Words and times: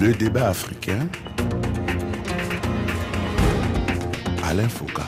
Le 0.00 0.14
débat 0.14 0.48
africain. 0.48 1.06
Alain 4.48 4.66
Foucault. 4.66 5.02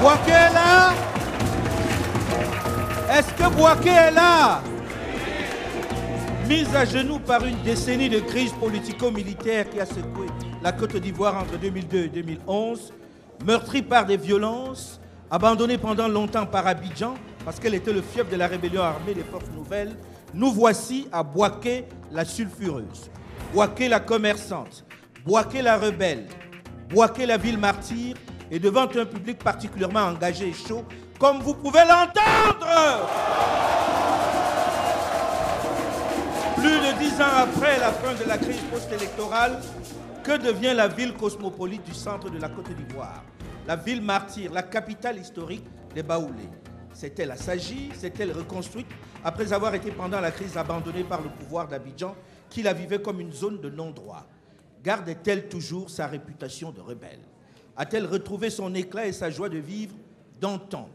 Boaké 0.00 0.32
est 0.32 0.52
là? 0.52 0.94
Est-ce 3.08 3.32
que 3.34 3.56
Boaké 3.56 3.90
est 3.90 4.10
là? 4.10 4.62
Mise 6.48 6.74
à 6.74 6.84
genoux 6.84 7.20
par 7.20 7.46
une 7.46 7.62
décennie 7.62 8.08
de 8.08 8.18
crise 8.18 8.52
politico-militaire 8.54 9.70
qui 9.70 9.78
a 9.78 9.86
secoué 9.86 10.26
la 10.60 10.72
Côte 10.72 10.96
d'Ivoire 10.96 11.36
entre 11.36 11.56
2002 11.56 11.98
et 11.98 12.08
2011, 12.08 12.92
meurtrie 13.46 13.82
par 13.82 14.06
des 14.06 14.16
violences, 14.16 15.00
abandonnée 15.30 15.78
pendant 15.78 16.08
longtemps 16.08 16.46
par 16.46 16.66
Abidjan 16.66 17.14
parce 17.44 17.60
qu'elle 17.60 17.74
était 17.74 17.92
le 17.92 18.02
fief 18.02 18.28
de 18.28 18.36
la 18.36 18.48
rébellion 18.48 18.82
armée 18.82 19.14
des 19.14 19.22
forces 19.22 19.50
nouvelles, 19.54 19.96
nous 20.34 20.52
voici 20.52 21.08
à 21.12 21.22
Boaké 21.22 21.86
la 22.10 22.24
sulfureuse, 22.24 23.10
Boaké 23.52 23.88
la 23.88 24.00
commerçante, 24.00 24.84
Boaké 25.24 25.62
la 25.62 25.76
rebelle, 25.76 26.26
Boaké 26.88 27.26
la 27.26 27.36
ville 27.36 27.58
martyre 27.58 28.16
et 28.50 28.58
devant 28.58 28.82
un 28.82 29.04
public 29.06 29.38
particulièrement 29.38 30.00
engagé 30.00 30.48
et 30.48 30.52
chaud, 30.52 30.84
comme 31.18 31.40
vous 31.40 31.54
pouvez 31.54 31.80
l'entendre. 31.80 33.08
Plus 36.56 36.68
de 36.68 36.98
dix 36.98 37.20
ans 37.20 37.42
après 37.42 37.78
la 37.78 37.92
fin 37.92 38.14
de 38.22 38.28
la 38.28 38.38
crise 38.38 38.60
post-électorale, 38.70 39.60
que 40.22 40.36
devient 40.36 40.74
la 40.74 40.86
ville 40.86 41.14
cosmopolite 41.14 41.84
du 41.84 41.94
centre 41.94 42.30
de 42.30 42.38
la 42.38 42.48
Côte 42.48 42.70
d'Ivoire? 42.74 43.24
La 43.66 43.76
ville 43.76 44.02
martyre, 44.02 44.52
la 44.52 44.62
capitale 44.62 45.18
historique 45.18 45.64
des 45.94 46.02
Baoulés. 46.02 46.48
S'est-elle 46.94 47.30
assagie 47.30 47.90
S'est-elle 47.94 48.32
reconstruite 48.32 48.86
après 49.24 49.52
avoir 49.52 49.74
été 49.74 49.90
pendant 49.90 50.20
la 50.20 50.30
crise 50.30 50.56
abandonnée 50.56 51.04
par 51.04 51.22
le 51.22 51.28
pouvoir 51.28 51.68
d'Abidjan 51.68 52.14
qui 52.50 52.62
la 52.62 52.72
vivait 52.72 53.00
comme 53.00 53.20
une 53.20 53.32
zone 53.32 53.60
de 53.60 53.70
non-droit. 53.70 54.26
Gardait-elle 54.84 55.48
toujours 55.48 55.88
sa 55.88 56.06
réputation 56.06 56.70
de 56.70 56.80
rebelle? 56.80 57.20
A-t-elle 57.76 58.06
retrouvé 58.06 58.50
son 58.50 58.74
éclat 58.74 59.06
et 59.06 59.12
sa 59.12 59.30
joie 59.30 59.48
de 59.48 59.58
vivre 59.58 59.94
d'antan 60.40 60.88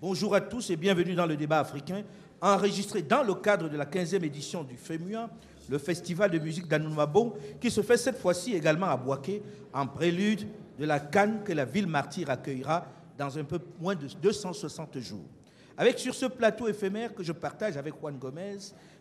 Bonjour 0.00 0.34
à 0.34 0.40
tous 0.40 0.70
et 0.70 0.76
bienvenue 0.76 1.14
dans 1.14 1.26
le 1.26 1.36
débat 1.36 1.58
africain, 1.58 2.04
enregistré 2.40 3.02
dans 3.02 3.22
le 3.22 3.34
cadre 3.34 3.68
de 3.68 3.76
la 3.76 3.84
15e 3.84 4.24
édition 4.24 4.62
du 4.62 4.76
FEMUA, 4.76 5.28
le 5.68 5.78
festival 5.78 6.30
de 6.30 6.38
musique 6.38 6.68
d'Anoumabo, 6.68 7.36
qui 7.60 7.70
se 7.70 7.82
fait 7.82 7.98
cette 7.98 8.16
fois-ci 8.18 8.54
également 8.54 8.86
à 8.86 8.96
Boaké, 8.96 9.42
en 9.74 9.86
prélude 9.86 10.46
de 10.78 10.86
la 10.86 11.00
Cannes 11.00 11.40
que 11.44 11.52
la 11.52 11.66
ville 11.66 11.86
martyre 11.86 12.30
accueillera 12.30 12.86
dans 13.18 13.36
un 13.36 13.44
peu 13.44 13.58
moins 13.78 13.94
de 13.94 14.06
260 14.06 14.98
jours. 15.00 15.28
Avec 15.76 15.98
sur 15.98 16.14
ce 16.14 16.26
plateau 16.26 16.68
éphémère 16.68 17.14
que 17.14 17.22
je 17.22 17.32
partage 17.32 17.76
avec 17.76 17.94
Juan 18.00 18.16
Gomez, 18.18 18.58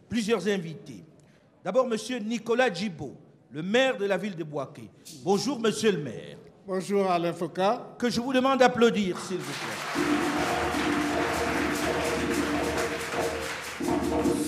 plusieurs 0.07 0.47
invités. 0.47 1.03
D'abord, 1.63 1.87
M. 1.91 1.97
Nicolas 2.25 2.73
Djibo, 2.73 3.15
le 3.51 3.61
maire 3.61 3.97
de 3.97 4.05
la 4.05 4.17
ville 4.17 4.35
de 4.35 4.43
Boaké. 4.43 4.89
Bonjour, 5.23 5.59
monsieur 5.59 5.91
le 5.91 5.99
maire. 5.99 6.37
Bonjour, 6.65 7.09
Alain 7.09 7.33
Foucault. 7.33 7.95
Que 7.97 8.09
je 8.09 8.21
vous 8.21 8.31
demande 8.31 8.59
d'applaudir, 8.59 9.19
s'il 9.19 9.37
vous 9.37 9.43
plaît. 9.43 10.29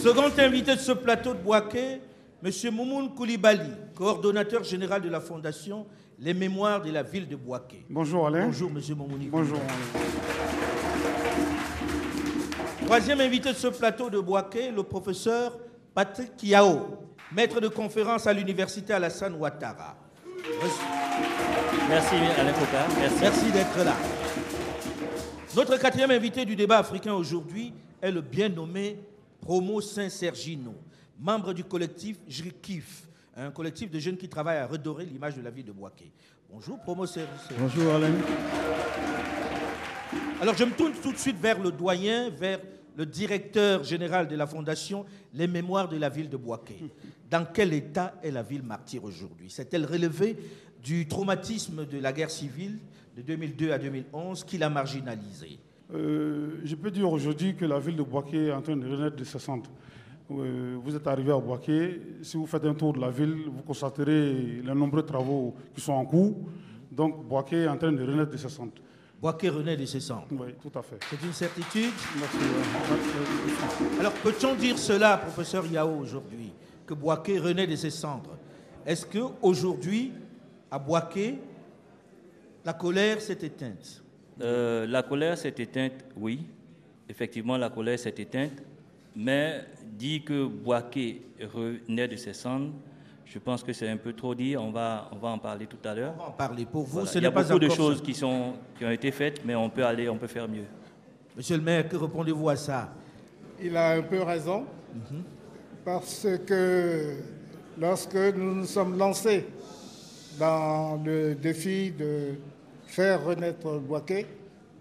Second 0.02 0.32
invité 0.38 0.76
de 0.76 0.80
ce 0.80 0.92
plateau 0.94 1.34
de 1.34 1.40
Boaké, 1.40 2.02
M. 2.44 2.52
Moumoun 2.72 3.14
Koulibaly, 3.14 3.72
coordonnateur 3.94 4.64
général 4.64 5.02
de 5.02 5.10
la 5.10 5.20
Fondation 5.20 5.86
Les 6.18 6.34
Mémoires 6.34 6.82
de 6.82 6.92
la 6.92 7.04
ville 7.04 7.28
de 7.28 7.36
Boaké. 7.36 7.86
Bonjour 7.90 8.28
Alain. 8.28 8.46
Bonjour 8.46 8.70
M. 8.70 8.82
Moumouni. 8.98 9.28
Bonjour 9.28 9.58
Alain. 9.58 10.71
Troisième 12.92 13.22
invité 13.22 13.54
de 13.54 13.58
ce 13.58 13.68
plateau 13.68 14.10
de 14.10 14.20
Boaké, 14.20 14.70
le 14.70 14.84
professeur 14.84 15.58
Patrick 15.94 16.36
Kiao, 16.36 16.98
maître 17.32 17.62
de 17.62 17.70
conférence 17.70 18.28
à 18.28 18.34
l'université 18.34 18.92
Alassane 18.92 19.34
Ouattara. 19.36 19.96
Merci 21.88 22.16
Alain 22.38 22.54
Foucault. 22.54 22.94
Merci. 23.00 23.18
Merci 23.22 23.52
d'être 23.52 23.78
là. 23.86 23.96
Notre 25.56 25.78
quatrième 25.78 26.12
invité 26.12 26.44
du 26.44 26.54
débat 26.58 26.80
africain 26.80 27.14
aujourd'hui 27.14 27.74
est 28.02 28.12
le 28.12 28.20
bien 28.20 28.50
nommé 28.50 29.00
Promo 29.40 29.80
Saint-Sergino, 29.80 30.76
membre 31.18 31.54
du 31.54 31.64
collectif 31.64 32.18
JRIKIF, 32.28 33.08
un 33.38 33.52
collectif 33.52 33.90
de 33.90 34.00
jeunes 34.00 34.18
qui 34.18 34.28
travaillent 34.28 34.58
à 34.58 34.68
redorer 34.68 35.06
l'image 35.06 35.38
de 35.38 35.42
la 35.42 35.50
ville 35.50 35.64
de 35.64 35.72
Boaké. 35.72 36.12
Bonjour 36.50 36.78
Promo 36.80 37.06
Sergino. 37.06 37.56
Bonjour 37.58 37.94
Alain. 37.94 38.12
Alors 40.42 40.58
je 40.58 40.66
me 40.66 40.72
tourne 40.72 40.92
tout 41.02 41.14
de 41.14 41.18
suite 41.18 41.40
vers 41.40 41.58
le 41.58 41.72
doyen, 41.72 42.30
vers 42.30 42.60
le 43.02 43.08
directeur 43.08 43.84
général 43.84 44.28
de 44.28 44.36
la 44.36 44.46
fondation 44.46 45.06
Les 45.34 45.48
Mémoires 45.48 45.90
de 45.90 45.98
la 45.98 46.08
ville 46.08 46.30
de 46.30 46.38
Boaké. 46.38 46.76
Dans 47.32 47.48
quel 47.52 47.74
état 47.74 48.14
est 48.22 48.30
la 48.30 48.44
ville 48.44 48.62
martyre 48.62 49.04
aujourd'hui? 49.04 49.50
S'est-elle 49.50 49.88
relevée 49.88 50.38
du 50.84 51.08
traumatisme 51.08 51.88
de 51.88 51.98
la 51.98 52.14
guerre 52.14 52.30
civile 52.30 52.78
de 53.18 53.24
2002 53.24 53.72
à 53.72 53.80
2011 53.80 54.44
qui 54.44 54.60
l'a 54.60 54.70
marginalisée? 54.70 55.58
Euh, 55.92 56.62
je 56.64 56.76
peux 56.76 56.92
dire 56.92 57.12
aujourd'hui 57.12 57.56
que 57.56 57.66
la 57.66 57.80
ville 57.80 57.96
de 57.96 58.04
Boaké 58.04 58.46
est 58.46 58.52
en 58.52 58.62
train 58.62 58.78
de 58.78 58.88
renaître 58.88 59.16
de 59.16 59.24
ses 59.24 59.40
cendres. 59.40 59.72
Euh, 60.30 60.78
vous 60.84 60.96
êtes 60.96 61.08
arrivé 61.08 61.32
à 61.32 61.40
Boaké, 61.40 62.02
si 62.22 62.38
vous 62.38 62.46
faites 62.46 62.66
un 62.66 62.76
tour 62.76 62.94
de 62.94 63.00
la 63.00 63.10
ville, 63.10 63.36
vous 63.48 63.64
constaterez 63.64 64.62
les 64.64 64.76
nombreux 64.76 65.04
travaux 65.04 65.56
qui 65.74 65.82
sont 65.82 65.94
en 65.94 66.06
cours. 66.06 66.38
Donc 66.92 67.28
Boaké 67.28 67.64
est 67.64 67.68
en 67.68 67.78
train 67.78 67.92
de 67.92 68.04
renaître 68.04 68.30
de 68.30 68.38
ses 68.38 68.50
cendres. 68.50 68.74
Boaké 69.22 69.50
renaît 69.50 69.78
de 69.78 69.86
ses 69.86 70.00
cendres. 70.00 70.26
Oui, 70.32 70.56
tout 70.60 70.78
à 70.78 70.82
fait. 70.82 70.98
C'est 71.08 71.24
une 71.24 71.34
certitude 71.34 71.92
Merci. 72.18 72.38
Alors 74.00 74.14
peut-on 74.14 74.56
dire 74.56 74.80
cela, 74.80 75.18
professeur 75.18 75.66
Yao, 75.68 76.00
aujourd'hui, 76.00 76.52
que 76.88 76.96
Boaké 76.96 77.38
renaît 77.38 77.68
de 77.68 77.76
ses 77.76 77.92
cendres 77.92 78.36
Est-ce 78.84 79.06
qu'aujourd'hui, 79.06 80.12
à 80.72 80.80
Boaké, 80.80 81.38
la 82.66 82.74
colère 82.74 83.22
s'est 83.22 83.38
éteinte? 83.44 84.02
Euh, 84.42 84.88
la 84.88 85.04
colère 85.04 85.38
s'est 85.38 85.54
éteinte, 85.56 86.04
oui. 86.18 86.44
Effectivement, 87.08 87.58
la 87.58 87.70
colère 87.70 88.00
s'est 88.00 88.16
éteinte. 88.18 88.64
Mais 89.16 89.66
dire 89.84 90.24
que 90.26 90.48
Boaké 90.48 91.22
renaît 91.54 92.08
de 92.08 92.16
ses 92.16 92.34
cendres, 92.34 92.74
je 93.34 93.40
pense 93.40 93.64
que 93.64 93.72
c'est 93.72 93.88
un 93.88 93.96
peu 93.98 94.12
trop 94.14 94.36
dit. 94.36 94.58
On 94.58 94.72
va, 94.72 95.10
on 95.14 95.16
va 95.16 95.30
en 95.30 95.38
parler 95.38 95.66
tout 95.66 95.78
à 95.88 95.94
l'heure. 95.96 96.14
On 96.18 96.22
va 96.24 96.28
en 96.30 96.32
parler. 96.32 96.66
Pour 96.66 96.84
vous, 96.84 96.92
Voilà. 96.92 97.08
ce 97.08 97.18
Il 97.18 97.24
y 97.24 97.26
a 97.26 97.30
n'est 97.30 97.34
pas 97.34 97.44
beaucoup 97.44 97.60
de 97.60 97.70
choses 97.70 98.00
ça. 98.00 98.04
qui, 98.04 98.14
sont, 98.14 98.54
qui 98.78 98.84
ont 98.86 98.92
été 98.92 99.10
faites, 99.12 99.44
mais 99.46 99.56
on 99.56 99.70
peut 99.70 99.86
aller, 99.86 100.10
on 100.10 100.18
peut 100.18 100.28
faire 100.28 100.48
mieux. 100.50 100.66
Monsieur 101.38 101.56
le 101.56 101.64
maire, 101.64 101.88
que 101.88 101.96
répondez-vous 101.96 102.50
à 102.50 102.56
ça? 102.58 102.90
Il 103.62 103.78
a 103.78 103.92
un 103.94 104.02
peu 104.02 104.22
raison, 104.22 104.66
parce 105.86 106.28
que 106.46 107.16
lorsque 107.80 108.16
nous 108.16 108.56
nous 108.56 108.66
sommes 108.66 108.98
lancés 108.98 109.46
dans 110.38 111.00
le 111.04 111.36
défi 111.36 111.92
de 111.92 112.34
faire 112.86 113.24
renaître 113.24 113.80
Boaké, 113.80 114.26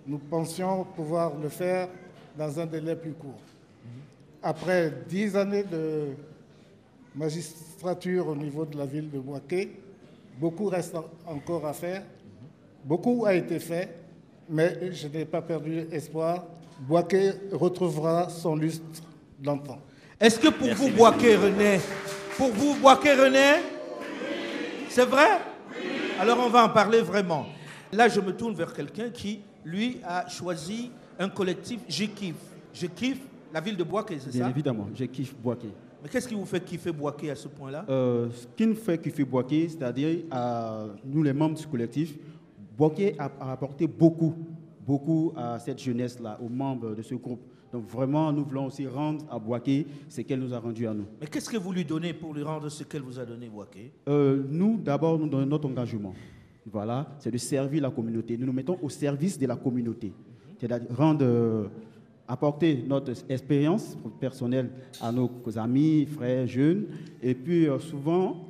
nous 0.07 0.19
pensions 0.19 0.85
pouvoir 0.97 1.33
le 1.41 1.49
faire 1.51 1.89
dans 2.37 2.59
un 2.59 2.67
délai 2.67 2.97
plus 2.97 3.13
court. 3.13 3.39
Après 4.43 4.93
dix 5.09 5.37
années 5.37 5.63
de 5.65 6.07
magistrature 7.15 8.29
au 8.29 8.37
niveau 8.37 8.65
de 8.65 8.77
la 8.79 8.87
ville 8.87 9.11
de 9.11 9.19
Boaké, 9.19 9.77
beaucoup 10.39 10.67
reste 10.67 10.95
en- 10.95 11.05
encore 11.27 11.67
à 11.67 11.73
faire, 11.73 12.03
beaucoup 12.85 13.25
a 13.27 13.35
été 13.35 13.59
fait, 13.59 13.97
mais 14.49 14.93
je 14.93 15.09
n'ai 15.09 15.25
pas 15.25 15.43
perdu 15.43 15.87
espoir. 15.93 16.45
Boaké 16.81 17.33
retrouvera 17.53 18.29
son 18.31 18.57
lustre 18.57 19.03
d'antan. 19.39 19.79
Est-ce 20.19 20.39
que 20.39 20.49
pour 20.49 20.67
Merci, 20.67 20.91
vous. 20.91 20.97
Boaké 20.97 21.37
renaît? 21.37 21.81
Pour 22.37 22.49
vous, 22.51 22.75
Boaké 22.81 23.13
renaît? 23.13 23.61
C'est 24.89 25.05
vrai? 25.05 25.29
Alors 26.19 26.39
on 26.45 26.49
va 26.49 26.65
en 26.65 26.69
parler 26.71 27.01
vraiment. 27.01 27.47
Là, 27.93 28.09
je 28.09 28.21
me 28.21 28.33
tourne 28.33 28.55
vers 28.55 28.73
quelqu'un 28.73 29.11
qui, 29.11 29.41
lui, 29.65 30.01
a 30.05 30.29
choisi 30.29 30.91
un 31.19 31.29
collectif 31.29 31.81
Je 31.89 32.05
kiffe. 32.05 32.35
Je 32.73 32.87
kiffe 32.87 33.21
la 33.53 33.61
ville 33.61 33.77
de 33.77 33.85
Boaké, 33.85 34.19
c'est 34.21 34.31
Bien 34.33 34.45
ça? 34.45 34.51
évidemment, 34.51 34.89
je 34.95 35.05
kiffe 35.05 35.35
Boaké. 35.37 35.69
Mais 36.03 36.09
qu'est-ce 36.09 36.29
qui 36.29 36.35
vous 36.35 36.45
fait 36.47 36.65
kiffer 36.65 36.93
Boaké 36.93 37.31
à 37.31 37.35
ce 37.35 37.49
point-là 37.49 37.85
Euh, 37.89 38.29
ce 38.33 38.47
qui 38.57 38.67
nous 38.67 38.75
fait 38.75 39.01
kiffer 39.01 39.25
Boaké, 39.25 39.69
c'est-à-dire 39.69 40.25
à 40.31 40.87
nous 41.05 41.23
les 41.23 41.33
membres 41.33 41.57
du 41.59 41.67
collectif, 41.67 42.17
Boaké 42.77 43.15
a, 43.19 43.31
a 43.41 43.53
apporté 43.53 43.87
beaucoup, 43.87 44.35
beaucoup 44.87 45.33
à 45.37 45.59
cette 45.59 45.79
jeunesse-là, 45.81 46.39
aux 46.43 46.49
membres 46.49 46.95
de 46.95 47.03
ce 47.03 47.15
groupe. 47.15 47.41
Donc 47.73 47.87
vraiment, 47.87 48.33
nous 48.33 48.45
voulons 48.45 48.67
aussi 48.67 48.87
rendre 48.87 49.25
à 49.31 49.39
Boaké 49.39 49.87
ce 50.09 50.23
qu'elle 50.23 50.41
nous 50.41 50.53
a 50.53 50.59
rendu 50.59 50.87
à 50.87 50.95
nous. 50.95 51.05
Mais 51.21 51.27
qu'est-ce 51.27 51.49
que 51.49 51.57
vous 51.57 51.73
lui 51.73 51.85
donnez 51.85 52.13
pour 52.15 52.35
lui 52.35 52.43
rendre 52.43 52.69
ce 52.69 52.83
qu'elle 52.85 53.03
vous 53.03 53.19
a 53.19 53.25
donné, 53.25 53.49
Boaké? 53.49 53.93
Euh, 54.09 54.43
nous, 54.49 54.77
d'abord, 54.79 55.19
nous 55.19 55.29
donnons 55.29 55.47
notre 55.47 55.69
engagement. 55.69 56.15
Voilà, 56.67 57.15
c'est 57.19 57.31
de 57.31 57.39
servir 57.39 57.83
la 57.83 57.91
communauté. 57.91 58.37
Nous 58.37 58.47
nous 58.47 58.53
mettons 58.53 58.79
au 58.83 58.89
service 58.89 59.39
de 59.39 59.47
la 59.47 59.57
communauté. 59.57 60.13
C'est-à-dire 60.59 60.89
rendre, 60.97 61.25
euh, 61.25 61.69
apporter 62.31 62.85
notre 62.87 63.13
expérience 63.29 63.99
personnelle 64.21 64.71
à 65.01 65.11
nos 65.11 65.29
amis, 65.57 66.07
frères, 66.07 66.47
jeunes, 66.47 66.87
et 67.21 67.35
puis 67.35 67.67
euh, 67.67 67.81
souvent 67.81 68.47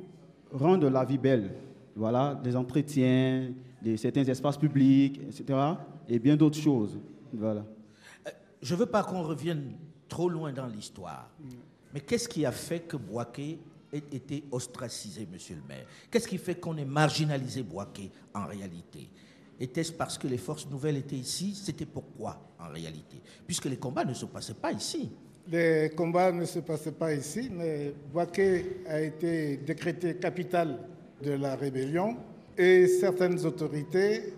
rendre 0.51 0.87
la 0.87 1.03
vie 1.03 1.17
belle. 1.17 1.51
Voilà, 1.95 2.39
des 2.43 2.55
entretiens, 2.55 3.51
des, 3.81 3.97
certains 3.97 4.23
espaces 4.23 4.57
publics, 4.57 5.19
etc. 5.27 5.57
Et 6.07 6.19
bien 6.19 6.37
d'autres 6.37 6.59
choses. 6.59 6.99
Voilà. 7.33 7.65
Je 8.61 8.75
ne 8.75 8.79
veux 8.79 8.85
pas 8.85 9.03
qu'on 9.03 9.23
revienne 9.23 9.71
trop 10.07 10.29
loin 10.29 10.53
dans 10.53 10.67
l'histoire. 10.67 11.31
Mais 11.91 12.01
qu'est-ce 12.01 12.29
qui 12.29 12.45
a 12.45 12.51
fait 12.51 12.81
que 12.81 12.97
Boaké 12.97 13.59
ait 13.91 14.03
été 14.11 14.43
ostracisé, 14.51 15.27
monsieur 15.29 15.55
le 15.55 15.67
maire? 15.67 15.87
Qu'est-ce 16.11 16.27
qui 16.27 16.37
fait 16.37 16.55
qu'on 16.55 16.77
ait 16.77 16.85
marginalisé 16.85 17.63
Boaké 17.63 18.11
en 18.33 18.45
réalité? 18.45 19.09
Était-ce 19.61 19.91
parce 19.91 20.17
que 20.17 20.27
les 20.27 20.39
forces 20.39 20.67
nouvelles 20.67 20.97
étaient 20.97 21.15
ici? 21.15 21.53
C'était 21.53 21.85
pourquoi 21.85 22.41
en 22.59 22.69
réalité? 22.73 23.21
Puisque 23.45 23.65
les 23.65 23.77
combats 23.77 24.03
ne 24.03 24.15
se 24.15 24.25
passaient 24.25 24.55
pas 24.55 24.71
ici. 24.71 25.11
Les 25.51 25.91
combats 25.95 26.31
ne 26.31 26.45
se 26.45 26.59
passaient 26.59 26.91
pas 26.93 27.13
ici, 27.13 27.51
mais 27.53 27.93
Boaké 28.11 28.81
a 28.87 28.99
été 28.99 29.57
décrété 29.57 30.15
capitale 30.15 30.79
de 31.23 31.33
la 31.33 31.55
rébellion 31.55 32.17
et 32.57 32.87
certaines 32.87 33.45
autorités 33.45 34.33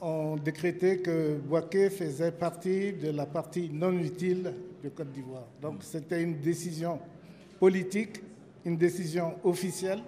ont 0.00 0.36
décrété 0.36 0.98
que 0.98 1.36
Boaké 1.38 1.90
faisait 1.90 2.30
partie 2.30 2.92
de 2.92 3.10
la 3.10 3.26
partie 3.26 3.70
non 3.72 3.92
utile 3.98 4.54
de 4.84 4.88
Côte 4.90 5.10
d'Ivoire. 5.10 5.48
Donc 5.60 5.82
c'était 5.82 6.22
une 6.22 6.40
décision 6.40 7.00
politique, 7.58 8.22
une 8.64 8.76
décision 8.76 9.34
officielle 9.42 10.00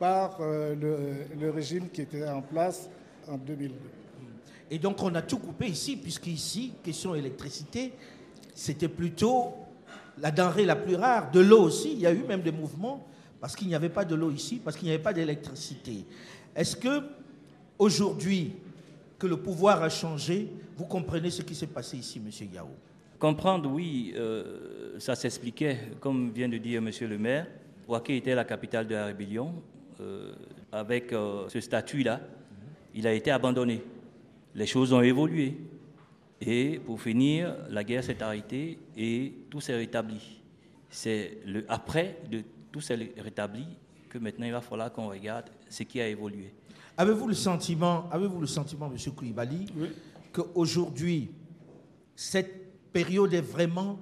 par 0.00 0.38
euh, 0.40 0.74
le, 0.74 1.40
le 1.40 1.50
régime 1.50 1.88
qui 1.90 2.02
était 2.02 2.26
en 2.26 2.42
place 2.42 2.90
en 3.28 3.38
2002. 3.38 3.99
Et 4.70 4.78
donc 4.78 5.02
on 5.02 5.14
a 5.14 5.22
tout 5.22 5.38
coupé 5.38 5.66
ici, 5.66 5.96
puisqu'ici, 5.96 6.72
question 6.82 7.14
électricité, 7.14 7.92
c'était 8.54 8.88
plutôt 8.88 9.54
la 10.18 10.30
denrée 10.30 10.64
la 10.64 10.76
plus 10.76 10.96
rare. 10.96 11.30
De 11.30 11.40
l'eau 11.40 11.62
aussi, 11.62 11.92
il 11.92 12.00
y 12.00 12.06
a 12.06 12.12
eu 12.12 12.22
même 12.22 12.42
des 12.42 12.52
mouvements 12.52 13.06
parce 13.40 13.56
qu'il 13.56 13.68
n'y 13.68 13.74
avait 13.74 13.88
pas 13.88 14.04
de 14.04 14.14
l'eau 14.14 14.30
ici, 14.30 14.60
parce 14.62 14.76
qu'il 14.76 14.86
n'y 14.86 14.94
avait 14.94 15.02
pas 15.02 15.12
d'électricité. 15.12 16.04
Est-ce 16.54 16.76
que 16.76 17.02
aujourd'hui 17.78 18.52
que 19.18 19.26
le 19.26 19.38
pouvoir 19.38 19.82
a 19.82 19.88
changé, 19.88 20.48
vous 20.76 20.84
comprenez 20.84 21.30
ce 21.30 21.42
qui 21.42 21.54
s'est 21.54 21.66
passé 21.66 21.96
ici, 21.96 22.20
Monsieur 22.20 22.46
Yao? 22.52 22.68
Comprendre, 23.18 23.70
oui, 23.70 24.14
euh, 24.16 24.98
ça 24.98 25.14
s'expliquait, 25.14 25.78
comme 26.00 26.30
vient 26.30 26.48
de 26.48 26.58
dire 26.58 26.80
Monsieur 26.80 27.06
le 27.06 27.18
maire. 27.18 27.46
Ouaké 27.88 28.16
était 28.16 28.34
la 28.34 28.44
capitale 28.44 28.86
de 28.86 28.94
la 28.94 29.06
rébellion. 29.06 29.54
Euh, 30.00 30.32
avec 30.72 31.12
euh, 31.12 31.48
ce 31.48 31.60
statut-là, 31.60 32.20
il 32.94 33.06
a 33.06 33.12
été 33.12 33.30
abandonné. 33.30 33.82
Les 34.54 34.66
choses 34.66 34.92
ont 34.92 35.00
évolué. 35.00 35.58
Et 36.40 36.80
pour 36.84 37.00
finir, 37.00 37.54
la 37.68 37.84
guerre 37.84 38.02
s'est 38.02 38.22
arrêtée 38.22 38.78
et 38.96 39.34
tout 39.50 39.60
s'est 39.60 39.76
rétabli. 39.76 40.40
C'est 40.88 41.38
le 41.44 41.64
après 41.68 42.22
de 42.30 42.42
tout 42.72 42.80
s'est 42.80 43.12
rétabli 43.18 43.66
que 44.08 44.18
maintenant 44.18 44.46
il 44.46 44.52
va 44.52 44.60
falloir 44.60 44.92
qu'on 44.92 45.08
regarde 45.08 45.50
ce 45.68 45.82
qui 45.82 46.00
a 46.00 46.08
évolué. 46.08 46.52
Avez-vous 46.96 47.28
le 47.28 47.34
sentiment, 47.34 48.08
avez-vous 48.10 48.40
le 48.40 48.46
sentiment, 48.46 48.88
Monsieur 48.88 49.12
Koulibaly, 49.12 49.66
qu'aujourd'hui 50.32 51.30
cette 52.16 52.92
période 52.92 53.32
est 53.34 53.40
vraiment 53.40 53.98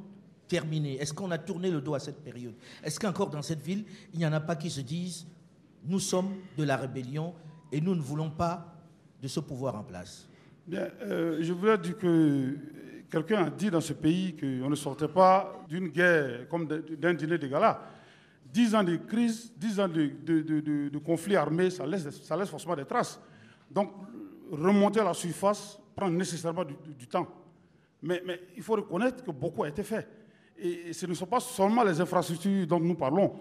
terminée? 0.47 0.97
Est-ce 0.97 1.13
qu'on 1.13 1.31
a 1.31 1.39
tourné 1.39 1.71
le 1.71 1.81
dos 1.81 1.95
à 1.95 2.01
cette 2.01 2.23
période? 2.23 2.55
Est-ce 2.83 2.99
qu'encore 2.99 3.31
dans 3.31 3.43
cette 3.43 3.63
ville, 3.63 3.85
il 4.13 4.19
n'y 4.19 4.27
en 4.27 4.33
a 4.33 4.41
pas 4.41 4.57
qui 4.57 4.71
se 4.71 4.81
disent 4.81 5.27
nous 5.85 6.01
sommes 6.01 6.35
de 6.57 6.65
la 6.65 6.77
rébellion 6.77 7.35
et 7.71 7.81
nous 7.81 7.95
ne 7.95 8.01
voulons 8.01 8.31
pas 8.31 8.75
de 9.21 9.29
ce 9.29 9.41
pouvoir 9.41 9.75
en 9.75 9.83
place? 9.83 10.29
Euh, 10.73 11.39
je 11.41 11.53
voulais 11.53 11.79
dire 11.79 11.97
que 11.97 12.57
quelqu'un 13.11 13.45
a 13.47 13.51
dit 13.51 13.71
dans 13.71 13.81
ce 13.81 13.93
pays 13.93 14.37
qu'on 14.37 14.69
ne 14.69 14.75
sortait 14.75 15.09
pas 15.09 15.65
d'une 15.69 15.89
guerre 15.89 16.49
comme 16.49 16.67
d'un 16.67 17.15
dîner 17.15 17.39
de 17.39 17.47
gala. 17.47 17.81
Dix 18.45 18.75
ans 18.75 18.85
de 18.85 18.97
crise, 18.97 19.53
dix 19.57 19.79
ans 19.79 19.89
de, 19.89 20.11
de, 20.25 20.89
de, 20.89 20.99
conflit 20.99 21.37
armé, 21.37 21.71
ça 21.71 21.87
laisse, 21.87 22.09
forcément 22.49 22.77
des 22.77 22.85
traces. 22.85 23.21
Donc, 23.71 23.93
remonter 24.51 25.01
à 25.01 25.05
la 25.05 25.15
surface 25.15 25.79
prend 25.95 26.11
nécessairement 26.11 26.65
du, 26.65 27.07
temps. 27.07 27.29
Mais, 28.03 28.23
il 28.57 28.63
faut 28.63 28.75
reconnaître 28.75 29.23
que 29.23 29.31
beaucoup 29.31 29.65
a 29.65 29.69
été 29.69 29.83
fait. 29.83 30.09
Et, 30.59 30.93
ce 30.93 31.05
ne 31.07 31.15
sont 31.15 31.27
pas 31.27 31.41
seulement 31.41 31.85
les 31.85 32.01
infrastructures 32.01 32.67
dont 32.67 32.81
nous 32.81 32.95
parlons, 32.95 33.35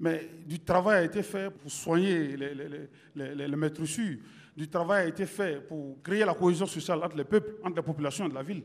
mais 0.00 0.28
du 0.46 0.58
travail 0.60 0.98
a 0.98 1.04
été 1.04 1.22
fait 1.22 1.50
pour 1.50 1.70
soigner 1.70 2.36
les, 2.36 2.54
les, 2.54 3.34
les, 3.34 3.56
du 4.56 4.68
travail 4.68 5.04
a 5.04 5.08
été 5.08 5.26
fait 5.26 5.60
pour 5.68 6.02
créer 6.02 6.24
la 6.24 6.34
cohésion 6.34 6.66
sociale 6.66 7.02
entre 7.04 7.16
les 7.16 7.24
peuples, 7.24 7.56
entre 7.62 7.76
les 7.76 7.82
populations 7.82 8.28
de 8.28 8.34
la 8.34 8.42
ville. 8.42 8.62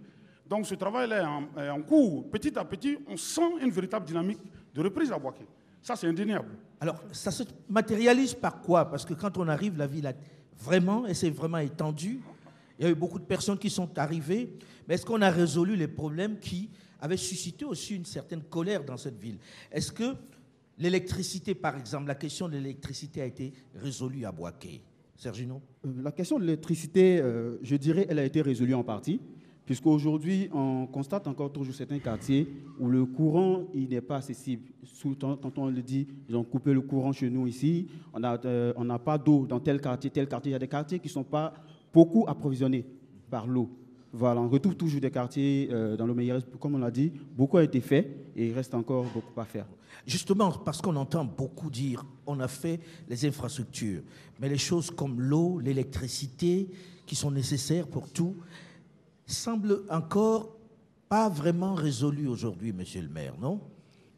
Donc 0.48 0.66
ce 0.66 0.76
travail-là 0.76 1.42
est 1.58 1.70
en, 1.70 1.82
cours. 1.82 2.30
Petit 2.30 2.58
à 2.58 2.64
petit, 2.64 2.98
on 3.08 3.18
sent 3.18 3.60
une 3.62 3.72
véritable 3.72 4.06
dynamique 4.06 4.40
de 4.74 4.82
reprise 4.82 5.12
à 5.12 5.20
Boaké. 5.20 5.46
Ça, 5.82 5.96
c'est 5.96 6.08
indéniable. 6.08 6.50
Alors, 6.80 7.02
ça 7.12 7.32
se 7.32 7.44
matérialise 7.68 8.34
par 8.34 8.62
quoi? 8.62 8.90
Parce 8.90 9.04
que 9.04 9.14
quand 9.14 9.38
on 9.38 9.48
arrive, 9.48 9.78
la 9.78 9.88
ville 9.88 10.08
a 10.08 10.14
vraiment, 10.60 11.08
et 11.08 11.14
c'est 11.14 11.30
vraiment 11.30 11.58
étendu. 11.58 12.22
Il 12.80 12.86
y 12.86 12.88
a 12.88 12.92
eu 12.92 12.96
beaucoup 12.96 13.20
de 13.20 13.26
personnes 13.26 13.58
qui 13.58 13.70
sont 13.70 13.98
arrivées. 13.98 14.54
Mais 14.88 14.96
est-ce 14.96 15.06
qu'on 15.06 15.22
a 15.22 15.30
résolu 15.30 15.76
les 15.76 15.88
problèmes 15.88 16.40
qui 16.40 16.70
avaient 17.00 17.18
suscité 17.18 17.66
aussi 17.66 17.96
une 17.96 18.06
certaine 18.06 18.44
colère 18.44 18.84
dans 18.84 18.98
cette 18.98 19.18
ville? 19.18 19.38
Est-ce 19.72 19.92
que 19.92 20.16
l'électricité, 20.78 21.56
par 21.56 21.78
exemple, 21.78 22.08
la 22.08 22.16
question 22.16 22.48
de 22.48 22.54
l'électricité 22.54 23.22
a 23.22 23.26
été 23.26 23.54
résolue 23.76 24.26
à 24.26 24.32
Boaké? 24.32 24.82
Sergino 25.22 25.62
La 25.84 26.12
question 26.12 26.40
de 26.40 26.46
l'électricité, 26.46 27.20
euh, 27.20 27.60
je 27.62 27.76
dirais, 27.76 28.08
elle 28.10 28.18
a 28.18 28.26
été 28.26 28.42
résolue 28.42 28.74
en 28.74 28.84
partie 28.84 29.22
puisqu'aujourd'hui, 29.68 30.50
on 30.52 30.88
constate 30.88 31.28
encore 31.28 31.54
toujours 31.54 31.76
certains 31.76 32.00
quartiers 32.00 32.48
où 32.80 32.90
le 32.90 33.06
courant 33.06 33.68
n'est 33.74 34.02
pas 34.02 34.18
accessible. 34.18 34.64
Quand 35.22 35.58
on 35.60 35.68
le 35.68 35.82
dit, 35.84 36.08
ils 36.28 36.36
ont 36.36 36.44
coupé 36.44 36.74
le 36.74 36.82
courant 36.82 37.14
chez 37.14 37.30
nous 37.30 37.46
ici, 37.46 37.88
on 38.12 38.20
n'a 38.20 38.38
euh, 38.46 38.74
on 38.76 38.98
pas 38.98 39.20
d'eau 39.20 39.46
dans 39.46 39.60
tel 39.60 39.80
quartier, 39.80 40.10
tel 40.10 40.28
quartier. 40.28 40.50
Il 40.50 40.54
y 40.54 40.56
a 40.56 40.60
des 40.60 40.68
quartiers 40.68 40.98
qui 40.98 41.08
ne 41.08 41.14
sont 41.14 41.24
pas 41.24 41.54
beaucoup 41.94 42.26
approvisionnés 42.28 42.84
par 43.30 43.46
l'eau. 43.46 43.70
Voilà, 44.14 44.42
on 44.42 44.50
retrouve 44.50 44.76
toujours 44.76 45.00
des 45.00 45.10
quartiers 45.10 45.70
euh, 45.72 45.96
dans 45.96 46.06
le 46.06 46.14
meilleur, 46.14 46.42
comme 46.60 46.76
on 46.76 46.80
l'a 46.80 46.92
dit, 46.92 47.14
beaucoup 47.34 47.58
a 47.58 47.64
été 47.64 47.80
fait 47.80 48.32
et 48.36 48.48
il 48.48 48.54
reste 48.54 48.74
encore 48.74 49.06
beaucoup 49.06 49.40
à 49.40 49.46
faire. 49.46 49.66
Justement, 50.06 50.52
parce 50.52 50.82
qu'on 50.82 50.96
entend 50.98 51.24
beaucoup 51.24 51.70
dire, 51.70 52.06
on 52.26 52.40
a 52.42 52.48
fait 52.48 52.80
les 53.08 53.26
infrastructures, 53.26 54.02
mais 54.40 54.50
les 54.50 54.58
choses 54.58 54.92
comme 54.92 55.22
l'eau, 55.22 55.60
l'électricité, 55.60 56.70
qui 57.06 57.16
sont 57.16 57.32
nécessaires 57.32 57.88
pour 57.88 58.10
tout, 58.10 58.36
semble 59.26 59.84
encore 59.90 60.58
pas 61.08 61.30
vraiment 61.30 61.74
résolu 61.74 62.28
aujourd'hui, 62.28 62.74
monsieur 62.74 63.02
le 63.02 63.10
maire, 63.10 63.36
non? 63.40 63.62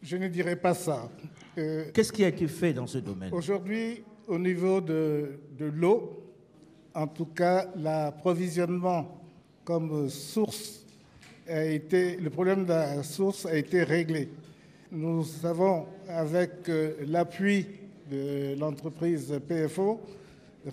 Je 0.01 0.17
ne 0.17 0.27
dirais 0.27 0.55
pas 0.55 0.73
ça. 0.73 1.09
Euh, 1.57 1.85
Qu'est-ce 1.93 2.11
qui 2.11 2.23
a 2.23 2.27
été 2.27 2.47
fait 2.47 2.73
dans 2.73 2.87
ce 2.87 2.97
domaine? 2.97 3.33
Aujourd'hui, 3.33 4.03
au 4.27 4.37
niveau 4.37 4.81
de, 4.81 5.39
de 5.57 5.65
l'eau, 5.65 6.23
en 6.93 7.07
tout 7.07 7.25
cas, 7.25 7.71
l'approvisionnement 7.75 9.22
comme 9.65 10.09
source 10.09 10.83
le 11.47 12.29
problème 12.29 12.63
de 12.63 12.69
la 12.69 13.03
source 13.03 13.45
a 13.45 13.55
été 13.55 13.83
réglé. 13.83 14.29
Nous 14.91 15.25
avons, 15.43 15.85
avec 16.07 16.69
euh, 16.69 16.93
l'appui 17.07 17.65
de 18.09 18.55
l'entreprise 18.59 19.33
PFO, 19.47 19.99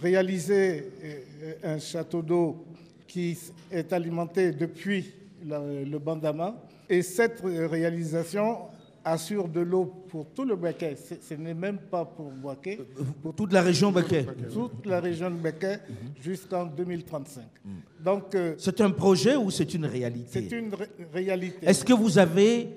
réalisé 0.01 0.91
euh, 1.03 1.55
un 1.65 1.79
château 1.79 2.23
d'eau 2.23 2.65
qui 3.07 3.37
est 3.73 3.93
alimenté 3.93 4.53
depuis 4.53 5.13
le 5.45 5.99
Bandama. 5.99 6.55
Et 6.89 7.03
cette 7.03 7.41
réalisation 7.41 8.59
assure 9.05 9.49
de 9.49 9.61
l'eau 9.61 9.85
pour 10.09 10.27
tout 10.35 10.45
le 10.45 10.57
Béquet. 10.57 10.97
Ce, 11.21 11.35
n'est 11.35 11.55
même 11.55 11.79
pas 11.79 12.05
pour 12.05 12.31
Boaké. 12.31 12.79
Pour 13.23 13.35
toute 13.35 13.53
la 13.53 13.63
région 13.63 13.93
Béquet 13.93 14.27
Toute 14.53 14.87
la 14.87 15.01
région 15.01 15.31
de 15.31 15.37
Béquet 15.37 15.77
mm 15.77 15.93
-hmm. 15.93 16.23
jusqu'en 16.23 16.65
2035. 16.67 17.43
Mm. 17.65 17.71
Donc, 18.05 18.35
euh, 18.35 18.55
c'est 18.59 18.81
un 18.81 18.91
projet 18.91 19.37
ou 19.37 19.51
c'est 19.51 19.75
une 19.75 19.87
réalité? 19.87 20.49
C'est 20.49 20.57
une 20.57 20.75
ré 20.75 20.89
réalité. 21.13 21.67
Est-ce 21.67 21.85
que 21.85 21.95
vous 21.95 22.19
avez 22.19 22.69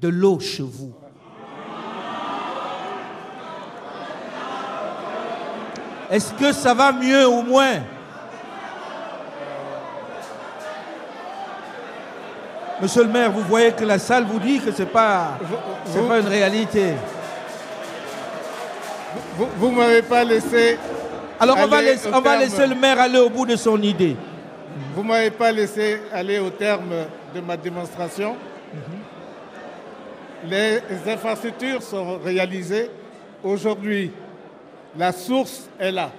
de 0.00 0.08
l'eau 0.08 0.38
chez 0.40 0.62
vous? 0.62 0.92
Est-ce 6.10 6.32
que 6.34 6.52
ça 6.52 6.72
va 6.74 6.92
mieux 6.92 7.26
ou 7.28 7.42
moins? 7.42 7.95
Monsieur 12.80 13.04
le 13.04 13.08
maire, 13.08 13.30
vous 13.32 13.42
voyez 13.42 13.72
que 13.72 13.84
la 13.84 13.98
salle 13.98 14.24
vous 14.24 14.38
dit 14.38 14.60
que 14.60 14.70
ce 14.70 14.82
n'est 14.82 14.88
pas, 14.88 15.38
pas 16.08 16.20
une 16.20 16.26
réalité. 16.28 16.92
Vous 19.36 19.70
ne 19.70 19.76
m'avez 19.76 20.02
pas 20.02 20.24
laissé. 20.24 20.78
Alors 21.40 21.56
on 21.58 21.66
va, 21.66 21.80
laisser, 21.80 22.08
on 22.12 22.20
va 22.20 22.36
laisser 22.38 22.66
le 22.66 22.74
maire 22.74 23.00
aller 23.00 23.18
au 23.18 23.30
bout 23.30 23.46
de 23.46 23.56
son 23.56 23.80
idée. 23.82 24.16
Vous 24.94 25.02
ne 25.02 25.08
m'avez 25.08 25.30
pas 25.30 25.52
laissé 25.52 26.00
aller 26.12 26.38
au 26.38 26.50
terme 26.50 26.92
de 27.34 27.40
ma 27.40 27.56
démonstration. 27.56 28.34
Mm 28.34 28.78
-hmm. 28.78 29.16
Les 30.50 31.12
infrastructures 31.12 31.82
sont 31.82 32.18
réalisées. 32.24 32.90
Aujourd'hui, 33.42 34.10
la 34.98 35.12
source 35.12 35.68
est 35.78 35.92
là. 35.92 36.10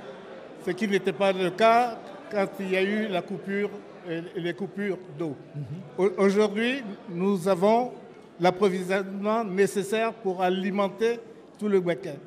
Ce 0.65 0.71
qui 0.71 0.87
n'était 0.87 1.13
pas 1.13 1.31
le 1.31 1.49
cas 1.51 1.97
quand 2.31 2.47
il 2.59 2.71
y 2.71 2.77
a 2.77 2.81
eu 2.81 3.07
la 3.07 3.21
coupure 3.21 3.69
et 4.09 4.39
les 4.39 4.53
coupures 4.53 4.97
d'eau. 5.17 5.35
Mm 5.55 5.61
-hmm. 5.99 6.11
Aujourd'hui, 6.17 6.83
nous 7.09 7.47
avons 7.47 7.91
l'approvisionnement 8.39 9.43
nécessaire 9.43 10.13
pour 10.23 10.41
alimenter 10.41 11.19
tout 11.59 11.67
le 11.67 11.79
week-end. 11.79 12.19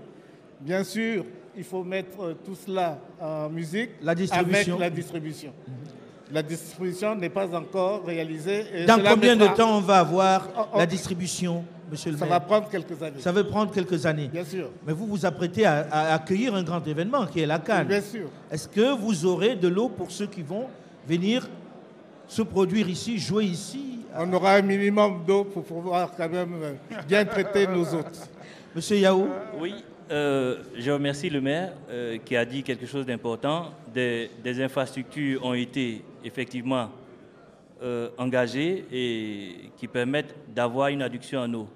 Bien 0.61 0.85
sûr, 0.85 1.25
il 1.57 1.65
faut 1.65 1.85
mettre 1.85 2.37
tout 2.45 2.55
cela 2.67 2.99
en 3.21 3.49
musique 3.49 3.91
la 4.03 4.15
distribution. 4.15 4.75
avec 4.75 4.81
la 4.91 4.91
distribution. 5.01 5.53
Mm 5.53 5.73
-hmm. 5.73 6.33
La 6.33 6.43
distribution 6.43 7.11
n'est 7.17 7.35
pas 7.41 7.49
encore 7.63 8.05
réalisée. 8.07 8.61
Et 8.75 8.85
Dans 8.87 9.03
combien 9.13 9.37
de 9.37 9.49
temps 9.59 9.73
on 9.79 9.85
va 9.93 9.99
avoir 10.07 10.39
oh, 10.57 10.61
oh. 10.75 10.79
la 10.79 10.87
distribution 10.87 11.55
monsieur 11.91 12.13
le 12.13 12.19
Ça 12.19 12.25
maire? 12.25 12.35
va 12.35 12.41
prendre 12.51 12.69
quelques 12.75 12.99
années. 13.03 13.21
Ça 13.27 13.33
va 13.33 13.43
prendre 13.55 13.73
quelques 13.73 14.07
années. 14.07 14.29
Bien 14.39 14.45
sûr. 14.45 14.67
Mais 14.87 14.93
vous 14.99 15.07
vous 15.13 15.23
apprêtez 15.31 15.65
à, 15.67 15.75
à 15.91 16.01
accueillir 16.19 16.51
un 16.55 16.63
grand 16.63 16.85
événement 16.95 17.25
qui 17.31 17.39
est 17.43 17.47
la 17.55 17.59
Cannes. 17.59 17.89
Bien 17.89 18.01
sûr. 18.15 18.27
Est-ce 18.53 18.69
que 18.69 18.87
vous 19.05 19.17
aurez 19.33 19.53
de 19.65 19.69
l'eau 19.77 19.89
pour 19.99 20.09
ceux 20.19 20.29
qui 20.35 20.43
vont 20.53 20.67
venir 21.09 21.49
se 22.31 22.43
produire 22.43 22.89
ici, 22.89 23.19
jouer 23.19 23.45
ici 23.47 23.99
On 24.17 24.33
aura 24.33 24.55
un 24.55 24.63
minimum 24.63 25.25
d'eau 25.27 25.43
pour 25.45 25.65
pouvoir 25.65 26.15
quand 26.17 26.29
même 26.29 26.77
bien 27.07 27.25
traiter 27.25 27.67
nos 27.67 27.85
hôtes. 27.93 28.31
Monsieur 28.75 28.99
Yahou 28.99 29.27
Oui, 29.59 29.75
euh, 30.13 30.59
je 30.77 30.91
remercie 30.93 31.29
le 31.29 31.41
maire 31.41 31.73
euh, 31.91 32.19
qui 32.25 32.37
a 32.37 32.45
dit 32.45 32.63
quelque 32.63 32.87
chose 32.87 33.05
d'important. 33.05 33.73
Des, 33.93 34.31
des 34.45 34.63
infrastructures 34.63 35.45
ont 35.45 35.55
été 35.55 36.05
effectivement 36.25 36.91
euh, 37.83 38.11
engagées 38.17 38.85
et 38.93 39.71
qui 39.77 39.89
permettent 39.89 40.35
d'avoir 40.55 40.89
une 40.89 41.03
adduction 41.03 41.41
en 41.41 41.53
eau. 41.53 41.69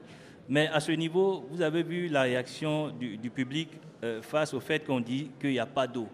Mais 0.48 0.68
à 0.68 0.78
ce 0.78 0.92
niveau, 0.92 1.44
vous 1.50 1.62
avez 1.62 1.82
vu 1.82 2.06
la 2.08 2.22
réaction 2.22 2.90
du, 2.90 3.16
du 3.16 3.30
public 3.30 3.70
euh, 4.04 4.22
face 4.22 4.54
au 4.54 4.60
fait 4.60 4.84
qu'on 4.86 5.00
dit 5.00 5.30
qu'il 5.40 5.50
n'y 5.50 5.58
a 5.58 5.66
pas 5.66 5.88
d'eau. 5.88 6.06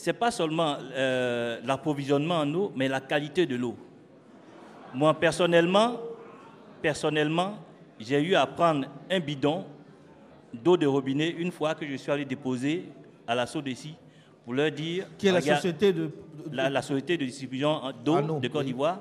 Ce 0.00 0.08
n'est 0.08 0.14
pas 0.14 0.30
seulement 0.30 0.78
euh, 0.94 1.60
l'approvisionnement 1.62 2.38
en 2.38 2.54
eau, 2.54 2.72
mais 2.74 2.88
la 2.88 3.02
qualité 3.02 3.44
de 3.44 3.54
l'eau. 3.54 3.76
Moi, 4.94 5.12
personnellement, 5.12 5.98
personnellement, 6.80 7.56
j'ai 7.98 8.18
eu 8.22 8.34
à 8.34 8.46
prendre 8.46 8.86
un 9.10 9.20
bidon 9.20 9.66
d'eau 10.54 10.78
de 10.78 10.86
robinet 10.86 11.28
une 11.28 11.52
fois 11.52 11.74
que 11.74 11.86
je 11.86 11.96
suis 11.96 12.10
allé 12.10 12.24
déposer 12.24 12.86
à 13.26 13.34
la 13.34 13.44
SODECI 13.44 13.94
pour 14.42 14.54
leur 14.54 14.70
dire 14.72 15.04
Qui 15.18 15.26
est 15.26 15.32
la 15.32 15.42
société 15.42 15.92
de. 15.92 16.10
la, 16.50 16.70
la 16.70 16.80
société 16.80 17.18
de 17.18 17.26
distribution 17.26 17.78
d'eau 18.02 18.16
Ah 18.16 18.22
de 18.22 18.48
Côte 18.48 18.62
oui. 18.62 18.64
d'Ivoire. 18.68 19.00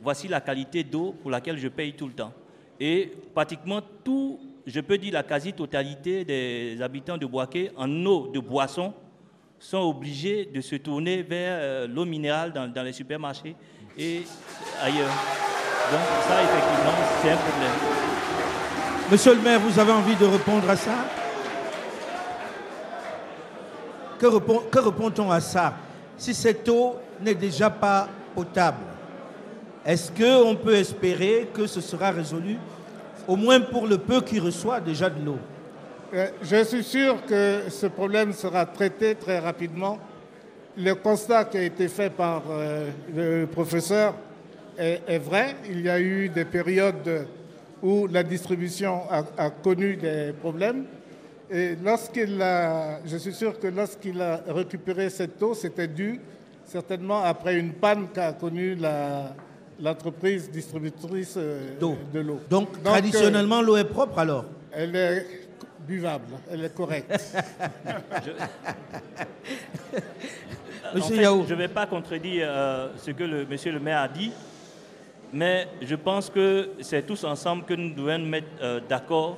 Voici 0.00 0.28
la 0.28 0.40
qualité 0.40 0.84
d'eau 0.84 1.12
pour 1.22 1.32
laquelle 1.32 1.58
je 1.58 1.66
paye 1.66 1.92
tout 1.94 2.06
le 2.06 2.12
temps. 2.12 2.32
Et 2.78 3.12
pratiquement 3.34 3.80
tout, 4.04 4.38
je 4.64 4.78
peux 4.78 4.96
dire 4.96 5.14
la 5.14 5.24
quasi-totalité 5.24 6.24
des 6.24 6.78
habitants 6.80 7.18
de 7.18 7.26
Boaké 7.26 7.72
en 7.76 7.90
eau 8.06 8.28
de 8.32 8.38
boisson 8.38 8.94
sont 9.58 9.78
obligés 9.78 10.48
de 10.52 10.60
se 10.60 10.76
tourner 10.76 11.22
vers 11.22 11.58
euh, 11.60 11.86
l'eau 11.86 12.04
minérale 12.04 12.52
dans, 12.52 12.82
les 12.82 12.92
supermarchés 12.92 13.56
et 13.98 14.22
ailleurs. 14.82 15.08
Donc 15.90 16.00
ça, 16.28 16.42
effectivement, 16.42 16.92
c'est 17.22 17.30
un 17.30 17.36
problème. 17.36 17.72
Monsieur 19.10 19.34
le 19.34 19.40
maire, 19.40 19.60
vous 19.60 19.78
avez 19.78 19.92
envie 19.92 20.16
de 20.16 20.24
répondre 20.24 20.68
à 20.68 20.76
ça? 20.76 20.94
Que, 24.18 24.26
répond- 24.26 24.62
que 24.70 24.78
répond-on 24.78 25.30
à 25.30 25.40
ça? 25.40 25.74
Si 26.16 26.34
cette 26.34 26.68
eau 26.68 26.96
n'est 27.20 27.34
déjà 27.34 27.70
pas 27.70 28.08
potable, 28.34 28.82
est-ce 29.84 30.10
qu'on 30.10 30.56
peut 30.56 30.74
espérer 30.74 31.48
que 31.54 31.66
ce 31.66 31.80
sera 31.80 32.10
résolu, 32.10 32.56
au 33.28 33.36
moins 33.36 33.60
pour 33.60 33.86
le 33.86 33.98
peu 33.98 34.20
qui 34.20 34.40
reçoit 34.40 34.80
déjà 34.80 35.08
de 35.08 35.24
l'eau? 35.24 35.38
Je 36.42 36.64
suis 36.64 36.82
sûr 36.84 37.24
que 37.26 37.62
ce 37.68 37.86
problème 37.86 38.32
sera 38.32 38.64
traité 38.66 39.14
très 39.14 39.38
rapidement. 39.38 39.98
Le 40.78 40.94
constat 40.94 41.46
qui 41.46 41.56
a 41.58 41.62
été 41.62 41.88
fait 41.88 42.10
par 42.10 42.42
euh, 42.50 42.90
le 43.14 43.46
professeur 43.46 44.14
est, 44.78 45.00
est 45.08 45.18
vrai. 45.18 45.56
Il 45.68 45.80
y 45.80 45.88
a 45.88 45.98
eu 46.00 46.28
des 46.28 46.44
périodes 46.44 47.26
où 47.82 48.06
la 48.06 48.22
distribution 48.22 49.02
a, 49.10 49.24
a 49.38 49.50
connu 49.50 49.96
des 49.96 50.32
problèmes. 50.40 50.84
Et 51.50 51.76
lorsqu'il 51.82 52.40
a, 52.42 53.00
je 53.06 53.16
suis 53.16 53.32
sûr 53.32 53.58
que 53.58 53.68
lorsqu'il 53.68 54.20
a 54.20 54.40
récupéré 54.48 55.08
cette 55.10 55.42
eau, 55.42 55.54
c'était 55.54 55.88
dû 55.88 56.20
certainement 56.64 57.22
après 57.22 57.56
une 57.58 57.72
panne 57.72 58.08
qu'a 58.12 58.32
connue 58.32 58.74
la- 58.74 59.34
l'entreprise 59.80 60.50
distributrice 60.50 61.34
euh, 61.36 61.78
D'eau. 61.78 61.96
de 62.12 62.20
l'eau. 62.20 62.40
Donc, 62.50 62.68
euh, 62.78 62.82
traditionnellement, 62.84 63.62
l'eau 63.62 63.76
est 63.76 63.84
propre 63.84 64.18
alors? 64.18 64.44
elle 64.72 64.94
est 64.96 65.26
buvable, 65.86 66.24
elle 66.50 66.64
est 66.64 66.74
correcte. 66.74 67.10
Monsieur 70.94 71.16
fait. 71.16 71.24
Je 71.48 71.54
ne 71.54 71.58
vais 71.58 71.68
pas 71.68 71.86
contredire 71.86 72.46
euh, 72.48 72.88
ce 72.96 73.10
que 73.10 73.24
le 73.24 73.44
monsieur 73.46 73.72
le 73.72 73.80
maire 73.80 74.00
a 74.02 74.08
dit, 74.08 74.30
mais 75.32 75.66
je 75.82 75.94
pense 75.96 76.30
que 76.30 76.70
c'est 76.80 77.04
tous 77.04 77.24
ensemble 77.24 77.64
que 77.64 77.74
nous 77.74 77.92
devons 77.94 78.18
nous 78.18 78.26
mettre 78.26 78.46
euh, 78.62 78.80
d'accord 78.88 79.36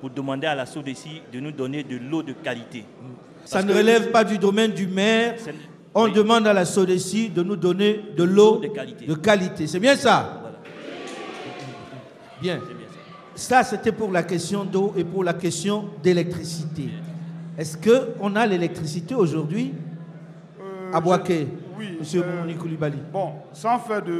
pour 0.00 0.10
demander 0.10 0.46
à 0.46 0.54
la 0.54 0.64
SODECI 0.66 1.22
de 1.32 1.40
nous 1.40 1.52
donner 1.52 1.82
de 1.84 1.96
l'eau 1.98 2.22
de 2.22 2.32
qualité. 2.32 2.84
Ça 3.44 3.56
Parce 3.58 3.66
ne 3.66 3.72
que- 3.72 3.78
relève 3.78 4.10
pas 4.10 4.24
du 4.24 4.38
domaine 4.38 4.72
du 4.72 4.86
maire. 4.86 5.36
On 5.94 6.04
oui. 6.04 6.12
demande 6.12 6.46
à 6.46 6.52
la 6.52 6.64
SODECI 6.64 7.28
de 7.30 7.42
nous 7.42 7.56
donner 7.56 8.00
de 8.16 8.22
l'eau 8.24 8.58
De 8.58 8.68
qualité. 8.68 9.06
de 9.06 9.14
qualité. 9.14 9.66
C'est 9.66 9.80
bien 9.80 9.96
ça 9.96 10.38
Voilà, 10.40 10.56
Bien. 12.40 12.60
Ça. 13.34 13.62
C'était 13.62 13.92
pour 13.92 14.10
la 14.10 14.22
question 14.22 14.64
d'eau 14.64 14.92
et 14.96 15.04
pour 15.04 15.24
la 15.24 15.34
question 15.34 15.88
d'électricité. 16.02 16.90
Est-ce 17.58 17.76
qu'on 17.76 18.36
a 18.36 18.46
l'électricité 18.46 19.14
aujourd'hui 19.14 19.72
Euh, 20.60 20.92
à 20.92 21.00
Boaké 21.00 21.46
Oui. 21.78 21.96
Monsieur 21.98 22.22
euh, 22.24 22.54
Koulibaly? 22.54 22.98
Bon, 23.12 23.32
sans 23.52 23.78
faire 23.78 24.02
de, 24.02 24.12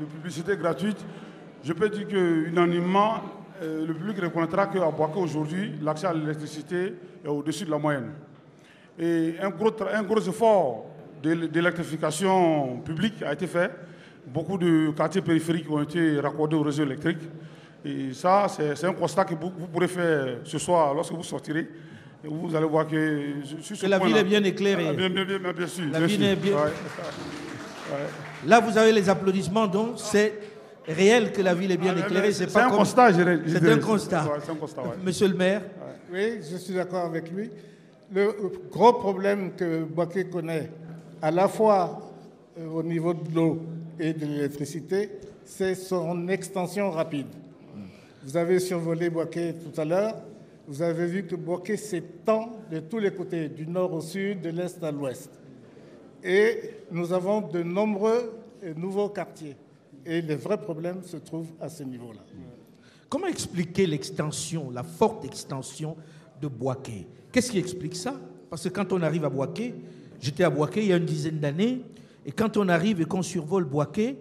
de 0.00 0.04
publicité 0.12 0.56
gratuite, 0.56 0.98
je 1.62 1.72
peux 1.72 1.88
dire 1.88 2.06
qu'unanimement, 2.06 3.14
euh, 3.62 3.86
le 3.86 3.94
public 3.94 4.18
reconnaîtra 4.20 4.66
qu'à 4.66 4.90
Boaké 4.90 5.18
aujourd'hui, 5.18 5.72
l'accès 5.82 6.06
à 6.06 6.12
l'électricité 6.14 6.94
est 7.24 7.28
au-dessus 7.28 7.64
de 7.64 7.70
la 7.70 7.78
moyenne. 7.78 8.10
Et 8.98 9.34
un 9.42 9.50
gros, 9.50 9.72
un 9.92 10.02
gros 10.02 10.20
effort 10.20 10.84
d'é- 11.22 11.48
d'électrification 11.48 12.78
publique 12.84 13.22
a 13.22 13.32
été 13.32 13.46
fait. 13.46 13.70
Beaucoup 14.26 14.56
de 14.58 14.90
quartiers 14.96 15.22
périphériques 15.22 15.70
ont 15.70 15.82
été 15.82 16.20
raccordés 16.20 16.56
au 16.56 16.62
réseau 16.62 16.82
électrique. 16.84 17.18
Et 17.84 18.12
ça, 18.14 18.46
c'est 18.48 18.84
un 18.86 18.92
constat 18.94 19.24
que 19.24 19.34
vous, 19.34 19.52
vous 19.58 19.66
pourrez 19.66 19.88
faire 19.88 20.38
ce 20.44 20.58
soir 20.58 20.94
lorsque 20.94 21.12
vous 21.12 21.22
sortirez. 21.22 21.68
Et 22.24 22.28
vous 22.28 22.54
allez 22.56 22.66
voir 22.66 22.86
que 22.86 23.20
sur 23.60 23.76
ce 23.76 23.82
Que 23.84 23.90
la 23.90 23.98
ville 23.98 24.16
est 24.16 24.24
bien 24.24 24.42
éclairée. 24.42 24.86
Ah, 24.88 24.92
Bien, 24.94 25.10
bien, 25.10 25.24
bien, 25.24 25.38
bien 25.52 25.66
sûr. 25.66 25.84
La 25.92 25.98
bien 25.98 26.06
ville 26.06 26.20
sûr. 26.20 26.28
est 26.30 26.36
bien- 26.36 26.54
Ouais. 26.56 28.06
Là, 28.46 28.60
vous 28.60 28.76
avez 28.78 28.92
les 28.92 29.08
applaudissements, 29.10 29.66
donc 29.66 29.94
c'est 29.96 30.32
réel 30.88 31.32
que 31.32 31.42
la 31.42 31.54
ville 31.54 31.70
est 31.72 31.76
bien 31.76 31.94
Ah, 31.96 32.00
éclairée. 32.00 32.32
C'est 32.32 32.50
pas 32.50 32.64
un 32.64 32.68
comme- 32.70 32.78
constat, 32.78 33.10
je 33.12 33.16
dirais. 33.16 33.40
je 33.44 33.58
C'est 33.58 33.70
un 33.72 33.78
constat. 33.78 34.24
Ouais, 34.24 34.38
c'est 34.42 34.52
un 34.52 34.54
constat, 34.54 34.82
ouais. 34.82 34.88
Monsieur 35.04 35.28
le 35.28 35.34
maire, 35.34 35.62
Oui, 36.12 36.38
je 36.50 36.56
suis 36.56 36.74
d'accord 36.74 37.04
avec 37.06 37.30
lui. 37.30 37.50
Le 38.14 38.32
gros 38.70 38.92
problème 38.94 39.52
que 39.56 39.82
Boaké 39.84 40.24
connaît, 40.26 40.70
à 41.20 41.30
la 41.30 41.48
fois 41.48 42.00
euh, 42.58 42.66
au 42.68 42.82
niveau 42.82 43.12
de 43.12 43.34
l'eau 43.34 43.60
et 43.98 44.12
de 44.12 44.24
l'électricité, 44.24 45.10
c'est 45.44 45.74
son 45.74 46.28
extension 46.28 46.90
rapide. 46.90 47.26
Vous 48.24 48.38
avez 48.38 48.58
survolé 48.58 49.10
Boaké 49.10 49.52
tout 49.52 49.78
à 49.78 49.84
l'heure. 49.84 50.16
Vous 50.66 50.80
avez 50.80 51.06
vu 51.06 51.26
que 51.26 51.36
Boaké 51.36 51.76
s'étend 51.76 52.56
de 52.70 52.80
tous 52.80 52.98
les 52.98 53.12
côtés, 53.12 53.50
du 53.50 53.66
nord 53.66 53.92
au 53.92 54.00
sud, 54.00 54.40
de 54.40 54.48
l'est 54.48 54.82
à 54.82 54.90
l'ouest. 54.90 55.30
Et 56.22 56.70
nous 56.90 57.12
avons 57.12 57.42
de 57.42 57.62
nombreux 57.62 58.34
euh, 58.64 58.72
nouveaux 58.74 59.10
quartiers. 59.10 59.56
Et 60.06 60.22
les 60.22 60.36
vrais 60.36 60.58
problèmes 60.58 61.02
se 61.02 61.18
trouvent 61.18 61.52
à 61.60 61.68
ce 61.68 61.82
niveau-là. 61.82 62.22
comment 63.10 63.26
expliquer 63.26 63.86
l'extension, 63.86 64.70
la 64.70 64.82
forte 64.82 65.26
extension 65.26 65.94
de 66.40 66.48
Boaké? 66.48 67.06
Qu'est-ce 67.30 67.50
qui 67.50 67.58
explique 67.58 67.94
ça? 67.94 68.18
Parce 68.48 68.64
que 68.64 68.70
quand 68.70 68.90
on 68.94 69.02
arrive 69.02 69.26
à 69.26 69.30
Boaké, 69.30 69.74
j'étais 70.18 70.44
à 70.44 70.50
Boaké 70.50 70.80
il 70.80 70.88
y 70.88 70.92
a 70.94 70.96
une 70.96 71.04
dizaine 71.04 71.40
d'années, 71.40 71.82
et 72.24 72.32
quand 72.32 72.56
on 72.56 72.70
arrive 72.70 73.02
et 73.02 73.04
qu'on 73.04 73.22
survole 73.22 73.64
Boaké, 73.64 74.16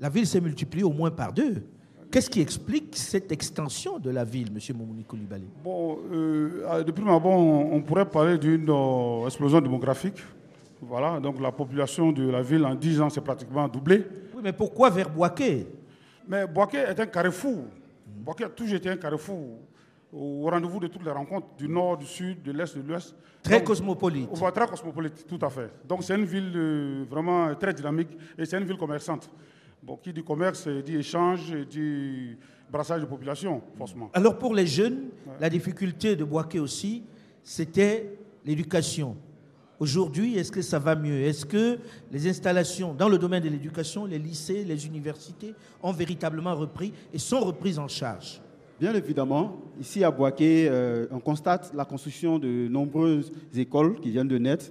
la 0.00 0.08
ville 0.08 0.26
s'est 0.26 0.40
multipliée 0.40 0.84
au 0.84 0.92
moins 0.92 1.10
par 1.10 1.34
deux. 1.34 1.62
Qu'est-ce 2.10 2.30
qui 2.30 2.40
explique 2.40 2.96
cette 2.96 3.30
extension 3.32 3.98
de 3.98 4.08
la 4.08 4.24
ville, 4.24 4.50
Monsieur 4.50 4.72
Moumouni 4.72 5.04
Koulibaly? 5.04 5.44
Bon, 5.62 5.98
euh, 6.10 6.64
ah, 6.66 6.82
de 6.82 6.90
prime 6.90 7.08
abord, 7.08 7.38
on, 7.38 7.82
pourrait 7.82 8.08
parler 8.08 8.38
d'une 8.38 8.70
euh, 8.70 9.26
explosion 9.26 9.60
démographique. 9.60 10.16
Voilà, 10.80 11.20
donc 11.20 11.38
la 11.38 11.52
population 11.52 12.10
de 12.10 12.30
la 12.30 12.40
ville 12.40 12.64
en 12.64 12.74
10 12.74 13.00
ans 13.02 13.10
s'est 13.10 13.20
pratiquement 13.20 13.68
doublée. 13.68 14.06
Oui, 14.34 14.40
mais 14.42 14.54
pourquoi 14.54 14.88
vers 14.88 15.10
Boaké? 15.10 15.66
Mais 16.26 16.46
Boaké 16.46 16.78
est 16.78 16.98
un 16.98 17.06
carrefour. 17.06 17.64
Boaké 18.06 18.44
a 18.44 18.48
toujours 18.48 18.76
été 18.76 18.88
un 18.88 18.96
carrefour 18.96 19.58
au 20.10 20.48
rendez-vous 20.48 20.80
de 20.80 20.86
toutes 20.86 21.04
les 21.04 21.10
rencontres 21.10 21.48
du 21.58 21.68
nord, 21.68 21.98
du 21.98 22.06
sud, 22.06 22.42
de 22.42 22.52
l'est, 22.52 22.74
de 22.74 22.82
l'ouest. 22.88 23.14
Très 23.42 23.58
Donc, 23.58 23.64
cosmopolite. 23.64 24.30
Très 24.32 24.66
cosmopolite, 24.66 25.26
tout 25.26 25.38
à 25.42 25.50
fait. 25.50 25.70
Donc 25.86 26.02
c'est 26.02 26.14
une 26.14 26.24
ville 26.24 26.52
euh, 26.56 27.04
vraiment 27.10 27.54
très 27.54 27.74
dynamique 27.74 28.16
et 28.38 28.46
c'est 28.46 28.56
une 28.56 28.64
ville 28.64 28.78
commerçante. 28.78 29.30
Bon, 29.82 29.96
qui 29.96 30.12
dit 30.12 30.24
commerce 30.24 30.66
euh, 30.66 30.82
dit 30.82 30.96
échange, 30.96 31.52
euh, 31.52 31.64
dit 31.64 32.36
brassage 32.70 33.00
de 33.00 33.06
population, 33.06 33.62
forcément. 33.76 34.10
Alors 34.12 34.36
pour 34.36 34.54
les 34.54 34.66
jeunes, 34.66 35.08
la 35.40 35.48
difficulté 35.48 36.16
de 36.16 36.24
Boaké 36.24 36.58
aussi, 36.58 37.04
c'était 37.42 38.18
l'éducation. 38.44 39.16
Aujourd'hui, 39.78 40.36
est-ce 40.36 40.50
que 40.50 40.62
ça 40.62 40.80
va 40.80 40.96
mieux? 40.96 41.20
Est-ce 41.22 41.46
que 41.46 41.78
les 42.10 42.28
installations 42.28 42.92
dans 42.92 43.08
le 43.08 43.16
domaine 43.16 43.42
de 43.42 43.48
l'éducation, 43.48 44.06
les 44.06 44.18
lycées, 44.18 44.64
les 44.64 44.86
universités 44.86 45.54
ont 45.82 45.92
véritablement 45.92 46.56
repris 46.56 46.92
et 47.12 47.18
sont 47.18 47.40
reprises 47.40 47.78
en 47.78 47.86
charge? 47.86 48.42
Bien 48.80 48.92
évidemment, 48.94 49.56
ici 49.80 50.02
à 50.02 50.10
Boaké, 50.10 50.68
euh, 50.68 51.06
on 51.12 51.20
constate 51.20 51.72
la 51.74 51.84
construction 51.84 52.38
de 52.38 52.68
nombreuses 52.68 53.32
écoles 53.54 54.00
qui 54.00 54.10
viennent 54.10 54.28
de 54.28 54.38
naître 54.38 54.66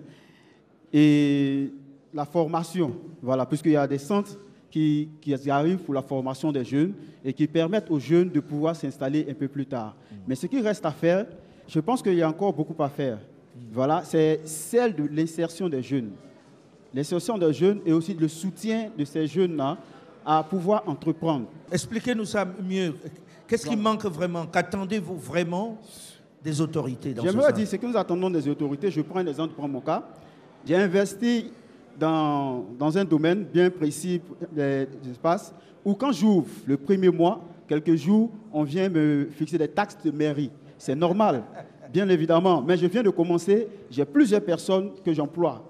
et 0.92 1.72
la 2.14 2.26
formation, 2.26 2.96
voilà, 3.22 3.46
puisqu'il 3.46 3.74
y 3.74 3.78
a 3.78 3.88
des 3.88 3.98
centres 3.98 4.38
qui, 4.70 5.10
qui 5.22 5.50
arrivent 5.50 5.80
pour 5.80 5.94
la 5.94 6.02
formation 6.02 6.52
des 6.52 6.64
jeunes 6.64 6.94
et 7.24 7.34
qui 7.34 7.48
permettent 7.48 7.90
aux 7.90 8.00
jeunes 8.00 8.30
de 8.30 8.40
pouvoir 8.40 8.76
s'installer 8.76 9.26
un 9.30 9.34
peu 9.34 9.48
plus 9.48 9.66
tard. 9.66 9.96
Mais 10.28 10.36
ce 10.36 10.48
qui 10.48 10.62
reste 10.62 10.86
à 10.86 10.92
faire, 10.92 11.26
je 11.68 11.80
pense 11.80 12.02
qu'il 12.02 12.16
y 12.16 12.22
a 12.22 12.30
encore 12.30 12.54
beaucoup 12.54 12.82
à 12.82 12.90
faire. 12.90 13.20
Voilà, 13.72 14.04
c'est 14.04 14.42
celle 14.46 14.96
de 14.96 15.04
l'insertion 15.12 15.68
des 15.68 15.82
jeunes. 15.82 16.12
L'insertion 16.94 17.38
des 17.38 17.54
jeunes 17.54 17.82
et 17.86 17.92
aussi 17.92 18.14
le 18.14 18.28
soutien 18.28 18.90
de 18.98 19.04
ces 19.04 19.28
jeunes-là 19.28 19.78
à 20.26 20.44
pouvoir 20.44 20.84
entreprendre. 20.88 21.46
Expliquez-nous 21.72 22.26
ça 22.26 22.46
mieux. 22.46 22.94
Qu'est-ce 23.48 23.66
qui 23.66 23.76
manque 23.76 24.06
vraiment? 24.06 24.46
Qu'attendez-vous 24.46 25.18
vraiment 25.18 25.78
des 26.44 26.60
autorités 26.60 27.14
dans 27.14 27.24
ce 27.24 27.30
J'aimerais 27.30 27.54
dire 27.54 27.68
ce 27.68 27.76
que 27.78 27.86
nous 27.86 27.98
attendons 27.98 28.30
des 28.30 28.48
autorités. 28.48 28.92
Je 28.92 29.02
prends 29.02 29.20
un 29.20 29.28
exemple, 29.28 29.52
je 29.52 29.58
prends 29.58 29.68
mon 29.68 29.82
cas. 29.82 30.08
J'ai 30.66 30.76
investi 30.76 31.52
dans, 32.00 32.98
un 32.98 33.06
domaine 33.06 33.44
bien 33.44 33.70
précis 33.70 34.22
des 34.52 34.88
espaces 35.10 35.54
où 35.84 35.94
quand 35.94 36.12
j'ouvre 36.12 36.48
le 36.66 36.78
premier 36.78 37.10
mois, 37.10 37.42
quelques 37.68 37.96
jours, 37.96 38.30
on 38.52 38.64
vient 38.64 38.90
me 38.90 39.28
fixer 39.32 39.58
des 39.58 39.68
taxes 39.68 39.98
de 40.04 40.12
mairie. 40.12 40.52
C'est 40.78 40.96
normal, 40.96 41.44
bien 41.92 42.08
évidemment. 42.10 42.62
Mais 42.62 42.78
je 42.78 42.86
viens 42.86 43.04
de 43.04 43.10
commencer, 43.10 43.68
j'ai 43.90 44.06
plusieurs 44.06 44.42
personnes 44.42 44.92
que 45.04 45.14
j'emploie. 45.14 45.64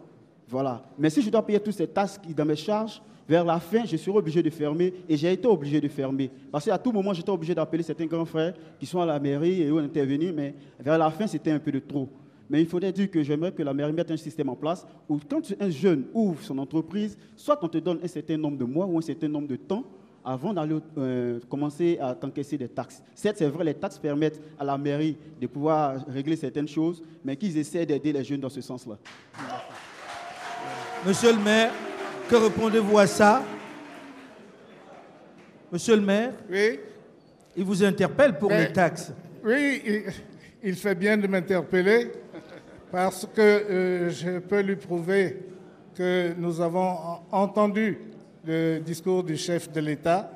Voilà. 0.47 0.83
Mais 0.97 1.09
si 1.09 1.21
je 1.21 1.29
dois 1.29 1.45
payer 1.45 1.59
toutes 1.59 1.75
ces 1.75 1.87
taxes 1.87 2.19
dans 2.35 2.45
mes 2.45 2.55
charges, 2.55 3.01
vers 3.27 3.43
la 3.43 3.59
fin, 3.59 3.83
je 3.85 3.97
serai 3.97 4.17
obligé 4.17 4.41
de 4.41 4.49
fermer 4.49 4.93
et 5.07 5.17
j'ai 5.17 5.33
été 5.33 5.47
obligé 5.47 5.81
de 5.81 5.87
fermer. 5.89 6.31
Parce 6.49 6.65
qu'à 6.65 6.77
tout 6.77 6.91
moment, 6.91 7.13
j'étais 7.13 7.29
obligé 7.29 7.53
d'appeler 7.53 7.83
certains 7.83 8.05
grands 8.05 8.25
frères 8.25 8.53
qui 8.79 8.85
sont 8.85 9.01
à 9.01 9.05
la 9.05 9.19
mairie 9.19 9.63
et 9.63 9.69
où 9.69 9.77
intervenir, 9.77 10.33
mais 10.33 10.55
vers 10.79 10.97
la 10.97 11.11
fin, 11.11 11.27
c'était 11.27 11.51
un 11.51 11.59
peu 11.59 11.71
de 11.71 11.79
trop. 11.79 12.07
Mais 12.49 12.61
il 12.61 12.67
faudrait 12.67 12.91
dire 12.93 13.09
que 13.11 13.21
j'aimerais 13.23 13.51
que 13.51 13.61
la 13.63 13.73
mairie 13.73 13.91
mette 13.93 14.09
un 14.11 14.17
système 14.17 14.49
en 14.49 14.55
place 14.55 14.85
où 15.09 15.17
quand 15.29 15.41
un 15.59 15.69
jeune 15.69 16.05
ouvre 16.13 16.41
son 16.41 16.57
entreprise, 16.59 17.17
soit 17.35 17.59
on 17.61 17.67
te 17.67 17.77
donne 17.77 17.99
un 18.03 18.07
certain 18.07 18.37
nombre 18.37 18.57
de 18.57 18.63
mois 18.65 18.85
ou 18.85 18.97
un 18.97 19.01
certain 19.01 19.27
nombre 19.27 19.47
de 19.47 19.57
temps 19.57 19.83
avant 20.23 20.53
d'aller 20.53 20.77
euh, 20.97 21.39
commencer 21.49 21.97
à 22.01 22.13
t'encaisser 22.15 22.57
des 22.57 22.67
taxes. 22.67 23.01
Certes, 23.15 23.37
c'est 23.39 23.47
vrai, 23.47 23.63
les 23.63 23.73
taxes 23.73 23.97
permettent 23.97 24.41
à 24.59 24.63
la 24.65 24.77
mairie 24.77 25.17
de 25.39 25.47
pouvoir 25.47 26.05
régler 26.07 26.35
certaines 26.35 26.67
choses, 26.67 27.01
mais 27.23 27.35
qu'ils 27.37 27.57
essaient 27.57 27.85
d'aider 27.85 28.11
les 28.11 28.23
jeunes 28.23 28.41
dans 28.41 28.49
ce 28.49 28.59
sens-là. 28.61 28.97
Monsieur 31.05 31.31
le 31.33 31.39
maire, 31.39 31.71
que 32.29 32.35
répondez-vous 32.35 32.97
à 32.97 33.07
ça? 33.07 33.41
Monsieur 35.71 35.95
le 35.95 36.01
maire, 36.01 36.33
Oui, 36.49 36.79
il 37.55 37.63
vous 37.63 37.83
interpelle 37.83 38.37
pour 38.37 38.49
Mais- 38.49 38.67
les 38.67 38.73
taxes. 38.73 39.11
oui, 39.43 39.81
il, 40.63 40.75
fait 40.75 40.95
bien 40.95 41.17
de 41.17 41.27
m'interpeller 41.27 42.11
parce 42.91 43.25
que 43.33 43.41
euh, 43.41 44.09
je 44.09 44.39
peux 44.39 44.61
lui 44.61 44.75
prouver 44.75 45.37
que 45.95 46.33
nous 46.37 46.61
avons 46.61 46.79
en- 46.89 47.23
entendu 47.31 47.99
le 48.45 48.79
discours 48.79 49.23
du 49.23 49.35
chef 49.35 49.71
de 49.71 49.79
l'État 49.81 50.31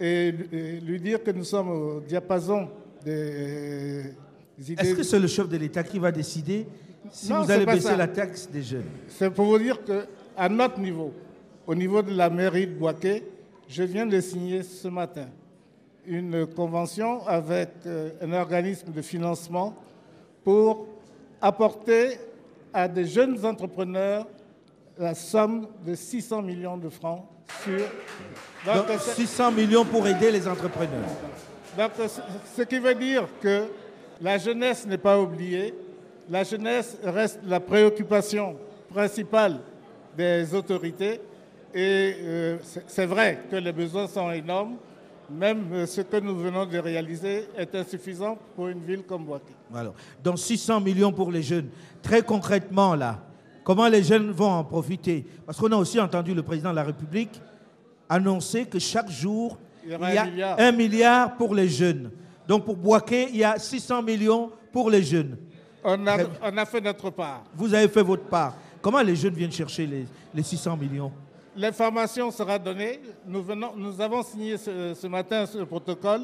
et, 0.00 0.34
et 0.52 0.80
lui 0.80 1.00
dire 1.00 1.22
que 1.22 1.30
nous 1.30 1.44
sommes 1.44 1.70
au 1.70 2.00
diapason 2.00 2.68
des 3.04 3.12
euh, 3.12 4.02
idées. 4.58 4.74
Est-ce 4.82 4.94
que 4.94 5.02
c'est 5.02 5.18
le 5.18 5.26
chef 5.28 5.48
de 5.48 5.56
l'État 5.56 5.82
qui 5.82 5.98
va 5.98 6.12
décider 6.12 6.66
si 7.10 7.32
Non, 7.32 7.42
vous 7.42 7.50
allez 7.50 7.64
baisser 7.64 7.80
ça. 7.88 7.96
la 7.96 8.08
taxe 8.08 8.48
des 8.50 8.62
jeunes? 8.62 8.84
C'est 9.08 9.30
pour 9.30 9.46
vous 9.46 9.58
dire 9.58 9.78
qu'à 9.84 10.48
notre 10.48 10.78
niveau, 10.78 11.12
au 11.66 11.74
niveau 11.74 12.02
de 12.02 12.12
la 12.12 12.28
mairie 12.28 12.66
de 12.66 12.74
Boaké, 12.74 13.22
je 13.68 13.82
viens 13.82 14.06
de 14.06 14.20
signer 14.20 14.62
ce 14.62 14.88
matin 14.88 15.26
une 16.08 16.46
convention 16.46 17.26
avec 17.26 17.68
euh, 17.86 18.10
un 18.22 18.32
organisme 18.32 18.90
de 18.92 19.02
financement 19.02 19.74
pour 20.44 20.86
apporter 21.40 22.18
à 22.72 22.88
des 22.88 23.04
jeunes 23.04 23.44
entrepreneurs 23.44 24.26
la 24.98 25.14
somme 25.14 25.68
de 25.86 25.94
600 25.94 26.42
millions 26.42 26.76
de 26.76 26.88
francs 26.88 27.24
sur... 27.62 27.78
Donc, 28.66 28.88
Donc, 28.88 28.98
c'est- 29.00 29.14
600 29.14 29.52
millions 29.52 29.84
pour 29.84 30.06
aider 30.08 30.30
les 30.32 30.46
entrepreneurs. 30.48 31.08
donc, 31.76 31.90
ce- 32.56 32.62
qui 32.62 32.78
veut 32.78 32.94
dire 32.94 33.26
que 33.40 33.64
la 34.20 34.36
jeunesse 34.38 34.86
n'est 34.86 34.98
pas 34.98 35.18
oubliée. 35.20 35.74
La 36.28 36.42
jeunesse 36.42 36.98
reste 37.04 37.38
la 37.46 37.60
préoccupation 37.60 38.56
principale 38.92 39.60
des 40.16 40.52
autorités. 40.54 41.20
Et 41.72 42.14
euh, 42.20 42.56
c'est 42.88 43.06
vrai 43.06 43.38
que 43.50 43.56
les 43.56 43.72
besoins 43.72 44.08
sont 44.08 44.30
énormes. 44.32 44.76
Même 45.30 45.66
euh, 45.72 45.86
ce 45.86 46.00
que 46.00 46.16
nous 46.18 46.36
venons 46.36 46.64
de 46.64 46.78
réaliser 46.78 47.48
est 47.56 47.74
insuffisant 47.74 48.38
pour 48.56 48.68
une 48.68 48.80
ville 48.82 49.02
comme 49.02 49.24
Boaké. 49.24 49.52
Alors, 49.74 49.94
donc 50.24 50.38
600 50.38 50.80
millions 50.80 51.12
pour 51.12 51.30
les 51.30 51.42
jeunes. 51.42 51.68
Très 52.02 52.22
concrètement, 52.22 52.94
là, 52.94 53.18
comment 53.62 53.88
les 53.88 54.02
jeunes 54.02 54.30
vont 54.30 54.50
en 54.50 54.64
profiter? 54.64 55.26
Parce 55.44 55.58
qu'on 55.58 55.70
a 55.72 55.76
aussi 55.76 56.00
entendu 56.00 56.32
le 56.34 56.42
président 56.42 56.70
de 56.70 56.76
la 56.76 56.84
République 56.84 57.40
annoncer 58.08 58.64
que 58.64 58.78
chaque 58.78 59.10
jour, 59.10 59.58
Il 59.84 59.92
y 59.92 59.94
aura 59.94 60.10
il 60.10 60.14
y 60.14 60.18
a 60.18 60.22
un 60.22 60.30
milliard. 60.30 60.56
un 60.60 60.72
milliard 60.72 61.36
pour 61.36 61.54
les 61.54 61.68
jeunes. 61.68 62.10
Donc 62.46 62.64
pour 62.64 62.76
Boaké, 62.76 63.28
il 63.28 63.36
y 63.36 63.44
a 63.44 63.58
600 63.58 64.02
millions 64.02 64.50
pour 64.72 64.88
les 64.90 65.02
jeunes. 65.02 65.36
On 65.84 66.06
a, 66.06 66.14
Très- 66.24 66.26
on 66.42 66.56
a 66.56 66.64
fait 66.64 66.80
notre 66.80 67.10
part. 67.10 67.44
Vous 67.54 67.72
avez 67.74 67.88
fait 67.88 68.02
votre 68.02 68.24
part. 68.24 68.54
Comment 68.80 69.02
les 69.02 69.14
jeunes 69.14 69.34
viennent 69.34 69.52
chercher 69.52 69.86
les, 69.86 70.06
les 70.34 70.42
600 70.42 70.76
millions? 70.78 71.12
L'information 71.58 72.30
sera 72.30 72.56
donnée. 72.56 73.00
Nous, 73.26 73.42
venons, 73.42 73.72
nous 73.76 74.00
avons 74.00 74.22
signé 74.22 74.56
ce, 74.56 74.94
ce 74.94 75.06
matin 75.08 75.44
ce 75.44 75.58
protocole 75.58 76.20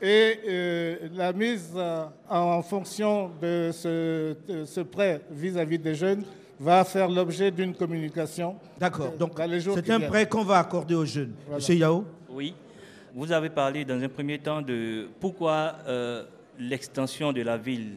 et 0.00 0.40
euh, 0.48 0.96
la 1.14 1.34
mise 1.34 1.70
euh, 1.76 2.06
en 2.30 2.62
fonction 2.62 3.30
de 3.42 3.70
ce, 3.72 4.34
de 4.48 4.64
ce 4.64 4.80
prêt 4.80 5.20
vis-à-vis 5.30 5.78
des 5.78 5.94
jeunes 5.94 6.24
va 6.58 6.82
faire 6.84 7.10
l'objet 7.10 7.50
d'une 7.50 7.74
communication. 7.74 8.56
D'accord. 8.78 9.12
Donc 9.18 9.36
dans 9.36 9.44
les 9.44 9.60
jours 9.60 9.74
c'est 9.76 9.90
un 9.90 9.98
viennent. 9.98 10.10
prêt 10.10 10.26
qu'on 10.26 10.44
va 10.44 10.60
accorder 10.60 10.94
aux 10.94 11.04
jeunes. 11.04 11.34
Voilà. 11.44 11.56
Monsieur 11.56 11.74
Yao 11.74 12.04
Oui. 12.30 12.54
Vous 13.14 13.30
avez 13.30 13.50
parlé 13.50 13.84
dans 13.84 14.00
un 14.02 14.08
premier 14.08 14.38
temps 14.38 14.62
de 14.62 15.08
pourquoi 15.20 15.74
euh, 15.86 16.24
l'extension 16.58 17.34
de 17.34 17.42
la 17.42 17.58
ville. 17.58 17.96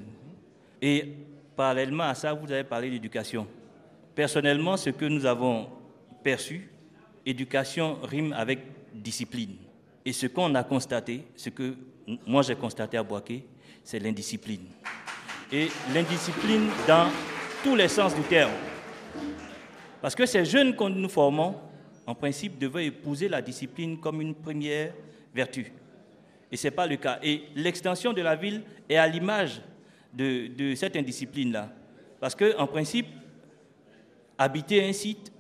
Et 0.81 1.13
parallèlement 1.55 2.03
à 2.03 2.13
ça, 2.15 2.33
vous 2.33 2.51
avez 2.51 2.65
parlé 2.65 2.89
d'éducation. 2.89 3.47
Personnellement, 4.15 4.75
ce 4.75 4.89
que 4.89 5.05
nous 5.05 5.25
avons 5.25 5.67
perçu, 6.23 6.69
éducation 7.25 7.97
rime 8.03 8.33
avec 8.33 8.59
discipline. 8.93 9.55
Et 10.05 10.13
ce 10.13 10.27
qu'on 10.27 10.53
a 10.55 10.63
constaté, 10.63 11.25
ce 11.35 11.49
que 11.49 11.75
moi 12.25 12.41
j'ai 12.41 12.55
constaté 12.55 12.97
à 12.97 13.03
Boaké, 13.03 13.45
c'est 13.83 13.99
l'indiscipline. 13.99 14.65
Et 15.51 15.67
l'indiscipline 15.93 16.69
dans 16.87 17.07
tous 17.63 17.75
les 17.75 17.87
sens 17.87 18.15
du 18.15 18.21
terme. 18.23 18.51
Parce 20.01 20.15
que 20.15 20.25
ces 20.25 20.45
jeunes 20.45 20.75
que 20.75 20.83
nous 20.85 21.09
formons, 21.09 21.55
en 22.07 22.15
principe, 22.15 22.57
devaient 22.57 22.87
épouser 22.87 23.29
la 23.29 23.41
discipline 23.41 23.99
comme 23.99 24.21
une 24.21 24.33
première 24.33 24.93
vertu. 25.33 25.71
Et 26.51 26.57
ce 26.57 26.67
n'est 26.67 26.71
pas 26.71 26.87
le 26.87 26.95
cas. 26.97 27.19
Et 27.21 27.43
l'extension 27.55 28.11
de 28.11 28.21
la 28.21 28.35
ville 28.35 28.63
est 28.89 28.97
à 28.97 29.07
l'image 29.07 29.61
de, 30.13 30.47
de 30.47 30.75
cette 30.75 30.95
indiscipline-là. 30.95 31.69
Parce 32.19 32.35
qu'en 32.35 32.67
principe, 32.67 33.07
habiter 34.37 34.83
un 34.87 34.93
site 34.93 35.31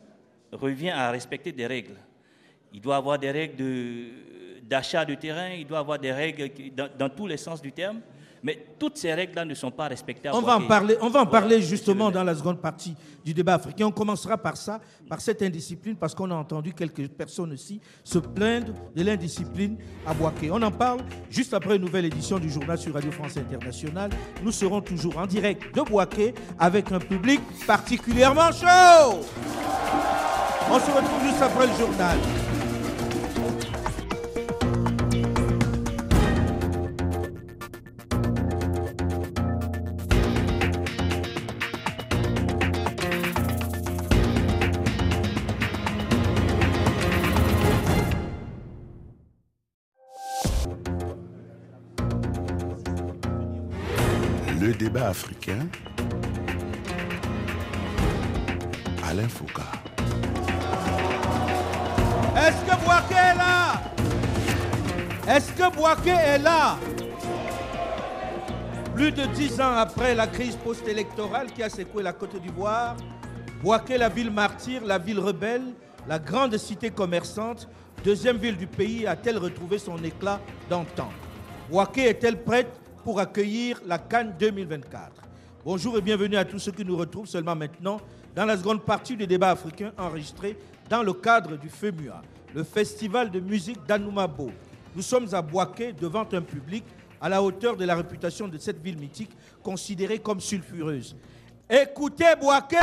revient 0.51 0.89
à 0.91 1.11
respecter 1.11 1.51
des 1.51 1.67
règles. 1.67 1.95
Il 2.73 2.81
doit 2.81 2.95
avoir 2.97 3.19
des 3.19 3.31
règles 3.31 3.63
d'achat 4.63 5.03
de, 5.05 5.15
terrain, 5.15 5.49
il 5.49 5.65
doit 5.67 5.79
avoir 5.79 5.99
des 5.99 6.11
règles 6.11 6.49
qui- 6.49 6.71
dans, 6.71 6.87
dans 6.97 7.09
tous 7.09 7.27
les 7.27 7.37
sens 7.37 7.61
du 7.61 7.71
terme. 7.71 7.99
Mais 8.43 8.57
toutes 8.79 8.97
ces 8.97 9.13
règles-là 9.13 9.45
ne 9.45 9.53
sont 9.53 9.69
pas 9.69 9.87
respectées. 9.87 10.27
à 10.27 10.35
On 10.35 10.41
va 10.41 10.57
en 10.57 10.65
parler, 10.65 10.95
on 10.99 11.09
va 11.09 11.21
en 11.21 11.25
Voilà, 11.25 11.29
parler 11.41 11.61
justement 11.61 12.09
dans 12.09 12.23
la 12.23 12.33
seconde 12.33 12.59
partie 12.59 12.95
du 13.23 13.35
débat 13.35 13.53
africain. 13.53 13.85
On 13.85 13.91
commencera 13.91 14.35
par 14.35 14.57
ça, 14.57 14.81
par 15.07 15.21
cette 15.21 15.43
indiscipline, 15.43 15.95
parce 15.95 16.15
qu'on 16.15 16.31
a 16.31 16.33
entendu 16.33 16.73
quelques 16.73 17.07
personnes 17.09 17.51
aussi 17.53 17.79
se 18.03 18.17
plaindre 18.17 18.73
de 18.95 19.03
l'indiscipline 19.03 19.77
à 20.07 20.15
Boaké. 20.15 20.49
On 20.49 20.59
en 20.63 20.71
parle 20.71 21.01
juste 21.29 21.53
après 21.53 21.75
une 21.75 21.83
nouvelle 21.83 22.05
édition 22.05 22.39
du 22.39 22.49
journal 22.49 22.79
sur 22.79 22.95
Radio 22.95 23.11
France 23.11 23.37
Internationale. 23.37 24.09
Nous 24.41 24.51
serons 24.51 24.81
toujours 24.81 25.19
en 25.19 25.27
direct 25.27 25.75
de 25.75 25.81
Boaké 25.83 26.33
avec 26.57 26.91
un 26.91 26.99
public 26.99 27.41
particulièrement 27.67 28.51
chaud. 28.51 29.19
On 30.69 30.79
se 30.79 30.91
retrouve 30.91 31.23
juste 31.23 31.41
après 31.41 31.67
le 31.67 31.73
journal. 31.73 32.17
Le 54.59 54.73
débat 54.73 55.07
africain. 55.09 55.67
Alain 59.09 59.27
Foucault. 59.27 59.90
Est-ce 62.35 62.61
que 62.65 62.85
Boaké 62.85 63.13
est 63.13 63.35
là? 63.35 63.81
Est-ce 65.27 65.51
que 65.51 65.75
Boaké 65.75 66.09
est 66.09 66.37
là? 66.39 66.77
Plus 68.95 69.11
de 69.11 69.25
dix 69.27 69.59
ans 69.59 69.75
après 69.75 70.15
la 70.15 70.27
crise 70.27 70.55
post-électorale 70.55 71.47
qui 71.51 71.63
a 71.63 71.69
secoué 71.69 72.03
la 72.03 72.13
Côte 72.13 72.41
d'Ivoire, 72.41 72.95
Boaké, 73.63 73.97
la 73.97 74.09
ville 74.09 74.31
martyre, 74.31 74.83
la 74.85 74.97
ville 74.97 75.19
rebelle, 75.19 75.73
La 76.07 76.17
grande 76.17 76.57
cité 76.57 76.89
commerçante, 76.89 77.67
deuxième 78.03 78.37
ville 78.37 78.57
du 78.57 78.65
pays, 78.65 79.05
a-t-elle 79.05 79.37
retrouvé 79.37 79.77
son 79.77 79.97
éclat 80.03 80.39
d'antan? 80.67 81.09
Boaké 81.69 82.05
est-elle 82.05 82.41
prête 82.41 82.71
pour 83.03 83.19
accueillir 83.19 83.79
la 83.85 83.99
Cannes 83.99 84.33
2024 84.39 85.11
Bonjour 85.63 85.97
et 85.97 86.01
bienvenue 86.01 86.37
à 86.37 86.45
tous 86.45 86.57
ceux 86.57 86.71
qui 86.71 86.83
nous 86.83 86.97
retrouvent 86.97 87.27
seulement 87.27 87.55
maintenant 87.55 88.01
dans 88.35 88.45
la 88.45 88.57
seconde 88.57 88.81
partie 88.81 89.15
du 89.15 89.27
débat 89.27 89.51
africain 89.51 89.91
enregistré 89.95 90.57
dans 90.91 91.03
le 91.03 91.13
cadre 91.13 91.55
du 91.55 91.69
FEMUA, 91.69 92.21
le 92.53 92.65
festival 92.65 93.31
de 93.31 93.39
musique 93.39 93.79
d'Anoumabo. 93.87 94.51
Nous 94.93 95.01
sommes 95.01 95.33
à 95.33 95.41
Boaké 95.41 95.93
devant 95.93 96.27
un 96.33 96.41
public 96.41 96.83
à 97.21 97.29
la 97.29 97.41
hauteur 97.41 97.77
de 97.77 97.85
la 97.85 97.95
réputation 97.95 98.49
de 98.49 98.57
cette 98.57 98.83
ville 98.83 98.97
mythique 98.97 99.31
considérée 99.63 100.19
comme 100.19 100.41
sulfureuse. 100.41 101.15
Écoutez 101.69 102.33
Boaké 102.41 102.75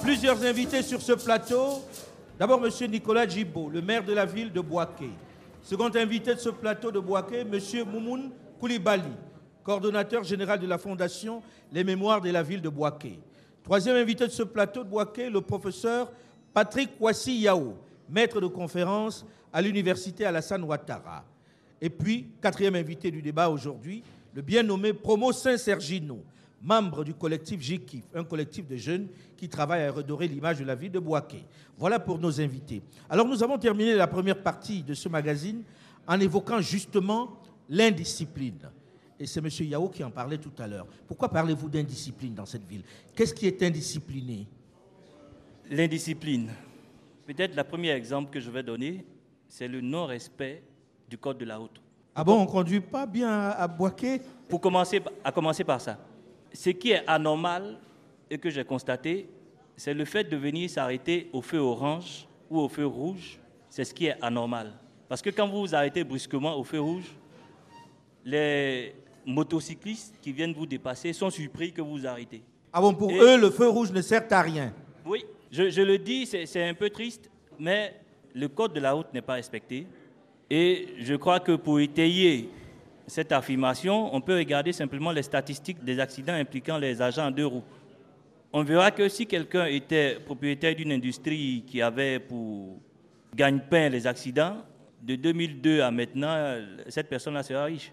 Plusieurs 0.00 0.42
invités 0.44 0.80
sur 0.80 1.02
ce 1.02 1.12
plateau. 1.12 1.84
D'abord, 2.38 2.64
M. 2.64 2.90
Nicolas 2.90 3.28
Djibo, 3.28 3.68
le 3.68 3.82
maire 3.82 4.02
de 4.02 4.14
la 4.14 4.24
ville 4.24 4.50
de 4.50 4.62
Boaké. 4.62 5.10
Second 5.60 5.90
invité 5.94 6.34
de 6.34 6.40
ce 6.40 6.48
plateau 6.48 6.90
de 6.90 7.00
Boaké, 7.00 7.40
M. 7.40 7.58
Moumoun 7.86 8.30
Koulibaly, 8.58 9.12
coordonnateur 9.62 10.24
général 10.24 10.58
de 10.58 10.66
la 10.66 10.78
Fondation 10.78 11.42
Les 11.70 11.84
Mémoires 11.84 12.22
de 12.22 12.30
la 12.30 12.42
ville 12.42 12.62
de 12.62 12.70
Boaké. 12.70 13.20
Troisième 13.64 13.96
invité 13.96 14.26
de 14.26 14.32
ce 14.32 14.42
plateau 14.42 14.82
de 14.82 14.88
Boaké, 14.88 15.30
le 15.30 15.40
professeur 15.40 16.10
Patrick 16.52 16.90
Ouassi 16.98 17.38
Yao, 17.38 17.76
maître 18.08 18.40
de 18.40 18.48
conférence 18.48 19.24
à 19.52 19.62
l'université 19.62 20.24
Alassane 20.24 20.64
Ouattara. 20.64 21.24
Et 21.80 21.88
puis, 21.88 22.26
quatrième 22.40 22.74
invité 22.74 23.10
du 23.12 23.22
débat 23.22 23.48
aujourd'hui, 23.48 24.02
le 24.34 24.42
bien 24.42 24.64
nommé 24.64 24.92
Promo 24.92 25.30
Saint-Sergino, 25.30 26.24
membre 26.60 27.04
du 27.04 27.14
collectif 27.14 27.60
GIKIF, 27.60 28.04
un 28.14 28.24
collectif 28.24 28.66
de 28.66 28.76
jeunes 28.76 29.06
qui 29.36 29.48
travaille 29.48 29.84
à 29.84 29.92
redorer 29.92 30.26
l'image 30.26 30.58
de 30.58 30.64
la 30.64 30.74
ville 30.74 30.92
de 30.92 30.98
Boaké. 30.98 31.44
Voilà 31.78 32.00
pour 32.00 32.18
nos 32.18 32.40
invités. 32.40 32.82
Alors 33.08 33.28
nous 33.28 33.44
avons 33.44 33.58
terminé 33.58 33.94
la 33.94 34.08
première 34.08 34.42
partie 34.42 34.82
de 34.82 34.94
ce 34.94 35.08
magazine 35.08 35.62
en 36.08 36.18
évoquant 36.18 36.60
justement 36.60 37.40
l'indiscipline. 37.68 38.70
Et 39.22 39.26
c'est 39.26 39.38
M. 39.38 39.48
Yao 39.68 39.88
qui 39.88 40.02
en 40.02 40.10
parlait 40.10 40.36
tout 40.36 40.50
à 40.58 40.66
l'heure. 40.66 40.84
Pourquoi 41.06 41.28
parlez-vous 41.28 41.68
d'indiscipline 41.68 42.34
dans 42.34 42.44
cette 42.44 42.64
ville? 42.64 42.82
Qu'est-ce 43.14 43.32
qui 43.32 43.46
est 43.46 43.62
indiscipliné? 43.62 44.48
L'indiscipline. 45.70 46.50
Peut-être 47.24 47.54
le 47.54 47.62
premier 47.62 47.90
exemple 47.90 48.32
que 48.32 48.40
je 48.40 48.50
vais 48.50 48.64
donner, 48.64 49.06
c'est 49.46 49.68
le 49.68 49.80
non-respect 49.80 50.64
du 51.08 51.16
code 51.16 51.38
de 51.38 51.44
la 51.44 51.58
route. 51.58 51.80
Ah 52.16 52.24
bon, 52.24 52.40
on 52.40 52.46
ne 52.46 52.50
conduit 52.50 52.80
pas 52.80 53.06
bien 53.06 53.30
à 53.50 53.68
Boaké? 53.68 54.20
Pour 54.48 54.60
commencer, 54.60 55.00
à 55.22 55.30
commencer 55.30 55.62
par 55.62 55.80
ça. 55.80 56.00
Ce 56.52 56.70
qui 56.70 56.90
est 56.90 57.06
anormal 57.06 57.78
et 58.28 58.38
que 58.38 58.50
j'ai 58.50 58.64
constaté, 58.64 59.28
c'est 59.76 59.94
le 59.94 60.04
fait 60.04 60.24
de 60.24 60.36
venir 60.36 60.68
s'arrêter 60.68 61.30
au 61.32 61.42
feu 61.42 61.58
orange 61.58 62.26
ou 62.50 62.58
au 62.58 62.68
feu 62.68 62.86
rouge. 62.86 63.38
C'est 63.70 63.84
ce 63.84 63.94
qui 63.94 64.06
est 64.06 64.20
anormal. 64.20 64.72
Parce 65.08 65.22
que 65.22 65.30
quand 65.30 65.46
vous 65.46 65.60
vous 65.60 65.74
arrêtez 65.76 66.02
brusquement 66.02 66.56
au 66.56 66.64
feu 66.64 66.80
rouge, 66.80 67.14
les 68.24 68.94
motocyclistes 69.26 70.16
qui 70.20 70.32
viennent 70.32 70.52
vous 70.52 70.66
dépasser 70.66 71.12
sont 71.12 71.30
surpris 71.30 71.72
que 71.72 71.80
vous 71.80 71.92
vous 71.98 72.06
arrêtez. 72.06 72.42
Ah 72.72 72.80
bon, 72.80 72.94
pour 72.94 73.12
eux, 73.12 73.38
le 73.38 73.50
feu 73.50 73.68
rouge 73.68 73.92
ne 73.92 74.00
sert 74.00 74.24
à 74.30 74.42
rien 74.42 74.72
Oui, 75.04 75.24
je, 75.50 75.70
je 75.70 75.82
le 75.82 75.98
dis, 75.98 76.26
c'est 76.26 76.68
un 76.68 76.74
peu 76.74 76.90
triste, 76.90 77.30
mais 77.58 77.94
le 78.34 78.48
code 78.48 78.72
de 78.72 78.80
la 78.80 78.92
route 78.92 79.12
n'est 79.12 79.22
pas 79.22 79.34
respecté. 79.34 79.86
Et 80.50 80.88
je 80.98 81.14
crois 81.14 81.40
que 81.40 81.52
pour 81.52 81.80
étayer 81.80 82.48
cette 83.06 83.32
affirmation, 83.32 84.14
on 84.14 84.20
peut 84.20 84.36
regarder 84.36 84.72
simplement 84.72 85.12
les 85.12 85.22
statistiques 85.22 85.82
des 85.84 85.98
accidents 86.00 86.34
impliquant 86.34 86.78
les 86.78 87.00
agents 87.00 87.26
en 87.26 87.30
deux 87.30 87.46
roues. 87.46 87.64
On 88.52 88.62
verra 88.62 88.90
que 88.90 89.08
si 89.08 89.26
quelqu'un 89.26 89.66
était 89.66 90.18
propriétaire 90.24 90.74
d'une 90.74 90.92
industrie 90.92 91.64
qui 91.66 91.80
avait 91.80 92.18
pour 92.18 92.80
gagne-pain 93.34 93.88
les 93.88 94.06
accidents, 94.06 94.56
de 95.02 95.16
2002 95.16 95.80
à 95.80 95.90
maintenant, 95.90 96.56
cette 96.88 97.08
personne-là 97.08 97.42
sera 97.42 97.64
riche. 97.64 97.90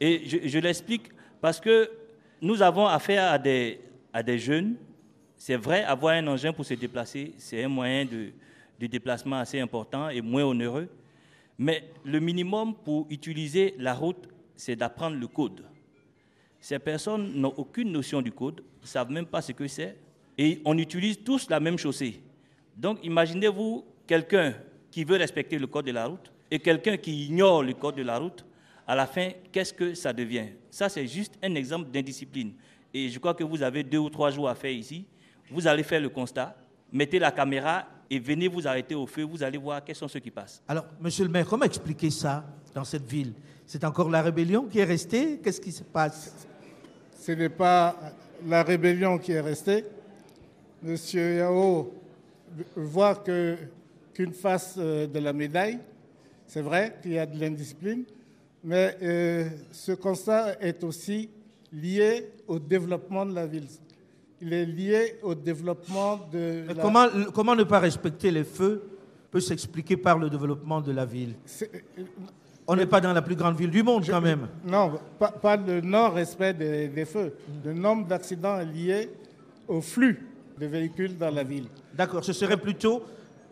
Et 0.00 0.22
je, 0.26 0.58
l'explique 0.58 1.10
parce 1.40 1.60
que 1.60 1.90
nous 2.40 2.62
avons 2.62 2.86
affaire 2.86 3.32
à 3.32 3.38
des, 3.38 4.38
jeunes. 4.38 4.76
C'est 5.36 5.56
vrai, 5.56 5.84
avoir 5.84 6.14
un 6.14 6.26
engin 6.26 6.52
pour 6.52 6.64
se 6.64 6.74
déplacer, 6.74 7.32
c'est 7.38 7.62
un 7.64 7.68
moyen 7.68 8.04
de, 8.04 8.30
de 8.80 8.86
déplacement 8.86 9.36
assez 9.36 9.60
important 9.60 10.08
et 10.08 10.20
moins 10.20 10.44
onéreux. 10.44 10.88
Mais 11.58 11.84
le 12.04 12.20
minimum 12.20 12.74
pour 12.74 13.06
utiliser 13.10 13.74
la 13.78 13.94
route, 13.94 14.28
c'est 14.54 14.76
d'apprendre 14.76 15.16
le 15.16 15.26
code. 15.26 15.64
Ces 16.60 16.78
personnes 16.78 17.32
n'ont 17.34 17.54
aucune 17.56 17.92
notion 17.92 18.20
du 18.20 18.32
code, 18.32 18.62
ne 18.82 18.86
savent 18.86 19.10
même 19.10 19.26
pas 19.26 19.42
ce 19.42 19.52
que 19.52 19.68
c'est, 19.68 19.96
et 20.38 20.60
on 20.64 20.76
utilise 20.78 21.22
tous 21.22 21.48
la 21.48 21.60
même 21.60 21.78
chaussée. 21.78 22.20
Donc 22.76 22.98
imaginez-vous 23.02 23.84
quelqu'un 24.06 24.54
qui 24.90 25.04
veut 25.04 25.16
respecter 25.16 25.58
le 25.58 25.66
code 25.66 25.86
de 25.86 25.92
la 25.92 26.06
route 26.06 26.32
et 26.50 26.58
quelqu'un 26.58 26.96
qui 26.96 27.26
ignore 27.26 27.62
le 27.62 27.72
code 27.74 27.96
de 27.96 28.02
la 28.02 28.18
route. 28.18 28.44
À 28.86 28.94
la 28.94 29.06
fin, 29.06 29.30
qu'est-ce 29.50 29.72
que 29.72 29.94
ça 29.94 30.12
devient? 30.12 30.46
Ça, 30.70 30.88
c'est 30.88 31.06
juste 31.06 31.34
un 31.42 31.54
exemple 31.54 31.90
d'indiscipline. 31.90 32.52
Et 32.94 33.08
je 33.08 33.18
crois 33.18 33.34
que 33.34 33.44
vous 33.44 33.62
avez 33.62 33.82
deux 33.82 33.98
ou 33.98 34.08
trois 34.08 34.30
jours 34.30 34.48
à 34.48 34.54
faire 34.54 34.70
ici. 34.70 35.04
Vous 35.50 35.66
allez 35.66 35.82
faire 35.82 36.00
le 36.00 36.08
constat, 36.08 36.56
mettez 36.92 37.18
la 37.18 37.30
caméra 37.30 37.86
et 38.08 38.18
venez 38.18 38.48
vous 38.48 38.66
arrêter 38.66 38.94
au 38.94 39.06
feu, 39.06 39.22
vous 39.22 39.42
allez 39.42 39.58
voir 39.58 39.82
quels 39.84 39.96
sont 39.96 40.08
ceux 40.08 40.20
qui 40.20 40.30
passent. 40.30 40.62
Alors, 40.68 40.86
monsieur 41.00 41.24
le 41.24 41.30
maire, 41.30 41.46
comment 41.46 41.64
expliquer 41.64 42.10
ça 42.10 42.44
dans 42.74 42.84
cette 42.84 43.06
ville? 43.06 43.32
C'est 43.66 43.84
encore 43.84 44.08
la 44.08 44.22
rébellion 44.22 44.66
qui 44.66 44.78
est 44.78 44.84
restée? 44.84 45.38
Qu'est-ce 45.38 45.60
qui 45.60 45.72
se 45.72 45.82
passe? 45.82 46.46
Ce 47.18 47.32
n'est 47.32 47.48
pas 47.48 47.96
la 48.46 48.62
rébellion 48.62 49.18
qui 49.18 49.32
est 49.32 49.40
restée. 49.40 49.84
Monsieur 50.82 51.38
Yao 51.38 51.92
voit 52.76 53.16
qu'une 54.12 54.32
face 54.32 54.76
euh, 54.78 55.06
de 55.06 55.18
la 55.18 55.32
médaille. 55.32 55.80
C'est 56.46 56.62
vrai 56.62 56.96
qu'il 57.02 57.12
y 57.12 57.18
a 57.18 57.26
de 57.26 57.40
l'indiscipline, 57.40 58.04
mais 58.66 58.98
euh, 59.02 59.48
ce 59.72 59.92
constat 59.92 60.60
est 60.60 60.84
aussi 60.84 61.30
lié 61.72 62.30
au 62.46 62.58
développement 62.58 63.24
de 63.24 63.34
la 63.34 63.46
ville 63.46 63.68
il 64.40 64.52
est 64.52 64.66
lié 64.66 65.18
au 65.22 65.34
développement 65.34 66.20
de. 66.32 66.64
La... 66.68 66.82
Comment, 66.82 67.06
comment 67.34 67.54
ne 67.54 67.64
pas 67.64 67.78
respecter 67.80 68.30
les 68.30 68.44
feux 68.44 68.82
peut 69.30 69.40
s'expliquer 69.40 69.96
par 69.96 70.18
le 70.18 70.28
développement 70.30 70.80
de 70.80 70.92
la 70.92 71.04
ville? 71.04 71.34
On 72.68 72.74
n'est 72.74 72.86
pas 72.86 73.00
dans 73.00 73.12
la 73.12 73.22
plus 73.22 73.36
grande 73.36 73.56
ville 73.56 73.70
du 73.70 73.82
monde 73.82 74.04
quand 74.06 74.20
même. 74.20 74.48
Non, 74.64 74.98
pas, 75.18 75.56
le 75.56 75.80
non-respect 75.80 76.52
des, 76.52 77.04
feux. 77.04 77.34
Le 77.64 77.72
nombre 77.72 78.06
d'accidents 78.06 78.58
est 78.58 78.66
lié 78.66 79.10
au 79.68 79.80
flux 79.80 80.26
de 80.58 80.66
véhicules 80.66 81.16
dans 81.16 81.30
la 81.30 81.44
ville. 81.44 81.66
D'accord, 81.94 82.24
ce 82.24 82.32
serait 82.32 82.56
plutôt 82.56 83.02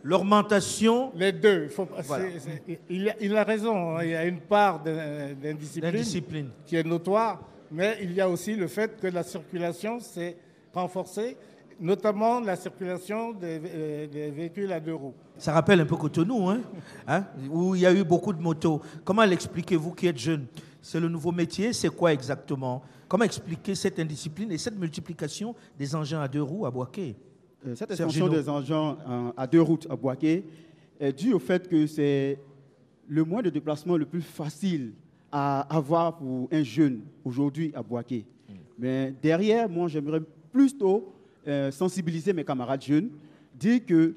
l'augmentation. 0.05 1.11
Les 1.17 1.33
deux. 1.33 1.69
il, 2.89 3.09
a, 3.09 3.15
il, 3.21 3.37
a, 3.37 3.43
raison, 3.43 3.97
hein. 3.97 4.05
il 4.05 4.11
y 4.11 4.15
a 4.15 4.25
une 4.27 4.41
part 4.41 4.81
d'indiscipline 4.83 6.51
qui 6.65 6.77
est 6.77 6.85
notoire, 6.85 7.41
mais 7.73 7.99
il 8.03 8.13
y 8.13 8.21
a 8.21 8.29
aussi 8.29 8.55
le 8.55 8.69
fait 8.69 9.01
que 9.01 9.09
la 9.09 9.25
circulation, 9.25 9.99
c'est 9.99 10.37
renforcer, 10.73 11.37
notamment 11.81 12.41
la 12.41 12.55
circulation 12.55 13.35
euh, 13.43 14.07
des, 14.07 14.31
véhicules 14.31 14.73
à 14.73 14.79
deux 14.79 14.95
roues. 14.95 15.15
Ça 15.39 15.53
rappelle 15.53 15.81
un 15.81 15.87
peu 15.87 15.97
Cotonou, 15.97 16.49
hein, 16.49 16.61
hein 17.09 17.25
où 17.51 17.75
il 17.75 17.81
y 17.81 17.87
a 17.87 17.93
eu 17.93 18.05
beaucoup 18.05 18.33
de 18.33 18.41
motos. 18.41 18.81
Comment 19.05 19.25
l'expliquez-vous 19.25 19.93
qui 19.93 20.07
êtes 20.07 20.19
jeune? 20.19 20.47
C'est 20.83 21.01
le 21.01 21.09
nouveau 21.09 21.33
métier, 21.33 21.73
c'est 21.73 21.89
quoi 21.89 22.13
exactement? 22.13 22.83
Comment 23.09 23.25
expliquer 23.25 23.75
cette 23.75 23.99
indiscipline 23.99 24.53
et 24.53 24.59
cette 24.59 24.79
multiplication 24.79 25.55
des 25.79 25.95
engins 25.95 26.21
à 26.21 26.29
deux 26.29 26.43
roues 26.43 26.67
à 26.67 26.71
Boaké? 26.71 27.17
euh, 27.17 27.34
Cette 27.75 27.91
extension 27.91 28.29
des 28.29 28.49
engins 28.49 28.97
à 29.37 29.47
deux 29.47 29.63
roues 29.63 29.79
à 29.89 29.97
Boaké 29.97 30.45
est 31.01 31.13
due 31.13 31.33
au 31.33 31.39
fait 31.39 31.69
que 31.69 31.87
c'est 31.87 32.39
le 33.09 33.25
moyen 33.25 33.43
de 33.43 33.51
déplacement 33.51 33.97
le 33.97 34.07
plus 34.07 34.23
facile 34.23 34.93
à 35.31 35.63
avoir 35.75 36.17
pour 36.17 36.49
un 36.53 36.63
jeune 36.63 37.01
aujourd'hui 37.25 37.73
à 37.75 37.83
Boaké. 37.83 38.25
Hmm. 38.49 38.53
Mais 38.79 39.15
derrière, 39.23 39.69
moi, 39.69 39.89
j'aimerais 39.89 40.21
plutôt 40.53 41.13
euh, 41.49 41.71
sensibiliser 41.71 42.33
mes 42.33 42.45
camarades 42.45 42.83
jeunes, 42.83 43.11
dire 43.59 43.85
que 43.85 44.15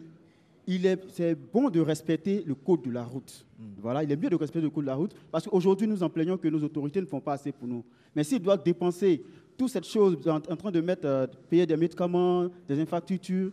il 0.70 0.86
est, 0.86 1.00
c'est 1.14 1.34
bon 1.34 1.70
de 1.70 1.80
respecter 1.80 2.44
le 2.46 2.54
code 2.54 2.82
de 2.82 2.92
la 2.92 3.04
route. 3.04 3.46
Hmm. 3.58 3.64
Voilà, 3.82 4.04
il 4.04 4.12
est 4.12 4.16
bien 4.16 4.30
de 4.30 4.36
respecter 4.36 4.62
le 4.62 4.70
code 4.70 4.84
de 4.84 4.90
la 4.90 4.96
route 4.96 5.16
parce 5.32 5.48
qu'aujourd'hui, 5.48 5.88
nous 5.88 6.04
en 6.04 6.10
plaignons 6.10 6.38
que 6.38 6.48
nos 6.50 6.64
autorités 6.64 7.02
ne 7.02 7.06
font 7.06 7.22
pas 7.22 7.34
assez 7.34 7.52
pour 7.52 7.68
nous. 7.68 7.84
Mais 8.16 8.24
s'ils 8.24 8.42
doivent 8.42 8.64
dépenser 8.64 9.24
toute 9.58 9.70
cette 9.70 9.86
chose 9.86 10.18
en, 10.28 10.40
train 10.40 10.72
de 10.72 10.82
mettre, 10.82 11.06
euh, 11.06 11.28
payer 11.50 11.66
des 11.66 11.76
médicaments, 11.76 12.48
des 12.68 12.80
infrastructures, 12.80 13.52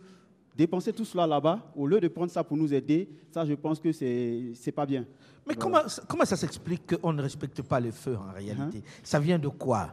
dépenser 0.55 0.93
tout 0.93 1.05
cela 1.05 1.25
là-bas, 1.27 1.59
au 1.75 1.87
lieu 1.87 1.99
de 1.99 2.07
prendre 2.07 2.31
ça 2.31 2.43
pour 2.43 2.55
nous 2.57 2.73
aider, 2.73 3.09
ça, 3.31 3.45
je 3.45 3.53
pense 3.53 3.79
que 3.79 3.91
c'est 3.91 4.53
n'est 4.65 4.71
pas 4.71 4.85
bien. 4.85 5.05
Mais 5.47 5.55
comment, 5.55 5.81
comment 6.07 6.25
ça 6.25 6.35
s'explique 6.35 6.95
qu'on 6.95 7.13
ne 7.13 7.21
respecte 7.21 7.61
pas 7.61 7.79
les 7.79 7.91
feux 7.91 8.17
en 8.17 8.33
réalité? 8.33 8.79
Uh-huh. 8.79 9.03
Ça 9.03 9.19
vient 9.19 9.37
de 9.37 9.47
quoi? 9.47 9.89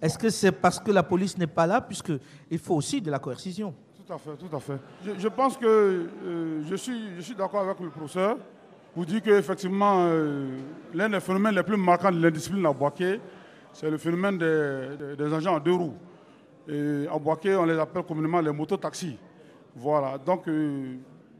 Est-ce 0.00 0.18
que 0.18 0.28
c'est 0.28 0.52
parce 0.52 0.78
que 0.78 0.90
la 0.90 1.02
police 1.02 1.38
n'est 1.38 1.46
pas 1.46 1.66
là, 1.66 1.80
puisqu'il 1.80 2.58
faut 2.58 2.74
aussi 2.74 3.00
de 3.00 3.10
la 3.10 3.18
coercition? 3.18 3.74
Tout 4.06 4.12
à 4.12 4.18
fait, 4.18 4.36
tout 4.36 4.54
à 4.54 4.60
fait. 4.60 4.78
Je, 5.18 5.28
pense 5.28 5.56
que 5.56 5.66
euh, 5.66 6.62
je 6.68 6.74
suis, 6.74 7.16
je 7.16 7.22
suis 7.22 7.34
d'accord 7.34 7.62
avec 7.62 7.80
le 7.80 7.88
professeur 7.88 8.36
pour 8.92 9.06
dire 9.06 9.22
qu'effectivement, 9.22 10.06
euh, 10.06 10.58
l'un 10.92 11.08
des 11.08 11.20
phénomènes 11.20 11.54
les 11.54 11.62
plus 11.62 11.76
marquants 11.76 12.12
de 12.12 12.20
l'indiscipline 12.20 12.66
à 12.66 12.72
Boaké, 12.72 13.18
c'est 13.74 13.90
le 13.90 13.98
phénomène 13.98 14.38
des, 14.38 15.16
des, 15.18 15.34
agents 15.34 15.56
en 15.56 15.60
deux 15.60 15.74
roues. 15.74 15.96
Et 16.68 17.06
à 17.12 17.18
Boaké, 17.18 17.56
on 17.56 17.64
les 17.64 17.78
appelle 17.78 18.04
communément 18.04 18.40
les 18.40 18.52
mototaxis. 18.52 19.18
Voilà. 19.74 20.16
Donc, 20.16 20.48
euh, 20.48 20.96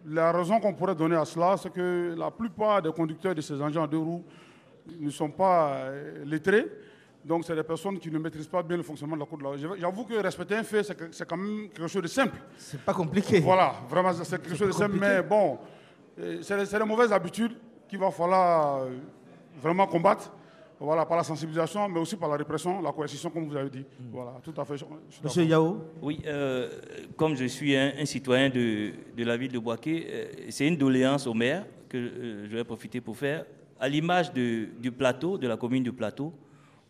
la 0.06 0.32
raison 0.32 0.60
qu'on 0.60 0.74
pourrait 0.74 0.96
donner 0.96 1.16
à 1.16 1.24
cela, 1.24 1.56
c'est 1.56 1.72
que 1.72 2.14
la 2.18 2.30
plupart 2.30 2.82
des 2.82 2.92
conducteurs 2.92 3.34
de 3.34 3.40
ces 3.40 3.60
engins 3.62 3.84
à 3.84 3.86
deux 3.86 3.98
roues 3.98 4.24
ne 4.98 5.10
sont 5.10 5.30
pas 5.30 5.74
euh, 5.74 6.24
lettrés. 6.24 6.66
Donc, 7.24 7.44
c'est 7.44 7.54
des 7.54 7.62
personnes 7.62 7.98
qui 7.98 8.10
ne 8.10 8.18
maîtrisent 8.18 8.48
pas 8.48 8.62
bien 8.62 8.76
le 8.76 8.82
fonctionnement 8.82 9.14
de 9.14 9.20
la 9.20 9.26
cour 9.26 9.38
de 9.38 9.44
la. 9.44 9.78
J'avoue 9.78 10.04
que 10.04 10.14
respecter 10.14 10.56
un 10.56 10.64
fait, 10.64 10.82
c'est 10.82 11.26
quand 11.26 11.36
même 11.36 11.68
quelque 11.68 11.86
chose 11.86 12.02
de 12.02 12.08
simple. 12.08 12.36
C'est 12.58 12.80
pas 12.80 12.92
compliqué. 12.92 13.40
Voilà, 13.40 13.74
vraiment, 13.88 14.12
c'est 14.12 14.42
quelque 14.42 14.56
chose 14.56 14.66
de 14.66 14.72
simple. 14.72 14.98
compliqué. 14.98 15.14
Mais 15.14 15.22
bon, 15.22 15.58
euh, 16.18 16.38
c'est 16.42 16.78
les 16.78 16.84
mauvaises 16.84 17.12
habitudes 17.12 17.56
qu'il 17.88 17.98
va 17.98 18.10
falloir 18.10 18.88
vraiment 19.62 19.86
combattre. 19.86 20.30
Voilà, 20.80 21.06
par 21.06 21.16
la 21.16 21.22
sensibilisation, 21.24 21.88
mais 21.88 22.00
aussi 22.00 22.16
par 22.16 22.28
la 22.28 22.36
répression, 22.36 22.82
la 22.82 22.92
coercition, 22.92 23.30
comme 23.30 23.46
vous 23.48 23.56
avez 23.56 23.70
dit. 23.70 23.84
Voilà, 24.12 24.34
tout 24.42 24.52
à 24.60 24.64
fait. 24.64 24.76
je- 24.76 24.84
je 25.08 25.14
suis 25.14 25.24
Monsieur. 25.24 25.44
Yao, 25.44 25.78
Oui, 26.02 26.20
euh, 26.26 26.68
comme 27.16 27.36
je 27.36 27.44
suis 27.46 27.74
un, 27.76 27.92
un 27.98 28.04
citoyen 28.04 28.48
de, 28.50 28.92
de 29.16 29.24
la 29.24 29.36
ville 29.36 29.52
de 29.52 29.58
Boaké, 29.58 30.06
euh, 30.08 30.24
c'est 30.50 30.66
une 30.66 30.76
doléance 30.76 31.26
au 31.26 31.34
maire 31.34 31.64
que 31.88 31.96
euh, 31.96 32.46
je 32.50 32.56
vais 32.56 32.64
profiter 32.64 33.00
pour 33.00 33.16
faire. 33.16 33.44
À 33.78 33.88
l'image 33.88 34.32
de- 34.32 34.68
du 34.80 34.90
plateau, 34.92 35.38
de 35.38 35.46
la 35.46 35.56
commune 35.56 35.82
de 35.84 35.90
Plateau, 35.90 36.32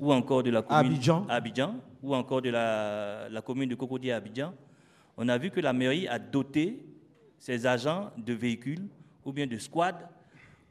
ou 0.01 0.13
encore 0.13 0.43
de 0.43 0.51
la 0.51 0.63
commune 0.63 0.93
Abidjan. 0.93 1.27
Abidjan, 1.29 1.75
ou 2.03 2.15
encore 2.15 2.43
de 2.43 2.51
la, 2.51 3.29
la 3.31 3.43
commune 3.43 3.69
de 3.69 3.75
Cocody 3.75 4.11
à 4.11 4.17
Abidjan, 4.17 4.53
on 5.17 5.29
a 5.29 5.39
vu 5.39 5.51
que 5.51 5.61
la 5.61 5.73
mairie 5.73 6.09
a 6.09 6.19
doté 6.19 6.85
ses 7.39 7.67
agents 7.67 8.11
de 8.17 8.33
véhicules 8.33 8.87
ou 9.25 9.33
bien 9.33 9.47
de 9.47 9.57
squads 9.59 10.09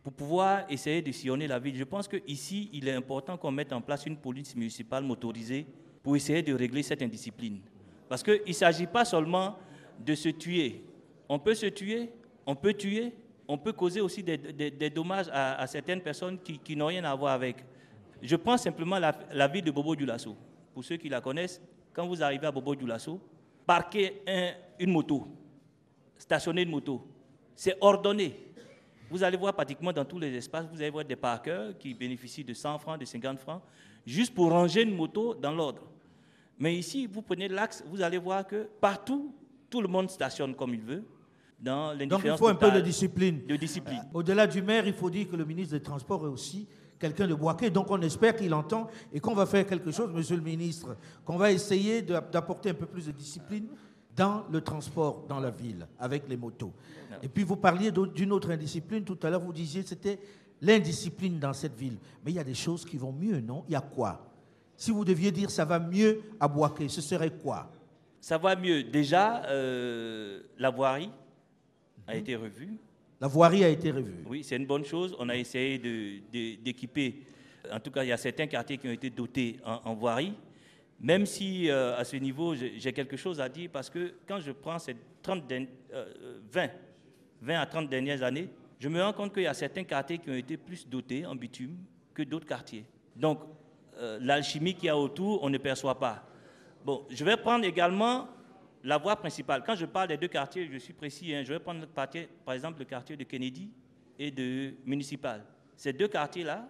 pour 0.04 0.12
pouvoir 0.14 0.66
essayer 0.70 1.02
de 1.02 1.12
sillonner 1.12 1.48
la 1.48 1.60
ville. 1.60 1.76
Je 1.76 1.84
pense 1.86 2.08
qu'ici, 2.08 2.70
il 2.74 2.88
est 2.88 2.94
important 2.94 3.38
qu'on 3.38 3.52
mette 3.52 3.72
en 3.72 3.82
place 3.82 4.06
une 4.06 4.18
police 4.18 4.56
municipale 4.56 5.04
motorisée 5.04 5.66
pour 6.02 6.16
essayer 6.16 6.42
de 6.42 6.54
régler 6.54 6.84
cette 6.84 7.02
indiscipline. 7.02 7.62
Parce 8.10 8.22
qu'il 8.22 8.42
ne 8.46 8.52
s'agit 8.54 8.86
pas 8.88 9.06
seulement 9.06 9.56
de 10.00 10.14
se 10.14 10.30
tuer. 10.30 10.84
On 11.30 11.40
peut 11.40 11.56
se 11.56 11.68
tuer, 11.68 12.10
on 12.46 12.56
peut 12.56 12.74
tuer, 12.74 13.14
on 13.48 13.58
peut 13.58 13.72
causer 13.72 14.02
aussi 14.02 14.22
des, 14.22 14.38
des- 14.38 14.90
dommages 14.90 15.30
à, 15.32 15.66
certaines 15.68 16.02
personnes 16.02 16.38
qui, 16.40 16.60
qui 16.60 16.76
n'ont 16.76 16.88
rien 16.88 17.04
à 17.06 17.16
voir 17.16 17.32
avec. 17.34 17.64
Je 18.22 18.36
prends 18.36 18.58
simplement 18.58 19.00
la, 19.00 19.18
la 19.32 19.48
ville 19.48 19.64
de 19.64 19.72
Bobo 19.72 19.96
Dioulasso. 19.96 20.36
Pour 20.74 20.84
ceux 20.84 20.98
qui 20.98 21.08
la 21.08 21.22
connaissent, 21.22 21.62
quand 21.94 22.06
vous 22.08 22.22
arrivez 22.22 22.46
à 22.48 22.52
Bobo 22.52 22.76
Dioulasso, 22.76 23.22
parquez 23.66 24.22
un- 24.28 24.52
une 24.80 24.92
moto, 24.92 25.28
stationner 26.18 26.64
une 26.64 26.70
moto, 26.72 27.08
c'est 27.56 27.78
ordonné. 27.80 28.36
Vous 29.14 29.22
allez 29.22 29.38
voir 29.38 29.54
pratiquement 29.54 29.94
dans 29.94 30.06
tous 30.06 30.18
les 30.18 30.34
espaces, 30.34 30.66
vous 30.74 30.82
allez 30.82 30.90
voir 30.90 31.06
des 31.06 31.16
parkers 31.16 31.78
qui 31.78 31.94
bénéficient 31.94 32.44
de 32.44 32.56
100 32.56 32.80
francs, 32.80 33.00
de 33.00 33.06
50 33.06 33.38
francs, 33.38 33.62
juste 34.08 34.34
pour 34.34 34.50
ranger 34.50 34.82
une 34.82 34.96
moto 34.96 35.36
dans 35.36 35.52
l'ordre. 35.52 35.84
Mais 36.58 36.76
ici, 36.76 37.06
vous 37.06 37.22
prenez 37.22 37.48
l'axe, 37.48 37.84
vous 37.86 38.02
allez 38.02 38.18
voir 38.18 38.48
que 38.48 38.68
partout, 38.82 39.32
tout 39.70 39.82
le 39.82 39.88
monde 39.88 40.10
stationne 40.10 40.56
comme 40.56 40.74
il 40.74 40.82
veut, 40.82 41.04
dans 41.60 41.96
donc 41.96 42.24
il 42.26 42.36
faut 42.36 42.48
un 42.48 42.56
peu 42.56 42.72
de 42.72 42.82
discipline. 42.82 43.46
de 43.46 43.56
discipline. 43.56 44.02
Au-delà 44.16 44.48
du 44.48 44.64
maire, 44.64 44.88
il 44.88 44.94
faut 44.94 45.12
dire 45.12 45.30
que 45.30 45.36
le 45.36 45.46
ministre 45.46 45.76
des 45.78 45.84
Transports 45.84 46.26
est 46.26 46.30
aussi 46.30 46.68
quelqu'un 46.98 47.28
de 47.28 47.36
Boaké. 47.36 47.70
Donc 47.70 47.92
on 47.92 48.02
espère 48.02 48.36
qu'il 48.36 48.52
entend 48.56 48.90
et 49.14 49.20
qu'on 49.20 49.36
va 49.36 49.46
faire 49.46 49.68
quelque 49.68 49.92
chose, 49.92 50.12
monsieur 50.12 50.38
le 50.38 50.42
ministre, 50.42 50.98
qu'on 51.24 51.38
va 51.38 51.52
essayer 51.52 52.02
d'apporter 52.02 52.72
un 52.72 52.74
peu 52.74 52.88
plus 52.88 53.06
de 53.06 53.12
discipline 53.12 53.68
dans 54.16 54.44
le 54.52 54.62
transport 54.62 55.26
dans 55.28 55.40
la 55.40 55.50
ville, 55.50 55.88
avec 56.00 56.28
les 56.30 56.38
motos. 56.38 56.72
Et 57.22 57.28
puis 57.28 57.44
vous 57.44 57.56
parliez 57.56 57.92
d'une 57.92 58.32
autre 58.32 58.52
indiscipline. 58.52 59.04
Tout 59.04 59.18
à 59.24 59.30
l'heure, 59.30 59.42
vous 59.42 59.54
disiez 59.54 59.82
que 59.84 59.90
c'était 59.90 60.20
l'indiscipline 60.62 61.40
dans 61.40 61.54
cette 61.54 61.76
ville. 61.76 61.98
Mais 62.24 62.32
il 62.32 62.36
y 62.36 62.40
a 62.40 62.44
des 62.44 62.54
choses 62.54 62.86
qui 62.86 62.98
vont 62.98 63.12
mieux, 63.12 63.40
non? 63.42 63.64
Il 63.68 63.74
y 63.74 63.76
a 63.76 63.82
quoi? 63.82 64.30
Si 64.76 64.92
vous 64.92 65.06
deviez 65.06 65.32
dire 65.32 65.50
ça 65.50 65.66
va 65.66 65.80
mieux 65.80 66.22
à 66.40 66.48
Boaké, 66.48 66.90
ce 66.90 67.02
serait 67.02 67.32
quoi? 67.32 67.72
Ça 68.20 68.38
va 68.38 68.56
mieux. 68.56 68.84
Déjà, 68.84 69.44
euh, 69.46 70.42
la 70.58 70.70
voirie 70.70 71.10
a 72.08 72.16
été 72.16 72.36
revue. 72.36 72.78
La 73.20 73.28
voirie 73.28 73.64
a 73.64 73.70
été 73.70 73.92
revue. 73.92 74.24
Oui, 74.28 74.44
c'est 74.44 74.56
une 74.58 74.66
bonne 74.66 74.84
chose. 74.86 75.16
On 75.20 75.30
a 75.30 75.36
essayé 75.36 75.78
de- 75.78 76.20
de- 76.32 76.62
d'équiper, 76.62 77.24
en 77.72 77.80
tout 77.80 77.92
cas, 77.92 78.04
il 78.04 78.10
y 78.10 78.12
a 78.12 78.18
certains 78.18 78.48
quartiers 78.48 78.78
qui 78.78 78.88
ont 78.88 78.92
été 78.92 79.10
dotés 79.10 79.58
en, 79.66 79.80
en 79.86 79.94
voirie. 79.96 80.34
Même 81.00 81.26
si, 81.26 81.70
euh, 81.70 81.98
à 81.98 82.04
ce 82.04 82.16
niveau, 82.16 82.56
j'ai 82.56 82.94
quelque 82.94 83.18
chose 83.18 83.42
à 83.42 83.50
dire, 83.50 83.70
parce 83.72 83.90
que 83.90 84.14
quand 84.28 84.40
je 84.40 84.52
prends 84.52 84.80
ces 84.80 84.96
30 85.22 85.46
derni- 85.48 85.68
euh, 85.94 86.40
20, 86.52 86.70
20 87.42 87.60
à 87.60 87.66
30 87.66 87.90
dernières 87.90 88.24
années, 88.24 88.50
je 88.80 88.88
me 88.90 89.02
rends 89.02 89.14
compte 89.14 89.34
qu'il 89.34 89.44
y 89.44 89.48
a 89.48 89.54
certains 89.54 89.84
quartiers 89.84 90.18
qui 90.18 90.30
ont 90.30 90.36
été 90.36 90.58
plus 90.58 90.88
dotés 90.88 91.26
en 91.26 91.36
bitume 91.36 91.76
que 92.14 92.24
d'autres 92.24 92.46
quartiers. 92.46 92.86
Donc, 93.16 93.40
euh, 93.98 94.18
l'alchimie 94.22 94.74
qu'il 94.76 94.86
y 94.86 94.90
a 94.90 94.98
autour, 94.98 95.44
on 95.44 95.50
ne 95.50 95.58
perçoit 95.58 96.00
pas. 96.00 96.26
Bon, 96.86 97.06
je 97.10 97.24
vais 97.24 97.38
prendre 97.38 97.66
également 97.66 98.28
la 98.84 98.98
voie 98.98 99.16
principale. 99.16 99.64
Quand 99.66 99.76
je 99.76 99.86
parle 99.86 100.10
des 100.10 100.18
deux 100.18 100.28
quartiers, 100.28 100.70
je 100.72 100.78
suis 100.78 100.94
précis. 100.94 101.34
hein, 101.34 101.44
je 101.46 101.54
vais 101.54 101.60
prendre 101.60 101.86
par 101.88 102.54
exemple 102.54 102.80
le 102.80 102.86
quartier 102.86 103.16
de 103.16 103.24
Kennedy 103.24 103.70
et 104.20 104.32
de 104.32 104.74
Municipal. 104.86 105.44
Ces 105.78 105.94
deux 105.94 106.08
quartiers-là, 106.08 106.68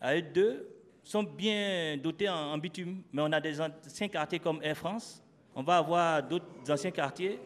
à 0.00 0.16
eux 0.16 0.22
deux, 0.22 0.68
sont 1.02 1.22
bien 1.22 1.96
dotés 1.96 2.28
en, 2.28 2.56
bitume. 2.58 3.02
Mais 3.12 3.22
on 3.22 3.32
a 3.32 3.40
des 3.40 3.60
anciens 3.60 4.08
quartiers 4.08 4.38
comme 4.38 4.60
Air 4.62 4.76
France. 4.76 5.22
On 5.54 5.62
va 5.62 5.78
avoir 5.78 6.22
d'autres 6.22 6.46
anciens 6.70 6.90
quartiers 6.90 7.38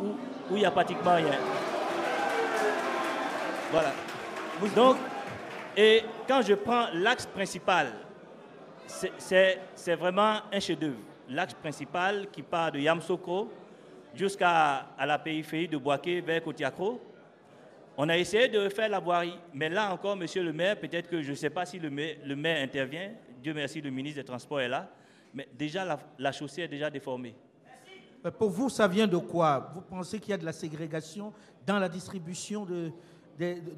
où 0.00 0.14
il 0.50 0.56
n'y 0.56 0.64
a 0.64 0.70
pratiquement 0.70 1.14
rien. 1.14 1.38
Voilà. 3.70 3.92
Donc, 4.74 4.96
et 5.76 6.02
quand 6.28 6.42
je 6.42 6.54
prends 6.54 6.86
l'axe 6.94 7.26
principal, 7.26 7.92
c'est 8.86 9.94
vraiment 9.94 10.40
un 10.52 10.60
chef-d'œuvre. 10.60 10.98
L'axe 11.28 11.54
principal 11.54 12.28
qui 12.30 12.42
part 12.42 12.72
de 12.72 12.80
Yamsoko 12.80 13.50
jusqu'à 14.14 14.88
à 14.98 15.06
la 15.06 15.18
périphérie 15.18 15.68
de 15.68 15.78
Boaké 15.78 16.20
vers 16.20 16.42
Kotiakro. 16.42 17.00
On 17.96 18.08
a 18.08 18.16
essayé 18.16 18.48
de 18.48 18.58
refaire 18.58 18.88
la 18.88 19.00
voirie, 19.00 19.34
mais 19.52 19.68
là 19.68 19.92
encore, 19.92 20.16
monsieur 20.16 20.42
le 20.42 20.52
maire, 20.52 20.78
peut-être 20.78 21.08
que 21.08 21.20
je 21.20 21.30
ne 21.30 21.34
sais 21.36 21.50
pas 21.50 21.66
si 21.66 21.78
le 21.78 21.90
maire, 21.90 22.16
le 22.24 22.34
maire 22.34 22.62
intervient. 22.62 23.10
Dieu 23.42 23.52
merci, 23.52 23.80
le 23.80 23.90
ministre 23.90 24.20
des 24.20 24.24
Transports 24.24 24.60
est 24.60 24.68
là. 24.68 24.90
Mais 25.34 25.46
déjà, 25.52 25.84
la, 25.84 25.98
la 26.18 26.32
chaussée 26.32 26.62
est 26.62 26.68
déjà 26.68 26.88
déformée. 26.90 27.34
Mais 28.24 28.30
Pour 28.30 28.50
vous, 28.50 28.68
ça 28.70 28.86
vient 28.88 29.06
de 29.06 29.16
quoi? 29.18 29.72
Vous 29.74 29.82
pensez 29.82 30.18
qu'il 30.18 30.30
y 30.30 30.32
a 30.34 30.38
de 30.38 30.44
la 30.44 30.52
ségrégation 30.52 31.32
dans 31.66 31.78
la 31.78 31.88
distribution, 31.88 32.64
de, 32.64 32.92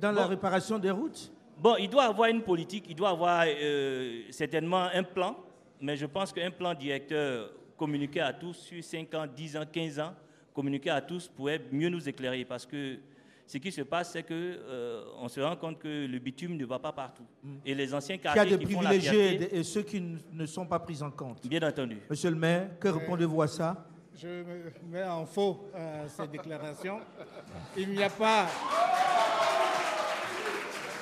dans 0.00 0.12
la 0.12 0.26
réparation 0.26 0.78
des 0.78 0.90
routes? 0.90 1.32
Bon, 1.58 1.76
il 1.76 1.88
doit 1.88 2.04
avoir 2.04 2.28
une 2.28 2.42
politique, 2.42 2.86
il 2.88 2.96
doit 2.96 3.10
avoir 3.10 3.44
euh, 3.46 4.22
certainement 4.30 4.88
un 4.92 5.02
plan, 5.02 5.36
mais 5.80 5.96
je 5.96 6.06
pense 6.06 6.32
qu'un 6.32 6.50
plan 6.50 6.74
directeur 6.74 7.50
communiqué 7.76 8.20
à 8.20 8.32
tous 8.32 8.54
sur 8.54 8.82
5 8.82 9.14
ans, 9.14 9.26
10 9.26 9.56
ans, 9.56 9.64
15 9.70 9.98
ans, 10.00 10.14
communiqué 10.52 10.90
à 10.90 11.00
tous 11.00 11.28
pourrait 11.28 11.60
mieux 11.72 11.88
nous 11.88 12.08
éclairer 12.08 12.44
parce 12.44 12.66
que 12.66 12.98
ce 13.46 13.58
qui 13.58 13.70
se 13.70 13.82
passe, 13.82 14.12
c'est 14.12 14.22
que 14.22 14.32
euh, 14.34 15.04
on 15.20 15.28
se 15.28 15.40
rend 15.40 15.54
compte 15.56 15.78
que 15.78 16.06
le 16.06 16.18
bitume 16.18 16.56
ne 16.56 16.64
va 16.64 16.78
pas 16.78 16.92
partout. 16.92 17.24
Et 17.64 17.74
les 17.74 17.92
anciens 17.94 18.16
Qu'il 18.16 18.24
y 18.26 18.28
a 18.28 18.34
quartiers 18.34 18.56
des 18.56 18.64
qui 18.64 18.72
font 18.72 18.80
la 18.80 18.88
privilégiés 18.90 19.24
et, 19.34 19.38
fierté, 19.38 19.54
des- 19.54 19.60
et 19.60 19.62
ceux 19.64 19.82
qui 19.82 20.00
ne 20.32 20.46
sont 20.46 20.66
pas 20.66 20.78
pris 20.78 21.02
en 21.02 21.10
compte. 21.10 21.46
bien 21.46 21.62
entendu. 21.66 21.98
Monsieur 22.08 22.30
le 22.30 22.36
maire, 22.36 22.70
que 22.80 22.88
répondez-vous 22.88 23.42
à 23.42 23.48
ça? 23.48 23.86
Je 24.16 24.28
me 24.28 24.72
mets 24.90 25.02
en 25.04 25.26
faux 25.26 25.66
à 25.74 26.08
ces 26.08 26.26
déclarations. 26.28 27.00
Il 27.76 27.90
n'y 27.90 28.02
a 28.02 28.08
pas, 28.10 28.46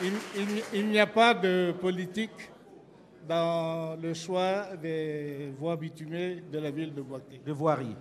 il, 0.03 0.13
il- 0.37 0.63
il 0.73 0.89
n'y 0.89 0.99
a 0.99 1.07
pas 1.07 1.35
de 1.35 1.73
politique 1.81 2.51
dans 3.29 3.97
le 4.01 4.15
choix 4.15 4.75
des 4.81 5.53
voies 5.59 5.77
bitumées 5.77 6.43
de 6.51 6.59
la 6.59 6.71
ville 6.71 6.93
de 6.95 7.03
Boaké. 7.03 7.41
de 7.45 7.53
voirie 7.53 7.95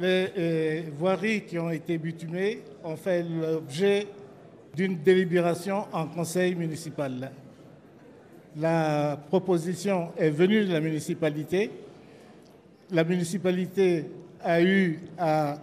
Les 0.00 0.28
euh, 0.38 0.82
voiries 0.96 1.42
qui 1.42 1.58
ont 1.58 1.70
été 1.70 1.98
bitumées 1.98 2.62
ont 2.84 2.94
fait 2.94 3.24
l'objet 3.24 4.06
d'une 4.72 4.96
délibération 4.98 5.86
en 5.92 6.06
conseil 6.06 6.54
municipal. 6.54 7.32
La 8.56 9.18
proposition 9.28 10.12
est 10.16 10.30
venue 10.30 10.64
de 10.66 10.72
la 10.72 10.80
municipalité. 10.80 11.72
La 12.92 13.02
municipalité 13.02 14.04
a 14.40 14.62
eu 14.62 15.00
à 15.18 15.54
euh, 15.54 15.56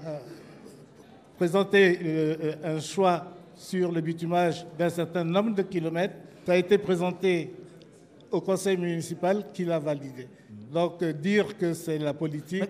présenter 1.38 2.00
euh, 2.04 2.56
un 2.76 2.80
choix 2.82 3.28
sur 3.56 3.90
le 3.90 4.02
bitumage 4.02 4.66
d'un 4.78 4.90
certain 4.90 5.24
nombre 5.24 5.56
de 5.56 5.62
kilomètres. 5.62 6.16
Ça 6.46 6.52
a 6.52 6.58
été 6.58 6.78
présenté 6.78 7.54
au 8.30 8.42
conseil 8.42 8.76
municipal 8.76 9.46
qui 9.54 9.64
l'a 9.64 9.80
validé. 9.80 10.28
Donc 10.76 11.02
euh, 11.02 11.14
dire 11.14 11.58
que 11.58 11.74
c'est 11.74 11.98
la 11.98 12.14
politique, 12.14 12.70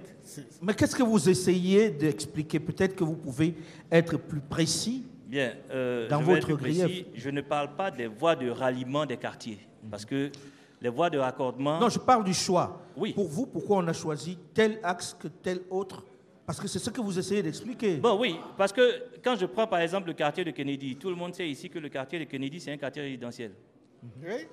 Mais 0.61 0.75
qu'est-ce 0.75 0.95
que 0.95 1.01
vous 1.01 1.27
essayez 1.27 1.89
d'expliquer? 1.89 2.59
Peut-être 2.59 2.95
que 2.95 3.03
vous 3.03 3.15
pouvez 3.15 3.55
être 3.91 4.17
plus 4.17 4.41
précis. 4.41 5.03
Bien, 5.25 5.55
euh, 5.71 6.07
Dans 6.07 6.19
je 6.19 6.25
votre 6.25 6.53
précis. 6.55 6.81
grief. 6.81 7.05
je 7.15 7.29
ne 7.31 7.41
parle 7.41 7.75
pas 7.75 7.89
des 7.89 8.05
voies 8.05 8.35
de 8.35 8.47
ralliement 8.47 9.07
des 9.07 9.17
quartiers, 9.17 9.57
parce 9.89 10.05
que 10.05 10.31
les 10.79 10.89
voies 10.89 11.09
de 11.09 11.17
raccordement... 11.17 11.79
Non, 11.79 11.89
je 11.89 11.97
parle 11.97 12.23
du 12.23 12.33
choix. 12.35 12.79
Oui. 12.95 13.11
Pour 13.13 13.27
vous, 13.27 13.47
pourquoi 13.47 13.77
on 13.77 13.87
a 13.87 13.93
choisi 13.93 14.37
tel 14.53 14.79
axe 14.83 15.17
que 15.19 15.27
tel 15.27 15.61
autre? 15.71 16.05
Parce 16.45 16.59
que 16.59 16.67
c'est 16.67 16.77
ce 16.77 16.91
que 16.91 17.01
vous 17.01 17.17
essayez 17.17 17.41
d'expliquer. 17.41 17.95
Bon, 17.95 18.19
oui, 18.19 18.35
parce 18.55 18.71
que 18.71 19.01
quand 19.23 19.35
je 19.35 19.47
prends 19.47 19.65
par 19.65 19.79
exemple 19.79 20.05
le 20.09 20.13
quartier 20.13 20.43
de 20.43 20.51
Kennedy, 20.51 20.95
tout 20.95 21.09
le 21.09 21.15
monde 21.15 21.33
sait 21.33 21.49
ici 21.49 21.71
que 21.71 21.79
le 21.79 21.89
quartier 21.89 22.19
de 22.19 22.25
Kennedy, 22.25 22.59
c'est 22.59 22.71
un 22.71 22.77
quartier 22.77 23.01
résidentiel. 23.01 23.53
Oui. 24.23 24.45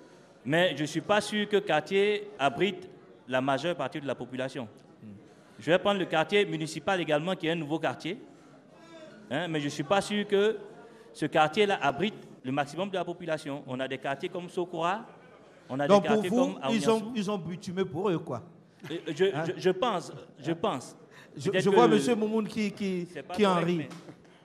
Mais 0.42 0.74
je 0.74 0.80
ne 0.80 0.86
suis 0.86 1.02
pas 1.02 1.20
sûr 1.20 1.46
que 1.46 1.56
le 1.56 1.62
quartier 1.62 2.30
abrite 2.38 2.88
la 3.28 3.40
majeure 3.40 3.76
partie 3.76 4.00
de 4.00 4.06
la 4.06 4.14
population. 4.14 4.68
Je 5.58 5.70
vais 5.70 5.78
prendre 5.78 6.00
le 6.00 6.06
quartier 6.06 6.44
municipal 6.44 7.00
également, 7.00 7.35
qui 7.37 7.46
est 7.46 7.50
un 7.52 7.56
nouveau 7.56 7.78
quartier. 7.78 8.18
Hein, 9.30 9.46
mais 9.48 9.61
je 9.61 9.66
ne 9.66 9.70
suis 9.70 9.85
pas 9.85 10.00
sûr 10.00 10.26
que 10.26 10.56
ce 11.12 11.26
quartier-là 11.26 11.78
abrite 11.80 12.14
le 12.44 12.50
maximum 12.52 12.88
de 12.90 12.94
la 12.94 13.04
population. 13.04 13.62
On 13.66 13.78
a 13.80 13.87
des 13.87 13.98
quartiers 13.98 14.28
comme 14.28 14.48
Sokora, 14.48 15.06
on 15.68 15.78
a 15.78 15.87
Donc 15.87 16.02
des 16.02 16.08
pour 16.08 16.16
quartiers 16.22 16.30
vous, 16.30 16.52
comme 16.54 16.58
ils 16.70 16.90
ont, 16.90 17.12
ils 17.14 17.30
ont 17.30 17.38
butumé 17.38 17.85
pour 17.85 18.11
eux, 18.11 18.18
quoi. 18.18 18.42
Euh, 18.90 18.96
Je, 19.08 19.12
je- 19.14 19.52
je 19.61 19.70
pense, 19.70 20.12
je 20.38 20.52
pense. 20.52 20.96
Je, 21.37 21.70
vois 21.70 21.85
M. 21.85 22.18
Moumoun 22.18 22.46
qui, 22.48 22.72
qui, 22.72 23.46
en 23.46 23.54
rit. 23.56 23.87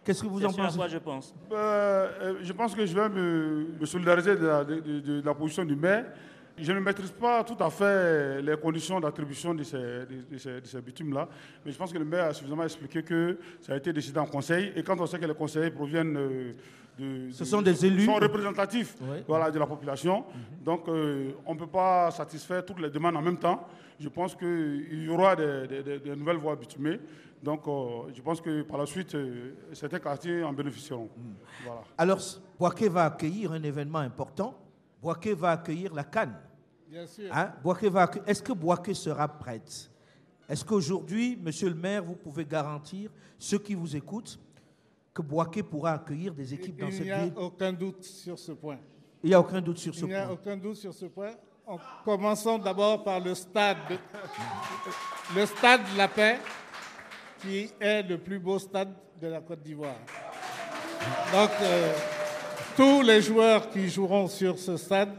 Qu'est-ce 0.05 0.21
que 0.21 0.27
vous 0.27 0.45
en 0.45 0.53
pensez? 0.53 0.77
quoi 0.77 0.87
je 0.87 0.97
pense. 0.99 1.35
Euh, 1.51 1.55
euh, 2.21 2.35
je 2.41 2.53
pense 2.53 2.73
que 2.73 2.85
je 2.85 2.93
vais 2.95 3.09
me, 3.09 3.67
me 3.79 3.85
solidariser 3.85 4.37
de 4.37 4.45
la, 4.45 4.63
de- 4.63 4.79
de- 4.79 4.99
de 4.99 5.21
la 5.25 5.33
position 5.33 5.65
du 5.65 5.75
maire. 5.75 6.05
Je 6.59 6.71
ne 6.71 6.79
maîtrise 6.79 7.11
pas 7.11 7.43
tout 7.43 7.61
à 7.63 7.69
fait 7.69 8.41
les 8.41 8.57
conditions 8.57 8.99
d'attribution 8.99 9.53
de 9.53 9.63
ces, 9.63 9.77
de, 9.77 10.37
ces, 10.37 10.59
de 10.61 10.65
ces 10.65 10.81
bitumes-là, 10.81 11.29
mais 11.63 11.71
je 11.71 11.77
pense 11.77 11.93
que 11.93 11.99
le 11.99 12.05
maire 12.05 12.25
a 12.25 12.33
suffisamment 12.33 12.63
expliqué 12.63 13.03
que 13.03 13.37
ça 13.61 13.73
a 13.73 13.77
été 13.77 13.93
décidé 13.93 14.19
en 14.19 14.25
conseil. 14.25 14.71
Et 14.75 14.81
quand 14.83 14.99
on 14.99 15.05
sait 15.05 15.19
que 15.19 15.25
les 15.25 15.35
conseillers 15.35 15.69
proviennent 15.69 16.17
euh, 16.17 16.53
de, 16.97 17.29
Ce 17.31 17.45
sont 17.45 17.61
des 17.61 17.85
élus. 17.85 18.05
sont 18.05 18.15
représentatifs 18.15 18.95
voilà, 19.27 19.51
de 19.51 19.59
la 19.59 19.67
population, 19.67 20.25
donc 20.65 20.87
euh, 20.89 21.31
on 21.45 21.53
ne 21.53 21.59
peut 21.59 21.67
pas 21.67 22.09
satisfaire 22.09 22.65
toutes 22.65 22.79
les 22.79 22.89
demandes 22.89 23.17
en 23.17 23.21
même 23.21 23.37
temps. 23.37 23.67
Je 23.99 24.09
pense 24.09 24.35
qu'il 24.35 25.03
y 25.05 25.09
aura 25.09 25.35
des, 25.35 25.99
des- 25.99 26.15
nouvelles 26.15 26.37
voies 26.37 26.55
bitumées. 26.55 26.99
Donc, 27.41 27.67
euh, 27.67 28.11
je 28.15 28.21
pense 28.23 28.41
que 28.41 28.63
par 28.63 28.79
la 28.79 28.87
suite, 28.87 29.13
euh, 29.13 29.51
certains 29.73 29.99
quartiers 29.99 30.43
en 30.43 30.53
bénéficieront. 30.53 31.07
Voilà. 31.63 31.81
Alors, 31.99 32.19
Boaké 32.59 32.89
va 32.89 33.05
accueillir 33.05 33.51
un 33.51 33.61
événement 33.61 33.99
important. 33.99 34.55
Boaké 35.03 35.35
va 35.35 35.51
accueillir 35.51 35.93
la 35.93 36.03
Cannes. 36.03 36.35
Bien 36.89 37.05
sûr. 37.05 37.29
Hein? 37.35 37.51
Est-ce 38.25 38.41
que 38.41 38.53
Boaké 38.53 38.93
sera 38.93 39.27
prête 39.27 39.89
Est-ce 40.47 40.63
qu'aujourd'hui, 40.63 41.37
monsieur 41.41 41.69
le 41.69 41.75
maire, 41.75 42.03
vous 42.03 42.15
pouvez 42.15 42.45
garantir, 42.45 43.09
ceux 43.37 43.59
qui 43.59 43.75
vous 43.75 43.95
écoutent, 43.95 44.39
que 45.13 45.21
Boaké 45.21 45.63
pourra 45.63 45.93
accueillir 45.93 46.33
des 46.33 46.53
équipes 46.53 46.79
dans 46.79 46.87
Il 46.87 46.93
cette 46.93 47.03
n'y 47.03 47.11
a 47.11 47.23
ville? 47.23 47.33
aucun 47.35 47.73
doute 47.73 48.03
sur 48.03 48.37
ce 48.39 48.51
point. 48.53 48.77
Il 49.23 49.29
n'y 49.29 49.33
a 49.35 49.39
aucun 49.39 49.61
doute 49.61 49.77
sur 49.79 49.93
ce 49.93 50.01
Il 50.01 50.07
n'y 50.07 50.13
a 50.15 50.25
point. 50.25 50.33
aucun 50.35 50.57
doute 50.57 50.75
sur 50.77 50.93
ce 50.93 51.05
point. 51.05 51.31
En 51.65 51.77
commençant 52.05 52.57
d'abord 52.57 53.03
par 53.03 53.19
le 53.19 53.35
stade, 53.35 53.77
le 55.35 55.45
stade 55.45 55.81
de 55.91 55.97
la 55.97 56.07
paix, 56.07 56.39
qui 57.41 57.69
est 57.79 58.03
le 58.03 58.17
plus 58.17 58.39
beau 58.39 58.57
stade 58.57 58.93
de 59.19 59.27
la 59.27 59.41
Côte 59.41 59.61
d'Ivoire. 59.61 59.95
Donc, 61.33 61.49
euh, 61.61 61.93
tous 62.77 63.01
les 63.01 63.21
joueurs 63.21 63.69
qui 63.69 63.89
joueront 63.89 64.27
sur 64.27 64.57
ce 64.57 64.77
stade 64.77 65.09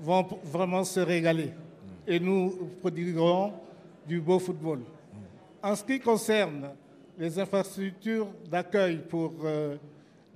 vont 0.00 0.26
vraiment 0.44 0.84
se 0.84 1.00
régaler. 1.00 1.50
Et 2.06 2.18
nous 2.18 2.70
prodiguerons 2.80 3.52
du 4.06 4.20
beau 4.20 4.38
football. 4.38 4.80
En 5.62 5.74
ce 5.76 5.84
qui 5.84 6.00
concerne 6.00 6.70
les 7.18 7.38
infrastructures 7.38 8.28
d'accueil 8.50 8.98
pour 9.08 9.32
euh, 9.44 9.76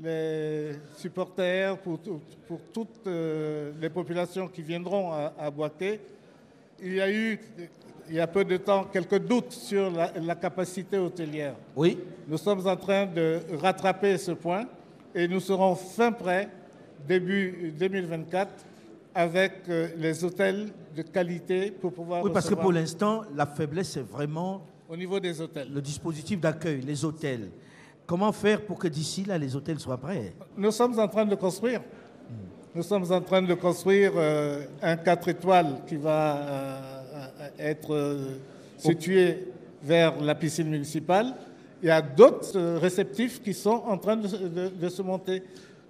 les 0.02 0.72
supporters, 0.96 1.78
pour, 1.78 1.98
tout- 1.98 2.20
pour 2.46 2.60
toutes 2.72 3.06
euh, 3.06 3.72
les 3.80 3.88
populations 3.88 4.48
qui 4.48 4.62
viendront 4.62 5.10
à, 5.12 5.32
à 5.38 5.50
il 6.82 6.94
y 6.94 7.00
a 7.00 7.10
eu, 7.10 7.40
il 8.08 8.14
y 8.16 8.20
a 8.20 8.26
peu 8.26 8.44
de 8.44 8.56
temps, 8.58 8.84
quelques 8.84 9.18
doutes 9.18 9.52
sur 9.52 9.90
la, 9.90 10.12
la 10.20 10.34
capacité 10.34 10.98
hôtelière. 10.98 11.54
Oui 11.74 11.98
Nous 12.28 12.36
sommes 12.36 12.66
en 12.66 12.76
train 12.76 13.06
de 13.06 13.40
rattraper 13.60 14.18
ce 14.18 14.32
point 14.32 14.66
et 15.14 15.26
nous 15.28 15.40
serons 15.40 15.74
fin 15.74 16.12
prêts, 16.12 16.48
début 17.08 17.72
2024, 17.78 18.50
avec 19.14 19.52
euh, 19.68 19.88
les 19.96 20.24
hôtels 20.24 20.68
de 20.96 21.02
qualité 21.02 21.70
pour 21.70 21.92
pouvoir 21.92 22.22
Oui, 22.24 22.30
parce 22.32 22.48
que 22.48 22.54
pour 22.54 22.72
l'instant, 22.72 23.22
la 23.34 23.46
faiblesse, 23.46 23.90
c'est 23.90 24.06
vraiment 24.06 24.66
au 24.88 24.96
niveau 24.96 25.20
des 25.20 25.40
hôtels. 25.40 25.68
le 25.72 25.80
dispositif 25.80 26.40
d'accueil, 26.40 26.80
les 26.80 27.04
hôtels. 27.04 27.50
Comment 28.06 28.32
faire 28.32 28.60
pour 28.62 28.78
que 28.78 28.88
d'ici 28.88 29.24
là, 29.24 29.38
les 29.38 29.54
hôtels 29.56 29.78
soient 29.80 29.96
prêts? 29.96 30.34
Nous 30.56 30.70
sommes 30.70 30.98
en 30.98 31.08
train 31.08 31.24
de 31.24 31.34
construire. 31.36 31.80
Nous 32.74 32.82
sommes 32.82 33.10
en 33.12 33.20
train 33.20 33.40
de 33.42 33.54
construire 33.54 34.12
euh, 34.16 34.64
un 34.82 34.96
4 34.96 35.28
étoiles 35.28 35.76
qui 35.86 35.96
va 35.96 36.36
euh, 36.36 37.48
être 37.58 38.18
situé 38.76 39.48
vers 39.82 40.20
la 40.20 40.34
piscine 40.34 40.68
municipale. 40.68 41.34
Il 41.82 41.86
y 41.88 41.90
a 41.90 42.02
d'autres 42.02 42.58
réceptifs 42.78 43.42
qui 43.42 43.54
sont 43.54 43.82
en 43.86 43.96
train 43.98 44.16
de, 44.16 44.26
se- 44.28 44.36
de- 44.36 44.68
de 44.68 44.88
se 44.88 45.02
monter, 45.02 45.42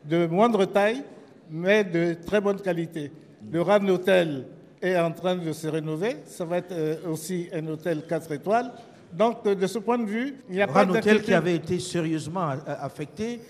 de 0.05 0.27
moindre 0.27 0.65
taille, 0.67 1.03
mais 1.51 1.85
de 1.85 2.15
très 2.27 2.41
bonne 2.41 2.61
qualité. 2.61 3.11
Le 3.51 3.61
RAN 3.63 3.87
Hotel 3.89 4.45
est 4.81 4.97
en 4.99 5.11
train 5.13 5.37
de 5.37 5.53
se 5.53 5.67
rénover. 5.69 6.17
Ça 6.27 6.45
va 6.45 6.59
être 6.59 6.73
euh, 6.73 6.97
aussi 7.11 7.49
un 7.53 7.67
hôtel 7.69 8.03
4 8.09 8.33
étoiles. 8.33 8.73
Donc, 9.13 9.39
euh, 9.47 9.55
de 9.55 9.67
ce 9.67 9.79
point 9.79 9.99
de 9.99 10.05
vue, 10.05 10.35
il 10.49 10.57
n'y 10.57 10.63
a 10.63 10.67
pas 10.67 10.83
Un 10.85 10.91
hôtel 10.91 11.23
qui 11.23 11.33
avait 11.35 11.55
été 11.57 11.79
sérieusement 11.79 12.51
euh, 12.51 12.57
affecté, 12.81 13.41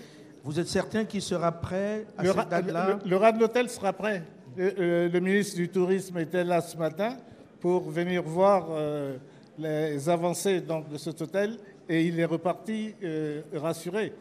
vous 0.43 0.59
êtes 0.59 0.67
certain 0.67 1.05
qu'il 1.05 1.21
sera 1.23 1.51
prêt 1.51 2.05
à 2.17 2.23
Le, 2.23 2.31
cette 2.33 2.49
date-là? 2.49 2.99
le- 3.03 3.09
le 3.17 3.39
l'hôtel 3.39 3.69
sera 3.69 3.91
prêt. 3.93 4.21
Le, 4.55 4.69
le- 4.77 5.07
le 5.07 5.19
ministre 5.19 5.55
du 5.55 5.67
Tourisme 5.69 6.17
était 6.19 6.43
là 6.43 6.61
ce 6.61 6.77
matin 6.77 7.17
pour 7.59 7.89
venir 7.89 8.21
voir 8.21 8.67
euh, 8.69 9.17
les 9.57 10.07
avancées 10.07 10.61
donc, 10.61 10.87
de 10.89 10.97
cet 10.97 11.19
hôtel 11.21 11.57
et 11.89 12.03
il 12.05 12.19
est 12.19 12.25
reparti 12.25 12.93
euh, 13.03 13.41
rassuré. 13.55 14.13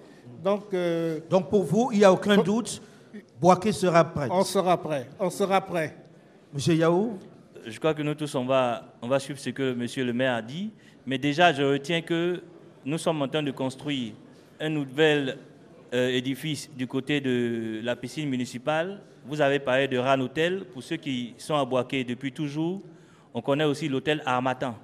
Donc, 0.43 0.73
euh, 0.73 1.19
Donc 1.29 1.51
pour 1.51 1.65
vous, 1.65 1.91
il 1.93 1.99
n'y 1.99 2.05
a 2.05 2.13
aucun 2.13 2.39
doute, 2.43 2.81
Boaké 3.41 3.73
sera 3.73 4.05
prêt. 4.05 4.29
on 4.31 4.43
sera 4.43 4.77
prêt. 4.81 5.09
On 5.19 5.31
sera 5.31 5.61
prêt. 5.61 5.97
Monsieur 6.53 6.75
Yahou 6.75 7.19
Je 7.67 7.79
crois 7.79 7.95
que 7.95 8.03
nous 8.03 8.15
tous, 8.15 8.35
on 8.35 8.45
va, 8.45 8.85
on 9.03 9.09
va 9.09 9.19
suivre 9.19 9.39
ce 9.39 9.51
que 9.51 9.73
monsieur 9.73 10.05
le 10.05 10.13
maire 10.13 10.35
a 10.35 10.43
dit. 10.43 10.71
Mais 11.07 11.19
déjà, 11.19 11.53
je 11.53 11.63
retiens 11.63 12.01
que 12.01 12.43
nous 12.85 12.99
sommes 12.99 13.23
en 13.23 13.29
train 13.29 13.43
de 13.43 13.51
construire 13.51 14.13
un 14.61 14.69
nouvel 14.69 15.39
euh, 15.93 16.09
édifice 16.09 16.71
du 16.77 16.87
côté 16.87 17.21
de 17.21 17.81
la 17.83 17.97
piscine 17.97 18.29
municipale. 18.29 19.01
Vous 19.27 19.41
avez 19.41 19.59
parlé 19.59 19.89
de 19.89 19.99
RAN 19.99 20.21
Hotel. 20.21 20.65
Pour 20.65 20.83
ceux 20.83 20.97
qui 20.97 21.35
sont 21.39 21.55
à 21.55 21.65
Boaké 21.65 22.05
depuis 22.05 22.33
toujours, 22.33 22.83
on 23.33 23.41
connaît 23.41 23.65
aussi 23.65 23.89
l'hôtel 23.89 24.23
Armatan. 24.27 24.77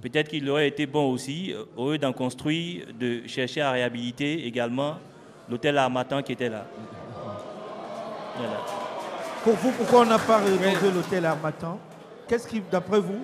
Peut-être 0.00 0.28
qu'il 0.28 0.48
aurait 0.50 0.68
été 0.68 0.86
bon 0.86 1.10
aussi, 1.12 1.52
euh, 1.52 1.64
au 1.76 1.92
lieu 1.92 1.98
d'en 1.98 2.12
construire, 2.12 2.86
de 2.98 3.26
chercher 3.26 3.60
à 3.60 3.70
réhabiliter 3.72 4.46
également 4.46 4.96
l'hôtel 5.48 5.78
Armatan 5.78 6.22
qui 6.22 6.32
était 6.32 6.48
là. 6.48 6.66
Voilà. 8.36 8.60
Pour 9.42 9.54
vous, 9.54 9.70
pourquoi 9.72 10.00
on 10.00 10.06
n'a 10.06 10.18
pas 10.18 10.38
rénové 10.38 10.90
l'hôtel 10.92 11.24
Armatan 11.26 11.78
Qu'est-ce 12.26 12.48
qui, 12.48 12.60
d'après 12.60 13.00
vous, 13.00 13.20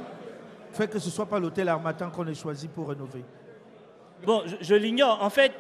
fait 0.72 0.88
que 0.88 0.98
ce 0.98 1.06
ne 1.06 1.10
soit 1.10 1.26
pas 1.26 1.38
l'hôtel 1.38 1.68
Armatan 1.68 2.10
qu'on 2.10 2.26
ait 2.26 2.34
choisi 2.34 2.68
pour 2.68 2.88
rénover? 2.88 3.24
Bon, 4.24 4.42
je, 4.46 4.56
je 4.60 4.74
l'ignore. 4.74 5.22
En 5.22 5.30
fait, 5.30 5.52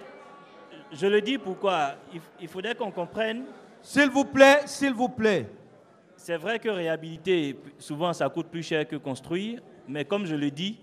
je 0.92 1.06
le 1.06 1.20
dis 1.20 1.38
pourquoi. 1.38 1.94
Il, 2.12 2.20
il 2.40 2.48
faudrait 2.48 2.74
qu'on 2.74 2.90
comprenne. 2.90 3.44
S'il 3.82 4.10
vous 4.10 4.24
plaît, 4.24 4.60
s'il 4.66 4.92
vous 4.92 5.08
plaît. 5.08 5.48
C'est 6.16 6.36
vrai 6.36 6.58
que 6.58 6.68
réhabiliter, 6.68 7.58
souvent, 7.78 8.12
ça 8.12 8.28
coûte 8.28 8.48
plus 8.48 8.62
cher 8.62 8.86
que 8.86 8.96
construire. 8.96 9.62
Mais 9.88 10.04
comme 10.04 10.26
je 10.26 10.34
le 10.34 10.50
dis, 10.50 10.78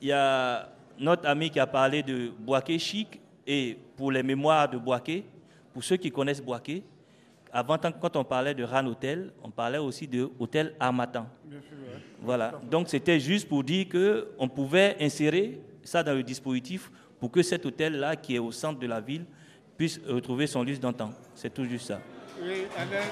il 0.00 0.08
y 0.08 0.12
a 0.12 0.68
notre 0.98 1.28
ami 1.28 1.50
qui 1.50 1.60
a 1.60 1.66
parlé 1.66 2.02
de 2.02 2.30
Boaké 2.38 2.78
chic. 2.78 3.20
Et 3.46 3.76
pour 3.94 4.10
les 4.10 4.22
mémoires 4.22 4.66
de 4.70 4.78
Boaké, 4.78 5.26
pour 5.74 5.84
ceux 5.84 5.96
qui 5.96 6.10
connaissent 6.10 6.42
Boaké, 6.42 6.82
avant, 7.54 7.78
quand 7.78 8.16
on 8.16 8.24
parlait 8.24 8.52
de 8.52 8.64
RAN 8.64 8.84
Hotel, 8.86 9.30
on 9.42 9.48
parlait 9.50 9.78
aussi 9.78 10.08
de 10.08 10.28
Hôtel 10.40 10.74
Armatan. 10.80 11.26
Voilà. 12.20 12.60
Donc 12.70 12.88
c'était 12.88 13.20
juste 13.20 13.48
pour 13.48 13.62
dire 13.62 13.86
qu'on 13.88 14.48
pouvait 14.48 14.96
insérer 15.00 15.60
ça 15.84 16.02
dans 16.02 16.14
le 16.14 16.22
dispositif 16.24 16.90
pour 17.20 17.30
que 17.30 17.42
cet 17.42 17.64
hôtel-là, 17.64 18.16
qui 18.16 18.34
est 18.34 18.38
au 18.40 18.50
centre 18.50 18.80
de 18.80 18.86
la 18.88 19.00
ville, 19.00 19.24
puisse 19.78 20.00
retrouver 20.08 20.46
son 20.48 20.62
luxe 20.64 20.80
d'antan. 20.80 21.10
C'est 21.34 21.52
tout 21.54 21.64
juste 21.64 21.86
ça. 21.86 22.00
Oui, 22.42 22.64
Alain, 22.76 23.04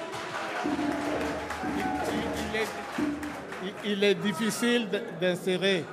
il, 1.74 2.56
est, 2.58 2.66
il- 3.86 3.92
il 3.92 4.04
est 4.04 4.14
difficile 4.16 4.88
d'insérer 5.20 5.84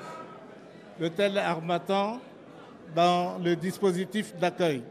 l'hôtel 1.00 1.38
Armatan 1.38 2.20
dans 2.96 3.38
le 3.38 3.56
dispositif 3.56 4.36
d'accueil. 4.38 4.82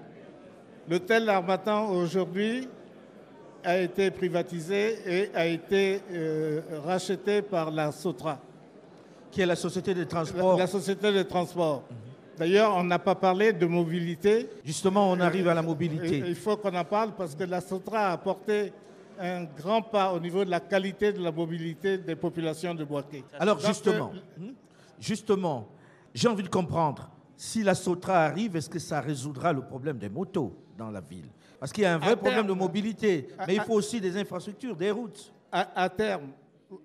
L'hôtel 0.89 1.29
Armatan 1.29 1.91
aujourd'hui 1.91 2.69
a 3.65 3.79
été 3.79 4.11
privatisé 4.11 4.99
et 5.07 5.31
a 5.35 5.47
été 5.47 6.01
euh, 6.13 6.61
racheté 6.85 7.43
par 7.43 7.71
la 7.71 7.93
Sotra, 7.93 8.39
Qui 9.31 9.41
est 9.43 9.47
la 9.47 9.57
société 9.57 9.95
de 9.95 10.05
transport. 10.05 10.59
la 10.59 10.67
société 10.67 11.13
de 11.13 11.23
transport. 11.23 11.83
D'ailleurs, 12.39 12.77
on 12.77 12.85
n'a 12.85 12.99
pas 13.01 13.17
parlé 13.17 13.53
de 13.53 13.67
mobilité. 13.67 14.49
Justement, 14.65 15.11
on 15.11 15.19
arrive 15.21 15.49
à 15.49 15.55
la 15.55 15.61
Et- 15.63 15.65
mobilité. 15.67 16.23
Il 16.27 16.37
faut 16.37 16.57
qu'on 16.57 16.75
en 16.75 16.85
parle 16.85 17.13
parce 17.17 17.35
que 17.35 17.45
la 17.45 17.61
Sotra 17.61 18.09
a 18.09 18.13
apporté 18.13 18.73
un 19.21 19.43
grand 19.45 19.83
pas 19.83 20.13
au 20.13 20.21
niveau 20.21 20.45
de 20.45 20.51
la 20.51 20.61
qualité 20.61 21.13
de 21.13 21.21
la 21.21 21.33
mobilité 21.33 21.99
des 21.99 22.15
populations 22.15 22.75
de 22.75 22.85
Boaké. 22.85 23.25
Alors 23.41 23.59
justement, 23.59 24.13
euh, 24.15 24.41
hmm, 24.45 24.53
justement, 25.01 25.67
j'ai 26.15 26.29
envie 26.29 26.45
de 26.45 26.49
comprendre, 26.49 27.11
si 27.37 27.65
la 27.65 27.75
Sotra 27.75 28.25
arrive, 28.25 28.55
est-ce 28.57 28.71
que 28.71 28.79
ça 28.79 29.01
résoudra 29.01 29.53
le 29.53 29.63
problème 29.63 29.99
des 29.99 30.09
motos 30.09 30.55
dans 30.77 30.91
la 30.93 31.01
ville? 31.01 31.27
Parce 31.61 31.73
qu'il 31.73 31.83
y 31.83 31.87
a 31.87 31.95
un 31.95 31.99
vrai 31.99 32.13
À 32.13 32.17
problème 32.17 32.47
de 32.47 32.53
mobilité, 32.53 33.29
À- 33.39 33.47
mais 33.47 33.57
il 33.57 33.61
faut 33.63 33.75
aussi 33.75 34.01
des 34.01 34.17
infrastructures, 34.17 34.77
des 34.77 34.91
routes. 34.91 35.33
à, 35.51 35.83
à 35.83 35.89
terme, 35.89 36.29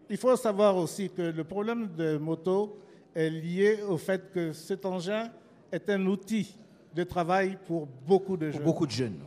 il 0.09 0.17
faut 0.17 0.35
savoir 0.35 0.75
aussi 0.77 1.09
que 1.09 1.21
le 1.21 1.43
problème 1.43 1.89
de 1.95 2.17
moto 2.17 2.77
est 3.13 3.29
lié 3.29 3.79
au 3.87 3.97
fait 3.97 4.31
que 4.31 4.53
cet 4.53 4.85
engin 4.85 5.29
est 5.71 5.89
un 5.89 6.05
outil 6.07 6.55
de 6.95 7.03
travail 7.03 7.57
pour 7.67 7.85
beaucoup 8.07 8.37
de 8.37 8.47
Pour 8.47 8.53
jeunes. 8.57 8.63
beaucoup 8.63 8.85
de 8.87 8.91
jeunes. 8.91 9.19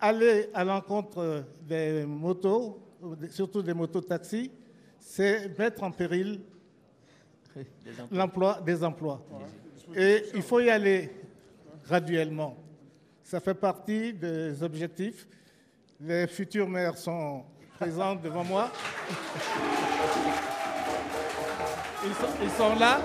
Aller 0.00 0.48
à 0.54 0.64
l'encontre 0.64 1.44
des 1.68 2.04
motos, 2.06 2.78
surtout 3.30 3.62
des 3.62 3.74
motos-taxis, 3.74 4.50
c'est 4.98 5.56
mettre 5.58 5.82
en 5.82 5.90
péril 5.90 6.40
l'emploi 8.10 8.60
des 8.64 8.82
emplois. 8.82 9.22
Et 9.94 10.24
il 10.34 10.42
faut 10.42 10.60
y 10.60 10.70
aller 10.70 11.10
graduellement. 11.84 12.56
Ça 13.30 13.38
fait 13.38 13.54
partie 13.54 14.12
des 14.12 14.60
objectifs. 14.60 15.24
Les 16.00 16.26
futurs 16.26 16.68
maires 16.68 16.98
sont 16.98 17.44
présents 17.78 18.16
devant 18.16 18.42
moi. 18.42 18.72
Ils 22.04 22.12
sont, 22.12 22.26
ils 22.42 22.50
sont 22.50 22.74
là. 22.74 22.98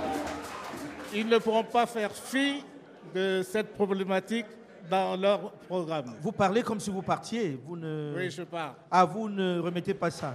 Ils 1.14 1.28
ne 1.28 1.38
pourront 1.38 1.64
pas 1.64 1.86
faire 1.86 2.12
fi 2.12 2.64
de 3.14 3.44
cette 3.48 3.72
problématique 3.76 4.48
dans 4.90 5.16
leur 5.16 5.52
programme. 5.52 6.16
Vous 6.20 6.32
parlez 6.32 6.64
comme 6.64 6.80
si 6.80 6.90
vous 6.90 7.04
partiez. 7.04 7.60
Vous 7.64 7.78
ne... 7.78 8.16
Oui, 8.18 8.32
je 8.32 8.42
pars. 8.42 8.78
Ah, 8.90 9.06
vous 9.06 9.30
ne 9.30 9.60
remettez 9.60 9.94
pas 9.94 10.10
ça. 10.10 10.34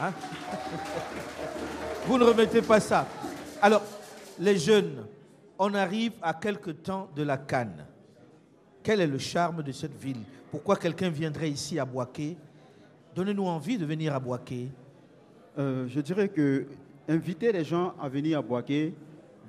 Hein? 0.00 0.12
Vous 2.04 2.18
ne 2.18 2.24
remettez 2.24 2.60
pas 2.60 2.78
ça. 2.78 3.06
Alors, 3.62 3.84
les 4.38 4.58
jeunes, 4.58 5.06
on 5.58 5.72
arrive 5.72 6.12
à 6.20 6.34
quelque 6.34 6.72
temps 6.72 7.08
de 7.16 7.22
la 7.22 7.38
Cannes. 7.38 7.86
Quel 8.84 9.00
est 9.00 9.06
le 9.06 9.16
charme 9.18 9.62
de 9.62 9.72
cette 9.72 9.96
ville? 9.98 10.18
Pourquoi 10.50 10.76
quelqu'un 10.76 11.08
viendrait 11.08 11.48
ici 11.48 11.78
à 11.78 11.86
Boaké? 11.86 12.36
Donnez-nous 13.16 13.46
envie 13.46 13.78
de 13.78 13.86
venir 13.86 14.14
à 14.14 14.20
Boaké. 14.20 14.68
Euh, 15.58 15.86
je 15.88 16.00
dirais 16.00 16.28
que 16.28 16.66
inviter 17.08 17.50
les 17.50 17.64
gens 17.64 17.94
à 17.98 18.10
venir 18.10 18.38
à 18.38 18.42
Boaké, 18.42 18.92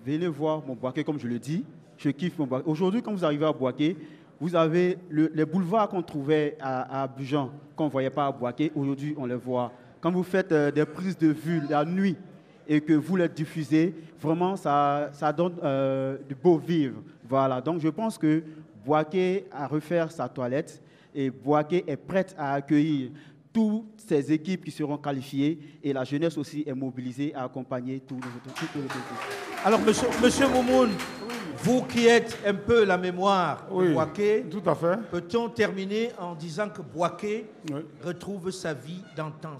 venez 0.05 0.27
voir 0.27 0.63
mon 0.65 0.73
Boaké 0.73 1.03
comme 1.03 1.19
je 1.19 1.27
le 1.27 1.37
dis. 1.37 1.65
Je 1.97 2.09
kiffe 2.11 2.39
mon 2.39 2.47
Boaké. 2.47 2.63
Aujourd'hui, 2.65 3.01
quand 3.01 3.11
vous 3.11 3.25
arrivez 3.25 3.45
à 3.45 3.51
Boaké, 3.51 3.97
vous 4.39 4.55
avez 4.55 4.97
le- 5.09 5.29
les 5.35 5.43
boulevards 5.45 5.89
qu'on 5.89 6.01
trouvait 6.01 6.55
à, 6.61 7.03
à 7.03 7.09
qu'on 7.75 7.85
ne 7.85 7.89
voyait 7.89 8.09
pas 8.09 8.27
à 8.27 8.31
Boaké. 8.31 8.71
Aujourd'hui, 8.73 9.15
on 9.17 9.25
les 9.25 9.35
voit. 9.35 9.73
Quand 9.99 10.11
vous 10.11 10.23
faites 10.23 10.53
euh, 10.53 10.71
des 10.71 10.85
prises 10.85 11.17
de 11.17 11.27
vue 11.27 11.61
la 11.69 11.83
nuit 11.83 12.15
et 12.69 12.79
que 12.79 12.93
vous 12.93 13.17
les 13.17 13.27
diffusez, 13.27 13.93
vraiment, 14.17 14.55
ça, 14.55 15.09
ça 15.11 15.33
donne 15.33 15.55
euh, 15.61 16.17
du 16.25 16.35
beau 16.35 16.57
vivre. 16.57 17.01
Voilà. 17.27 17.59
Donc, 17.59 17.81
je 17.81 17.89
pense 17.89 18.17
que 18.17 18.41
Boaké 18.85 19.45
a 19.51 19.67
refaire 19.67 20.11
sa 20.11 20.27
toilette 20.29 20.81
et 21.13 21.29
Boaké 21.29 21.83
est 21.87 21.97
prête 21.97 22.35
à 22.37 22.53
accueillir 22.53 23.11
toutes 23.51 24.01
ces 24.05 24.31
équipes 24.33 24.65
qui 24.65 24.71
seront 24.71 24.97
qualifiées 24.97 25.57
et 25.81 25.93
la 25.93 26.03
jeunesse 26.03 26.37
aussi 26.37 26.63
est 26.67 26.73
mobilisée 26.73 27.33
à 27.33 27.45
accompagner 27.45 28.01
tous 28.01 28.15
les 28.15 28.21
autres. 28.27 28.53
toutes 28.59 28.75
les 28.75 28.83
autres. 28.83 29.63
Alors, 29.63 29.79
monsieur, 29.79 30.07
monsieur 30.21 30.47
Moumoun, 30.49 30.89
vous 31.63 31.83
qui 31.83 32.05
êtes 32.05 32.37
un 32.45 32.53
peu 32.53 32.83
la 32.83 32.97
mémoire 32.97 33.65
de 33.73 33.93
Boaké, 33.93 34.45
tout 34.51 34.61
à 34.69 34.75
fait. 34.75 34.97
peut-on 35.09 35.47
terminer 35.49 36.09
en 36.19 36.35
disant 36.35 36.67
que 36.69 36.81
Boaké 36.81 37.45
Oui. 37.71 37.79
retrouve 38.03 38.51
sa 38.51 38.73
vie 38.73 39.01
d'antan, 39.15 39.57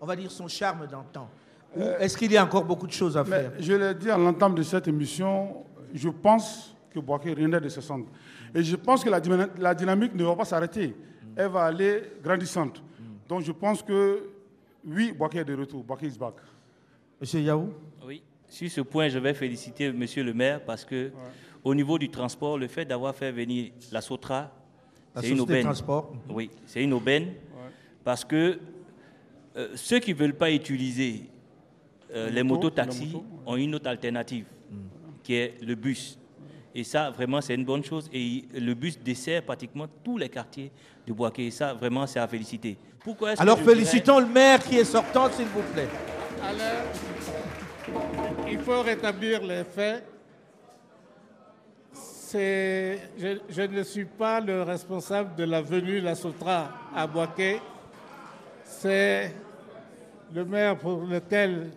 on 0.00 0.06
va 0.06 0.16
dire 0.16 0.30
son 0.32 0.48
charme 0.48 0.86
d'antan 0.88 1.28
Ou 1.76 1.82
est-ce 2.00 2.16
qu'il 2.18 2.32
y 2.32 2.36
a 2.36 2.44
encore 2.44 2.64
beaucoup 2.64 2.88
de 2.88 2.92
choses 2.92 3.16
à 3.16 3.24
faire? 3.24 3.52
je 3.60 3.72
l'ai 3.74 3.94
dit 3.94 4.10
à 4.10 4.18
l'entame 4.18 4.56
de 4.56 4.62
cette 4.64 4.88
émission, 4.88 5.64
je 5.94 6.08
pense 6.08 6.73
que 6.94 7.00
Boaké 7.00 7.32
renaît 7.34 7.60
de 7.60 7.68
ses 7.68 7.80
cendres. 7.80 8.06
Et 8.54 8.62
je 8.62 8.76
pense 8.76 9.02
que 9.02 9.10
la, 9.10 9.20
la 9.58 9.74
dynamique 9.74 10.14
ne 10.14 10.24
va 10.24 10.36
pas 10.36 10.44
s'arrêter. 10.44 10.94
Elle 11.36 11.48
va 11.48 11.64
aller 11.64 12.02
grandissante. 12.22 12.82
Donc 13.28 13.42
je 13.42 13.52
pense 13.52 13.82
que, 13.82 14.30
oui, 14.86 15.12
Boaké 15.12 15.38
est 15.38 15.44
de 15.44 15.54
retour. 15.56 15.82
Boaké 15.82 16.06
is 16.06 16.16
back. 16.18 16.34
Monsieur 17.20 17.40
Yaou? 17.40 17.72
Oui, 18.06 18.22
sur 18.48 18.70
ce 18.70 18.80
point, 18.82 19.08
je 19.08 19.18
vais 19.18 19.34
féliciter 19.34 19.92
Monsieur 19.92 20.22
le 20.22 20.32
maire 20.32 20.64
parce 20.64 20.84
que 20.84 21.10
au 21.64 21.74
niveau 21.74 21.98
du 21.98 22.08
transport, 22.10 22.58
le 22.58 22.68
fait 22.68 22.84
d'avoir 22.84 23.14
fait 23.14 23.32
venir 23.32 23.72
la 23.90 24.00
Sotra, 24.00 24.52
La 25.14 25.22
c'est 25.22 25.30
une 25.30 25.40
aubaine. 25.40 25.64
transport. 25.64 26.12
Oui, 26.28 26.50
c'est 26.66 26.82
une 26.84 26.92
aubaine 26.92 27.32
parce 28.04 28.24
que 28.24 28.58
euh, 29.56 29.68
ceux 29.74 29.98
qui 29.98 30.12
ne 30.12 30.18
veulent 30.18 30.34
pas 30.36 30.50
utiliser 30.52 31.22
euh, 32.14 32.28
les 32.30 32.42
motos, 32.42 32.64
motos-taxis 32.66 33.06
la 33.06 33.12
moto, 33.12 33.24
ont 33.46 33.56
une 33.56 33.74
autre 33.74 33.88
alternative 33.88 34.44
qui 35.22 35.34
est 35.34 35.54
le 35.62 35.74
bus. 35.74 36.18
Et 36.74 36.82
ça, 36.84 37.10
vraiment, 37.10 37.40
c'est 37.40 37.54
une 37.54 37.64
bonne 37.64 37.84
chose. 37.84 38.08
Et 38.12 38.44
le 38.52 38.74
bus 38.74 38.98
dessert 38.98 39.42
pratiquement 39.44 39.86
tous 40.02 40.18
les 40.18 40.28
quartiers 40.28 40.72
de 41.06 41.12
Boaké. 41.12 41.46
Et 41.46 41.50
ça, 41.50 41.72
vraiment, 41.74 42.06
c'est 42.06 42.18
à 42.18 42.26
féliciter. 42.26 42.76
Pourquoi 43.00 43.30
est-ce 43.32 43.38
que 43.38 43.42
Alors 43.42 43.58
dirais- 43.58 43.74
félicitons 43.74 44.18
le 44.18 44.26
maire 44.26 44.58
qui 44.62 44.78
est 44.78 44.84
sortant, 44.84 45.30
s'il 45.30 45.46
vous 45.46 45.62
plaît. 45.72 45.88
Alors, 46.42 46.84
il 48.50 48.58
faut 48.58 48.82
rétablir 48.82 49.42
les 49.42 49.62
faits. 49.64 50.04
C'est- 51.92 52.98
Je, 53.18 53.38
je 53.48 53.62
ne 53.62 53.82
suis 53.84 54.04
pas 54.06 54.40
le 54.40 54.62
responsable 54.62 55.36
de 55.36 55.44
la 55.44 55.62
venue 55.62 56.00
La 56.00 56.14
Sotra 56.16 56.70
à 56.94 57.06
Boaké. 57.06 57.60
C'est 58.64 59.32
le 60.34 60.44
maire 60.44 60.76
pour 60.76 61.02
lequel 61.04 61.70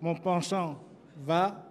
mon 0.00 0.14
penchant 0.14 0.78
va 1.24 1.64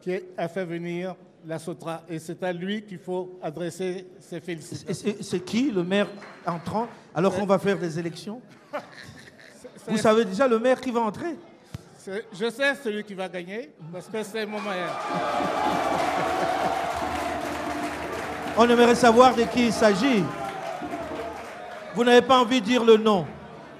qui 0.00 0.18
a 0.36 0.48
fait 0.48 0.64
venir 0.64 1.14
La 1.46 1.58
Sotra. 1.60 2.02
Et 2.08 2.18
c'est 2.18 2.42
à 2.42 2.52
lui 2.52 2.82
qu'il 2.82 2.98
faut 2.98 3.38
adresser 3.40 4.06
ses 4.18 4.40
félicitations. 4.40 5.14
C'est 5.20 5.40
qui 5.40 5.70
le 5.70 5.84
maire 5.84 6.08
entrant 6.44 6.88
alors 7.14 7.34
qu'on 7.34 7.46
va 7.46 7.58
faire 7.58 7.78
des 7.78 7.98
élections? 7.98 8.40
Vous 9.86 9.96
savez 9.98 10.24
déjà 10.24 10.48
le 10.48 10.58
maire 10.58 10.80
qui 10.80 10.90
va 10.90 11.00
entrer? 11.00 11.36
Je 12.32 12.50
sais 12.50 12.74
celui 12.82 13.04
qui 13.04 13.14
va 13.14 13.28
gagner 13.28 13.70
parce 13.92 14.06
que 14.06 14.22
c'est 14.22 14.44
mon 14.46 14.60
maire. 14.60 14.90
On 18.58 18.68
aimerait 18.68 18.94
savoir 18.94 19.34
de 19.34 19.42
qui 19.42 19.66
il 19.66 19.72
s'agit. 19.72 20.24
Vous 21.94 22.04
n'avez 22.04 22.22
pas 22.22 22.38
envie 22.38 22.60
de 22.60 22.66
dire 22.66 22.84
le 22.84 22.96
nom, 22.96 23.26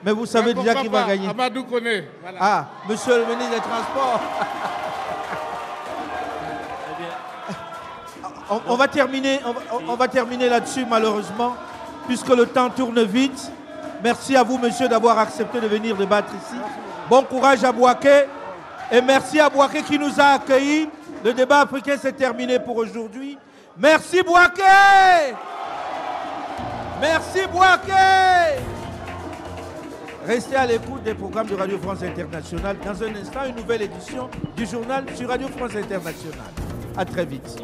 mais 0.04 0.12
vous 0.12 0.26
savez 0.26 0.54
déjà 0.54 0.74
qui 0.74 0.88
va 0.88 1.04
gagner. 1.04 1.28
Amadou 1.28 1.64
connaît. 1.64 2.08
Voilà. 2.20 2.38
Ah, 2.40 2.68
monsieur 2.88 3.18
le 3.18 3.26
ministre 3.26 3.54
des 3.54 3.60
Transports. 3.60 4.20
On, 8.48 8.76
va 8.76 8.88
terminer 10.08 10.48
là-dessus 10.48 10.86
malheureusement, 10.88 11.56
puisque 12.06 12.28
le 12.28 12.46
temps 12.46 12.70
tourne 12.70 13.02
vite. 13.02 13.50
Merci 14.04 14.36
à 14.36 14.42
vous, 14.42 14.58
monsieur, 14.58 14.88
d'avoir 14.88 15.18
accepté 15.18 15.60
de 15.60 15.66
venir 15.66 15.96
débattre 15.96 16.32
ici. 16.34 16.60
Bon 17.08 17.22
courage 17.22 17.64
à 17.64 17.72
Boaké. 17.72 18.24
Et 18.92 19.00
merci 19.00 19.40
à 19.40 19.48
Boaké 19.48 19.82
qui 19.82 19.98
nous 19.98 20.20
a 20.20 20.34
accueillis. 20.34 20.88
Le 21.24 21.32
débat 21.32 21.60
africain 21.60 21.96
s'est 21.96 22.12
terminé 22.12 22.60
pour 22.60 22.76
aujourd'hui. 22.76 23.36
Merci 23.78 24.22
Boaké 24.22 24.62
Merci 27.00 27.40
Boaké 27.52 28.62
Restez 30.26 30.56
à 30.56 30.66
l'écoute 30.66 31.02
des 31.02 31.14
programmes 31.14 31.46
de 31.46 31.54
Radio 31.54 31.78
France 31.78 32.02
Internationale. 32.02 32.76
Dans 32.84 33.02
un 33.02 33.14
instant, 33.14 33.44
une 33.48 33.56
nouvelle 33.56 33.82
édition 33.82 34.28
du 34.56 34.66
journal 34.66 35.04
sur 35.14 35.28
Radio 35.28 35.48
France 35.48 35.76
Internationale. 35.76 36.52
À 36.96 37.04
très 37.04 37.24
vite. 37.24 37.62